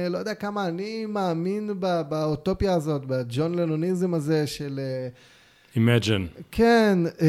לא 0.09 0.17
יודע 0.17 0.33
כמה 0.33 0.67
אני 0.67 1.05
מאמין 1.05 1.79
בא, 1.79 2.01
באוטופיה 2.01 2.73
הזאת, 2.73 3.05
בג'ון 3.05 3.55
לנוניזם 3.55 4.13
הזה 4.13 4.47
של... 4.47 4.79
Imagine. 5.75 6.41
כן, 6.51 6.99
uh, 7.17 7.21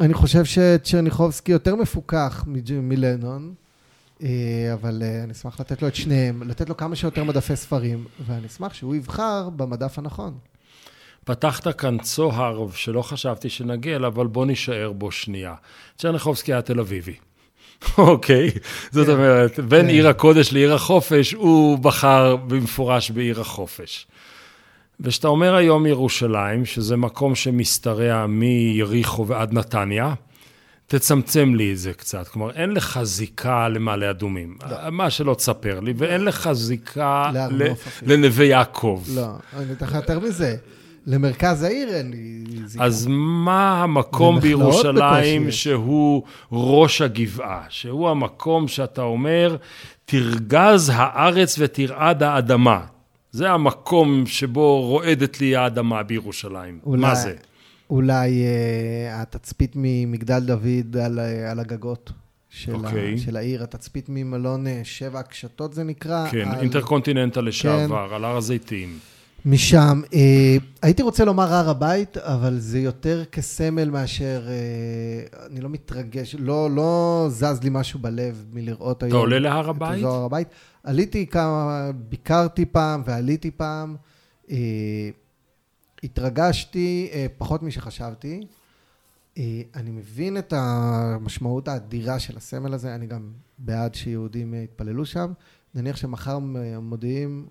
אני 0.00 0.14
חושב 0.14 0.44
שצ'רניחובסקי 0.44 1.52
יותר 1.52 1.76
מפוקח 1.76 2.44
מלנון. 2.82 3.54
אה, 4.22 4.28
אבל 4.72 5.02
אה, 5.02 5.22
אני 5.24 5.32
אשמח 5.32 5.60
לתת 5.60 5.82
לו 5.82 5.88
את 5.88 5.94
שניהם, 5.94 6.42
לתת 6.42 6.68
לו 6.68 6.76
כמה 6.76 6.96
שיותר 6.96 7.24
מדפי 7.24 7.56
ספרים, 7.56 8.04
ואני 8.26 8.46
אשמח 8.46 8.74
שהוא 8.74 8.94
יבחר 8.94 9.48
במדף 9.56 9.98
הנכון. 9.98 10.34
פתחת 11.24 11.78
כאן 11.78 11.98
צוהר 11.98 12.66
שלא 12.74 13.02
חשבתי 13.02 13.48
שנגיע 13.48 13.96
אליו, 13.96 14.12
אבל 14.12 14.26
בוא 14.26 14.46
נישאר 14.46 14.92
בו 14.92 15.10
שנייה. 15.10 15.54
צ'רניחובסקי 15.98 16.52
היה 16.52 16.62
תל 16.62 16.80
אביבי. 16.80 17.14
אוקיי, 17.98 18.50
זאת 18.90 19.06
כן. 19.06 19.12
אומרת, 19.12 19.60
בין 19.60 19.82
כן. 19.82 19.88
עיר 19.88 20.08
הקודש 20.08 20.52
לעיר 20.52 20.74
החופש, 20.74 21.32
הוא 21.32 21.78
בחר 21.78 22.36
במפורש 22.36 23.10
בעיר 23.10 23.40
החופש. 23.40 24.06
וכשאתה 25.00 25.28
אומר 25.28 25.54
היום 25.54 25.86
ירושלים, 25.86 26.64
שזה 26.64 26.96
מקום 26.96 27.34
שמשתרע 27.34 28.26
מיריחו 28.26 29.26
ועד 29.26 29.52
נתניה, 29.52 30.14
תצמצם 30.86 31.54
לי 31.54 31.72
את 31.72 31.78
זה 31.78 31.92
קצת. 31.92 32.28
כלומר, 32.28 32.50
אין 32.50 32.70
לך 32.70 33.00
זיקה 33.02 33.68
למעלה 33.68 34.10
אדומים. 34.10 34.56
לא. 34.70 34.90
מה 34.90 35.10
שלא 35.10 35.34
תספר 35.34 35.80
לי, 35.80 35.94
ואין 35.96 36.24
לך 36.24 36.52
זיקה 36.52 37.30
ל... 37.50 37.62
לנווה 38.06 38.44
יעקב. 38.44 39.02
לא, 39.14 39.26
אני 39.56 39.72
אתן 39.72 39.86
לך 39.86 39.94
יותר 39.94 40.20
מזה. 40.20 40.56
למרכז 41.06 41.62
העיר 41.62 41.88
אין 41.88 42.10
לי 42.10 42.44
זיקה. 42.66 42.84
אז 42.84 43.06
מה 43.10 43.82
המקום 43.82 44.40
בירושלים 44.40 45.50
שהוא 45.50 46.22
ראש 46.52 47.02
הגבעה? 47.02 47.62
שהוא 47.68 48.08
המקום 48.08 48.68
שאתה 48.68 49.02
אומר, 49.02 49.56
תרגז 50.04 50.92
הארץ 50.94 51.56
ותרעד 51.58 52.22
האדמה. 52.22 52.80
זה 53.32 53.50
המקום 53.50 54.26
שבו 54.26 54.80
רועדת 54.82 55.40
לי 55.40 55.56
האדמה 55.56 56.02
בירושלים. 56.02 56.78
אולי- 56.86 57.00
מה 57.02 57.14
זה? 57.14 57.34
אולי 57.90 58.44
אה, 58.44 59.22
התצפית 59.22 59.72
ממגדל 59.74 60.40
דוד 60.40 60.96
על, 60.96 61.18
אה, 61.18 61.50
על 61.50 61.60
הגגות 61.60 62.12
של, 62.50 62.74
אוקיי. 62.74 63.14
ה, 63.14 63.18
של 63.18 63.36
העיר, 63.36 63.62
התצפית 63.62 64.06
ממלון 64.08 64.66
אה, 64.66 64.80
שבע 64.84 65.18
הקשתות 65.18 65.74
זה 65.74 65.84
נקרא. 65.84 66.28
כן, 66.30 66.48
על, 66.48 66.60
אינטרקונטיננטל 66.60 67.40
לשעבר, 67.40 68.14
על 68.14 68.24
הר 68.24 68.36
הזיתים. 68.36 68.98
משם. 69.46 70.00
אה, 70.14 70.56
הייתי 70.82 71.02
רוצה 71.02 71.24
לומר 71.24 71.52
הר 71.52 71.70
הבית, 71.70 72.16
אבל 72.16 72.58
זה 72.58 72.78
יותר 72.78 73.24
כסמל 73.32 73.90
מאשר... 73.90 74.42
אה, 74.48 75.46
אני 75.50 75.60
לא 75.60 75.68
מתרגש, 75.68 76.36
לא, 76.38 76.70
לא 76.70 77.26
זז 77.30 77.62
לי 77.62 77.70
משהו 77.72 78.00
בלב 78.00 78.44
מלראות 78.52 79.02
היום. 79.02 79.10
אתה 79.10 79.16
עולה 79.16 79.38
להר 79.38 79.64
את 79.64 79.68
הבית? 79.68 79.98
אזור 79.98 80.14
הר 80.14 80.24
הבית. 80.24 80.48
עליתי 80.84 81.26
כמה, 81.26 81.90
ביקרתי 82.08 82.64
פעם 82.64 83.02
ועליתי 83.06 83.50
פעם. 83.50 83.96
אה, 84.50 84.56
התרגשתי 86.02 87.10
אה, 87.12 87.26
פחות 87.38 87.62
משחשבתי. 87.62 88.46
אה, 89.38 89.62
אני 89.74 89.90
מבין 89.90 90.38
את 90.38 90.52
המשמעות 90.56 91.68
האדירה 91.68 92.18
של 92.18 92.36
הסמל 92.36 92.74
הזה, 92.74 92.94
אני 92.94 93.06
גם 93.06 93.32
בעד 93.58 93.94
שיהודים 93.94 94.54
אה, 94.54 94.58
יתפללו 94.58 95.06
שם. 95.06 95.32
נניח 95.74 95.96
שמחר 95.96 96.38
מודיעים, 96.82 97.46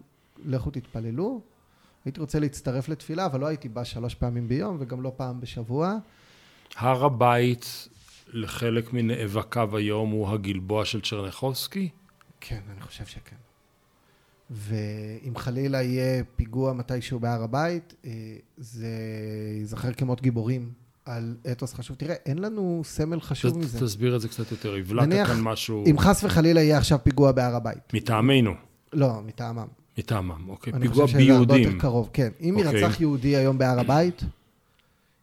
לכו 0.46 0.72
תתפללו. 0.72 1.42
הייתי 2.06 2.20
רוצה 2.20 2.40
להצטרף 2.40 2.90
לתפילה, 2.90 3.26
אבל 3.26 3.40
לא 3.40 3.46
הייתי 3.46 3.70
בא 3.70 3.84
שלוש 3.84 4.16
פעמים 4.16 4.48
ביום 4.48 4.78
וגם 4.80 5.02
לא 5.02 5.12
פעם 5.18 5.42
בשבוע. 5.42 5.98
הר 6.76 7.06
הבית, 7.06 7.88
לחלק 8.28 8.94
מנאבקיו 8.94 9.78
היום, 9.78 10.10
הוא 10.10 10.30
הגלבוע 10.30 10.86
של 10.86 11.02
צ'רניחובסקי? 11.02 11.90
כן, 12.42 12.62
אני 12.72 12.82
חושב 12.82 13.06
שכן. 13.06 13.36
ואם 14.52 15.36
חלילה 15.36 15.82
יהיה 15.82 16.24
פיגוע 16.36 16.74
מתישהו 16.74 17.20
בהר 17.20 17.44
הבית, 17.44 17.94
אה, 18.06 18.12
זה 18.58 18.88
ייזכר 19.60 19.94
כמות 19.94 20.22
גיבורים 20.22 20.70
על 21.06 21.36
אתוס 21.52 21.74
חשוב. 21.74 21.98
תראה, 21.98 22.16
אין 22.26 22.38
לנו 22.38 22.82
סמל 22.86 23.20
חשוב 23.22 23.54
ת- 23.54 23.56
מזה. 23.56 23.80
תסביר 23.80 24.16
את 24.16 24.22
זה 24.22 24.28
קצת 24.28 24.52
יותר, 24.52 24.76
הבלעת 24.76 25.10
כאן 25.28 25.42
משהו 25.42 25.84
אם 25.90 26.00
חס 26.00 26.24
וחלילה 26.24 26.62
יהיה 26.62 26.78
עכשיו 26.78 27.00
פיגוע 27.04 27.32
בהר 27.32 27.56
הבית. 27.56 27.94
מטעמנו, 27.94 28.54
לא, 28.94 29.22
מטעמם. 29.26 29.68
מטעמם, 29.98 30.50
אוקיי. 30.50 30.74
אני 30.74 30.88
פיגוע 30.88 31.06
חושב 31.06 31.20
שזה 31.20 31.32
הרבה 31.34 31.46
ביהודים. 31.46 31.64
יותר 31.64 31.80
קרוב, 31.80 32.10
כן. 32.14 32.30
אם 32.42 32.56
אוקיי. 32.58 32.80
יירצח 32.80 33.02
יהודי 33.02 33.36
היום 33.36 33.58
בהר 33.58 33.80
הבית, 33.80 34.22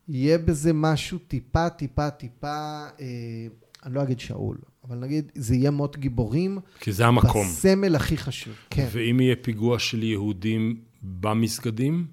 יהיה 0.08 0.38
בזה 0.38 0.72
משהו 0.72 1.18
טיפה, 1.18 1.68
טיפה, 1.70 2.10
טיפה, 2.10 2.48
אה, 3.00 3.06
אני 3.84 3.94
לא 3.94 4.02
אגיד 4.02 4.20
שאול, 4.20 4.56
אבל 4.88 4.96
נגיד, 4.96 5.32
זה 5.34 5.54
יהיה 5.54 5.70
מות 5.70 5.96
גיבורים. 5.98 6.58
כי 6.80 6.92
זה 6.92 7.06
המקום. 7.06 7.46
בסמל 7.48 7.96
הכי 7.96 8.16
חשוב, 8.16 8.54
כן, 8.70 8.88
ואם 8.92 9.20
יהיה 9.20 9.36
פיגוע 9.42 9.78
של 9.78 10.02
יהודים 10.02 10.80
במסגדים, 11.02 12.06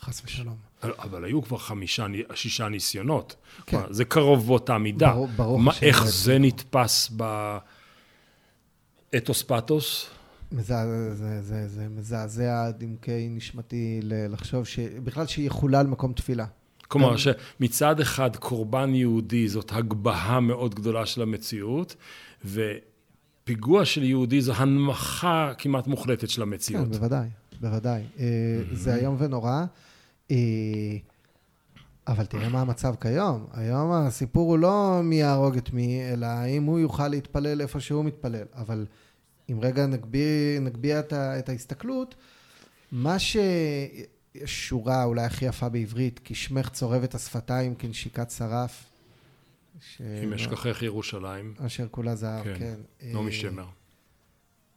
חס 0.00 0.22
ושלום. 0.24 0.56
אבל 0.82 1.24
היו 1.24 1.42
כבר 1.42 1.58
חמישה, 1.58 2.06
שישה 2.34 2.68
ניסיונות. 2.68 3.36
כן. 3.56 3.76
כלומר, 3.76 3.92
זה 3.92 4.04
קרוב 4.04 4.46
באותה 4.46 4.78
מידה. 4.78 5.10
ברור- 5.12 5.28
ברור 5.36 5.58
מה, 5.58 5.72
איך 5.82 6.04
זה- 6.04 6.10
זה 6.10 6.38
נתפס 6.38 7.10
באתוס 9.12 9.42
פתוס? 9.42 10.06
מזעזע, 10.52 11.14
זה, 11.14 11.42
זה, 11.42 11.68
זה 11.68 11.88
מזעזע 11.88 12.66
עד 12.66 12.82
עמקי 12.82 13.28
נשמתי 13.30 14.00
לחשוב 14.02 14.64
שבכלל 14.64 15.26
שיחולל 15.26 15.86
מקום 15.86 16.12
תפילה. 16.12 16.46
כלומר, 16.88 17.16
שמצד 17.16 18.00
אחד 18.00 18.36
קורבן 18.36 18.94
יהודי 18.94 19.48
זאת 19.48 19.72
הגבהה 19.72 20.40
מאוד 20.40 20.74
גדולה 20.74 21.06
של 21.06 21.22
המציאות, 21.22 21.96
ופיגוע 22.44 23.84
של 23.84 24.02
יהודי 24.02 24.40
זו 24.40 24.52
הנמכה 24.52 25.52
כמעט 25.58 25.86
מוחלטת 25.86 26.28
של 26.28 26.36
כן, 26.36 26.42
המציאות. 26.42 26.88
בוודאי, 26.88 27.28
בוודאי. 27.60 28.02
אה, 28.18 28.26
זה 28.72 28.94
איום 28.94 29.16
ונורא. 29.18 29.64
אה, 30.30 30.36
אבל 32.08 32.24
תראה 32.24 32.48
מה 32.48 32.60
המצב 32.60 32.94
כיום. 33.00 33.46
היום 33.52 33.92
הסיפור 33.92 34.50
הוא 34.50 34.58
לא 34.58 35.00
מי 35.04 35.16
יהרוג 35.16 35.56
את 35.56 35.72
מי, 35.72 36.02
אלא 36.12 36.26
האם 36.26 36.64
הוא 36.64 36.78
יוכל 36.78 37.08
להתפלל 37.08 37.60
איפה 37.60 37.80
שהוא 37.80 38.04
מתפלל. 38.04 38.46
אבל 38.54 38.86
אם 39.50 39.58
רגע 39.62 39.86
נגביה, 39.86 40.60
נגביה 40.60 41.00
את, 41.00 41.12
ה, 41.12 41.38
את 41.38 41.48
ההסתכלות, 41.48 42.14
מה 42.92 43.18
ש... 43.18 43.36
יש 44.34 44.68
שורה 44.68 45.04
אולי 45.04 45.24
הכי 45.24 45.44
יפה 45.44 45.68
בעברית, 45.68 46.18
כי 46.18 46.34
שמך 46.34 46.68
צורב 46.68 47.02
את 47.02 47.14
השפתיים 47.14 47.74
כנשיקת 47.74 48.30
שרף. 48.30 48.84
ש... 49.80 50.00
אם 50.24 50.32
אשכחך 50.32 50.82
ירושלים, 50.82 51.54
אשר 51.66 51.88
כולה 51.90 52.14
זהב, 52.14 52.44
כן, 52.44 52.54
כן. 52.58 52.74
נעמי 53.02 53.26
אה, 53.26 53.32
שמר. 53.32 53.66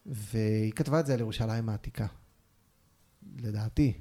והיא 0.06 0.72
כתבה 0.72 1.00
את 1.00 1.06
זה 1.06 1.14
על 1.14 1.20
ירושלים 1.20 1.68
העתיקה. 1.68 2.06
לדעתי. 3.38 3.92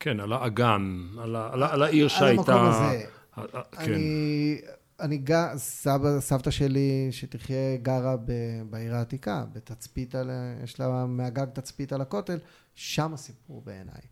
כן, 0.00 0.20
על 0.20 0.32
האגן, 0.32 1.06
על, 1.18 1.36
על, 1.36 1.62
על 1.62 1.82
העיר 1.82 2.04
על 2.04 2.08
שהייתה... 2.08 2.54
המקום 2.54 2.66
הזה. 2.66 3.06
ה- 3.34 3.40
ה- 3.58 3.62
כן. 3.72 3.92
אני, 3.92 4.60
אני 5.00 5.18
גר, 5.18 5.48
סבא, 5.56 6.20
סבתא 6.20 6.50
שלי, 6.50 7.08
שתחיה, 7.10 7.76
גרה 7.76 8.16
ב, 8.16 8.32
בעיר 8.70 8.94
העתיקה, 8.94 9.44
בתצפית 9.52 10.14
על, 10.14 10.30
יש 10.64 10.80
לה 10.80 11.06
מהגג 11.06 11.46
תצפית 11.54 11.92
על 11.92 12.00
הכותל, 12.00 12.38
שם 12.74 13.14
הסיפור 13.14 13.62
בעיניי. 13.62 14.02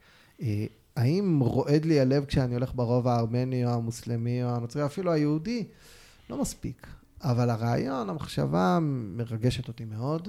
האם 0.96 1.40
רועד 1.40 1.84
לי 1.84 2.00
הלב 2.00 2.24
כשאני 2.24 2.54
הולך 2.54 2.74
ברובע 2.74 3.14
הארמני 3.14 3.66
או 3.66 3.70
המוסלמי 3.70 4.44
או 4.44 4.48
הנוצרי, 4.48 4.86
אפילו 4.86 5.12
היהודי? 5.12 5.64
לא 6.30 6.40
מספיק. 6.40 6.86
אבל 7.22 7.50
הרעיון, 7.50 8.10
המחשבה 8.10 8.78
מרגשת 9.16 9.68
אותי 9.68 9.84
מאוד. 9.84 10.28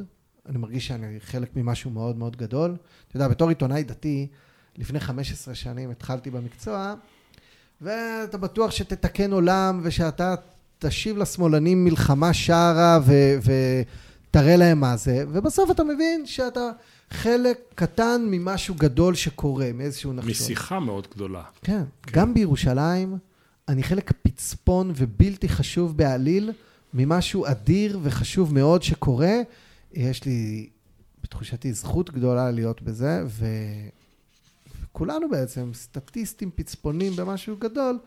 אני 0.49 0.57
מרגיש 0.57 0.87
שאני 0.87 1.19
חלק 1.19 1.55
ממשהו 1.55 1.91
מאוד 1.91 2.17
מאוד 2.17 2.35
גדול. 2.35 2.75
אתה 3.07 3.15
יודע, 3.15 3.27
בתור 3.27 3.49
עיתונאי 3.49 3.83
דתי, 3.83 4.27
לפני 4.77 4.99
15 4.99 5.55
שנים 5.55 5.91
התחלתי 5.91 6.29
במקצוע, 6.29 6.93
ואתה 7.81 8.37
בטוח 8.37 8.71
שתתקן 8.71 9.31
עולם 9.31 9.79
ושאתה 9.83 10.35
תשיב 10.79 11.17
לשמאלנים 11.17 11.85
מלחמה 11.85 12.33
שערה 12.33 12.99
ותראה 13.41 14.55
להם 14.55 14.79
מה 14.79 14.97
זה, 14.97 15.25
ובסוף 15.29 15.71
אתה 15.71 15.83
מבין 15.83 16.25
שאתה 16.25 16.69
חלק 17.11 17.57
קטן 17.75 18.27
ממשהו 18.29 18.75
גדול 18.75 19.15
שקורה, 19.15 19.71
מאיזשהו 19.73 20.13
נחשון. 20.13 20.31
משיחה 20.31 20.79
מאוד 20.79 21.07
גדולה. 21.15 21.43
כן, 21.61 21.83
גם 22.11 22.33
בירושלים 22.33 23.17
אני 23.67 23.83
חלק 23.83 24.11
פצפון 24.21 24.91
ובלתי 24.95 25.49
חשוב 25.49 25.97
בעליל 25.97 26.51
ממשהו 26.93 27.45
אדיר 27.45 27.99
וחשוב 28.03 28.53
מאוד 28.53 28.83
שקורה. 28.83 29.35
יש 29.93 30.25
לי, 30.25 30.69
בתחושתי, 31.23 31.73
זכות 31.73 32.09
גדולה 32.09 32.51
להיות 32.51 32.81
בזה, 32.81 33.23
ו... 33.27 33.45
וכולנו 34.81 35.29
בעצם 35.29 35.71
סטטיסטים 35.73 36.51
פצפונים 36.55 37.15
במשהו 37.15 37.57
גדול. 37.59 37.99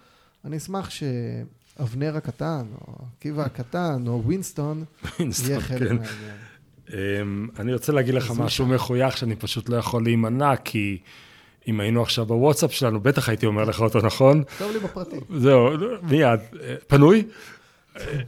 אני 0.45 0.57
אשמח 0.57 0.91
שאבנר 0.91 2.17
הקטן, 2.17 2.67
או 2.81 2.95
עקיבא 3.17 3.43
הקטן, 3.43 4.05
או 4.07 4.23
ווינסטון, 4.25 4.85
יהיה 5.19 5.61
חלק 5.61 5.89
כן. 5.89 5.97
מהעניין. 5.97 6.37
אמ, 6.93 7.49
אני 7.59 7.73
רוצה 7.73 7.93
להגיד 7.93 8.15
לך 8.15 8.31
משהו 8.37 8.67
מחוייך 8.67 9.17
שאני 9.17 9.37
פשוט 9.37 9.69
לא 9.69 9.77
יכול 9.77 10.05
להימנע, 10.05 10.57
כי 10.57 10.99
אם 11.69 11.81
היינו 11.81 12.03
עכשיו 12.03 12.27
בוואטסאפ 12.27 12.73
שלנו, 12.73 13.01
בטח 13.01 13.29
הייתי 13.29 13.47
אומר 13.47 13.65
לך 13.65 13.81
אותו, 13.81 13.99
נכון? 13.99 14.43
טוב 14.59 14.73
לי 14.73 14.79
בפרטים. 14.79 15.21
זהו, 15.37 15.71
מיד. 16.03 16.41
פנוי? 16.87 17.25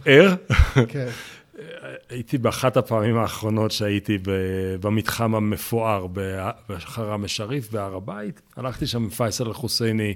ער? 0.06 0.34
כן. 0.88 1.08
הייתי 2.10 2.38
באחת 2.38 2.76
הפעמים 2.76 3.16
האחרונות 3.16 3.70
שהייתי 3.70 4.18
במתחם 4.80 5.34
המפואר 5.34 6.06
בחרם 6.68 7.24
א-שריף 7.24 7.70
בהר 7.70 7.94
הבית. 7.94 8.42
הלכתי 8.56 8.86
שם 8.86 9.02
עם 9.02 9.10
פייסל 9.10 9.46
אל-חוסייני, 9.46 10.14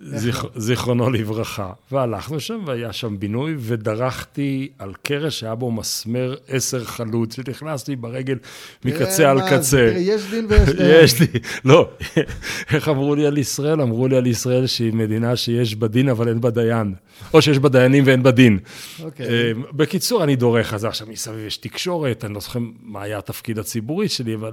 זכ... 0.00 0.44
זיכרונו 0.56 1.10
לברכה. 1.10 1.72
והלכנו 1.92 2.40
שם, 2.40 2.60
והיה 2.66 2.92
שם 2.92 3.18
בינוי, 3.18 3.54
ודרכתי 3.58 4.68
על 4.78 4.92
קרש 5.02 5.40
שהיה 5.40 5.54
בו 5.54 5.70
מסמר 5.70 6.34
עשר 6.48 6.84
חלוץ, 6.84 7.36
שנכנס 7.36 7.88
לי 7.88 7.96
ברגל 7.96 8.38
מקצה 8.84 9.16
תראה 9.16 9.30
על 9.30 9.38
זה, 9.38 9.58
קצה. 9.58 9.92
יש 9.96 10.30
דין 10.30 10.46
ויש 10.48 10.68
דין. 10.68 10.86
יש 11.04 11.20
לי, 11.20 11.26
לא, 11.64 11.88
איך 12.74 12.88
אמרו 12.88 13.14
לי 13.14 13.26
על 13.26 13.38
ישראל? 13.38 13.80
אמרו 13.80 14.08
לי 14.08 14.16
על 14.16 14.26
ישראל 14.26 14.66
שהיא 14.66 14.92
מדינה 14.92 15.36
שיש 15.36 15.76
בה 15.76 15.88
דין 15.88 16.08
אבל 16.08 16.28
אין 16.28 16.40
בה 16.40 16.50
דיין. 16.50 16.94
או 17.34 17.42
שיש 17.42 17.58
בה 17.58 17.68
דיינים 17.68 18.04
ואין 18.06 18.22
בה 18.22 18.30
דין. 18.30 18.58
אוקיי. 19.02 19.26
אה, 19.26 19.52
בקיצור, 19.72 20.24
אני 20.24 20.36
דורך, 20.36 20.74
אז 20.74 20.84
עכשיו 20.84 21.06
מסביב 21.06 21.46
יש 21.46 21.56
תקשורת, 21.56 22.24
אני 22.24 22.34
לא 22.34 22.40
זוכר 22.40 22.58
מה 22.82 23.02
היה 23.02 23.18
התפקיד 23.18 23.58
הציבורי 23.58 24.08
שלי, 24.08 24.34
אבל 24.34 24.52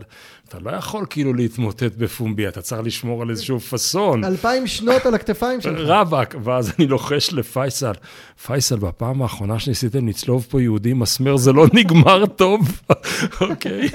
אתה 0.50 0.60
לא 0.60 0.72
יכול 0.72 1.06
כאילו 1.10 1.34
להתמוטט 1.34 1.96
בפומבי, 1.98 2.48
אתה 2.48 2.62
צריך 2.62 2.82
לשמור 2.84 3.22
על 3.22 3.30
איזשהו 3.30 3.60
פאסון. 3.60 4.24
אלפיים 4.24 4.68
שנות 4.68 5.06
על 5.06 5.14
הכתפיים 5.14 5.41
שלך. 5.60 5.80
רבאק, 5.80 6.36
ואז 6.44 6.74
אני 6.80 6.88
לוחש 6.88 7.34
לפייסל, 7.34 7.92
פייסל, 8.46 8.76
בפעם 8.76 9.22
האחרונה 9.22 9.60
שניסיתם 9.60 10.08
לצלוב 10.08 10.48
פה 10.50 10.62
יהודי 10.62 10.94
מסמר, 10.94 11.38
זה 11.38 11.54
לא 11.54 11.68
נגמר 11.74 12.26
טוב, 12.26 12.82
אוקיי? 13.50 13.90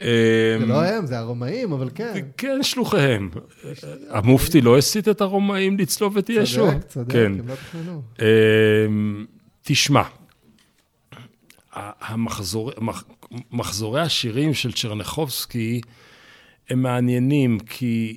זה 0.00 0.66
לא 0.66 0.82
הם, 0.82 1.06
זה 1.06 1.18
הרומאים, 1.18 1.72
אבל 1.72 1.90
כן. 1.94 2.14
כן, 2.36 2.62
שלוחיהם. 2.62 3.30
המופתי 4.08 4.60
לא 4.60 4.78
הסית 4.78 5.08
את 5.08 5.20
הרומאים 5.20 5.78
לצלוב 5.78 6.16
את 6.16 6.30
ישו? 6.30 6.66
צודק, 6.66 6.86
צודק, 6.88 7.12
כן. 7.12 7.32
הם 7.38 7.48
לא 7.48 7.54
תכננו. 7.54 8.02
אמ, 8.18 9.26
תשמע, 9.62 10.02
המחזור, 12.00 12.72
מחזורי 13.52 14.00
השירים 14.00 14.54
של 14.54 14.72
צ'רנחובסקי 14.72 15.80
הם 16.70 16.82
מעניינים, 16.82 17.58
כי 17.58 18.16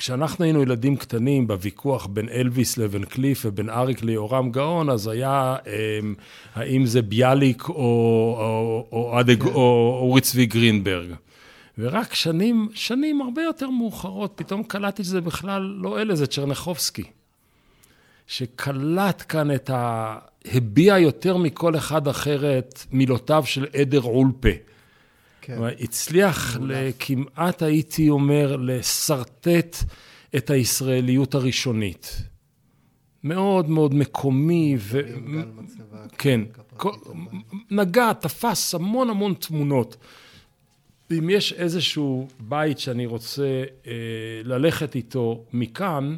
כשאנחנו 0.00 0.44
היינו 0.44 0.62
ילדים 0.62 0.96
קטנים 0.96 1.46
בוויכוח 1.46 2.06
בין 2.06 2.28
אלוויס 2.28 2.78
לבן 2.78 3.04
קליף 3.04 3.42
ובין 3.44 3.70
אריק 3.70 4.02
ליורם 4.02 4.50
גאון, 4.50 4.90
אז 4.90 5.06
היה 5.08 5.56
אמ, 5.66 6.14
האם 6.54 6.86
זה 6.86 7.02
ביאליק 7.02 7.68
או, 7.68 7.74
או, 7.74 8.88
או, 8.92 9.20
אדג, 9.20 9.42
כן. 9.42 9.48
או 9.48 9.98
אורי 10.00 10.20
צבי 10.20 10.46
גרינברג. 10.46 11.08
ורק 11.78 12.14
שנים, 12.14 12.68
שנים 12.74 13.22
הרבה 13.22 13.42
יותר 13.42 13.70
מאוחרות, 13.70 14.32
פתאום 14.36 14.62
קלטתי 14.62 15.04
שזה 15.04 15.20
בכלל 15.20 15.62
לא 15.62 16.00
אלה, 16.00 16.14
זה 16.14 16.26
צ'רנחובסקי. 16.26 17.04
שקלט 18.26 19.24
כאן 19.28 19.54
את 19.54 19.70
ה... 19.70 20.16
הביע 20.44 20.98
יותר 20.98 21.36
מכל 21.36 21.76
אחד 21.76 22.08
אחר 22.08 22.58
את 22.58 22.80
מילותיו 22.92 23.42
של 23.46 23.66
עדר 23.72 24.02
עולפה. 24.02 24.69
כן. 25.56 25.84
הצליח 25.84 26.58
כמעט, 26.98 27.62
הייתי 27.62 28.10
אומר, 28.10 28.56
לשרטט 28.56 29.76
את 30.36 30.50
הישראליות 30.50 31.34
הראשונית. 31.34 32.22
מאוד 33.24 33.70
מאוד 33.70 33.94
מקומי 33.94 34.76
ו... 34.78 35.00
כן, 36.18 36.40
נגע, 37.70 38.12
תפס 38.12 38.74
המון 38.74 39.10
המון 39.10 39.34
תמונות. 39.34 39.96
אם 41.18 41.30
יש 41.30 41.52
איזשהו 41.52 42.28
בית 42.40 42.78
שאני 42.78 43.06
רוצה 43.06 43.64
אה, 43.86 43.92
ללכת 44.44 44.94
איתו 44.94 45.44
מכאן, 45.52 46.16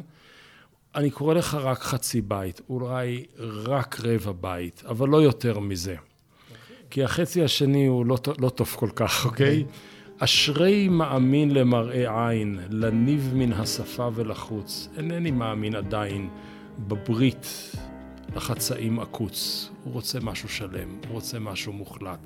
אני 0.95 1.11
קורא 1.11 1.33
לך 1.33 1.55
רק 1.55 1.81
חצי 1.81 2.21
בית, 2.21 2.61
אולי 2.69 3.25
רק 3.39 3.99
רבע 4.03 4.31
בית, 4.41 4.83
אבל 4.85 5.09
לא 5.09 5.17
יותר 5.21 5.59
מזה. 5.59 5.95
כי 6.93 7.03
החצי 7.03 7.43
השני 7.43 7.85
הוא 7.85 8.05
לא, 8.05 8.17
לא 8.39 8.49
טוב 8.49 8.75
כל 8.79 8.89
כך, 8.95 9.25
אוקיי? 9.25 9.65
אשרי 10.17 10.87
מאמין 10.87 11.51
למראה 11.51 12.29
עין, 12.29 12.59
לניב 12.69 13.31
מן 13.35 13.53
השפה 13.53 14.09
ולחוץ. 14.15 14.89
אינני 14.97 15.31
מאמין 15.31 15.75
עדיין 15.75 16.29
בברית 16.79 17.71
לחצאים 18.35 18.99
עקוץ. 18.99 19.69
הוא 19.83 19.93
רוצה 19.93 20.19
משהו 20.19 20.49
שלם, 20.49 20.89
הוא 20.89 21.13
רוצה 21.13 21.39
משהו 21.39 21.73
מוחלט. 21.73 22.19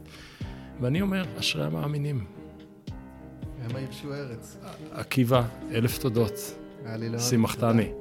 ואני 0.81 1.01
אומר, 1.01 1.25
אשרי 1.39 1.65
המאמינים. 1.65 2.25
הם 3.63 3.75
הירשו 3.75 4.13
ארץ. 4.13 4.57
עקיבא, 4.91 5.43
אלף 5.71 5.97
תודות. 5.97 6.55
שימחתני. 7.19 7.91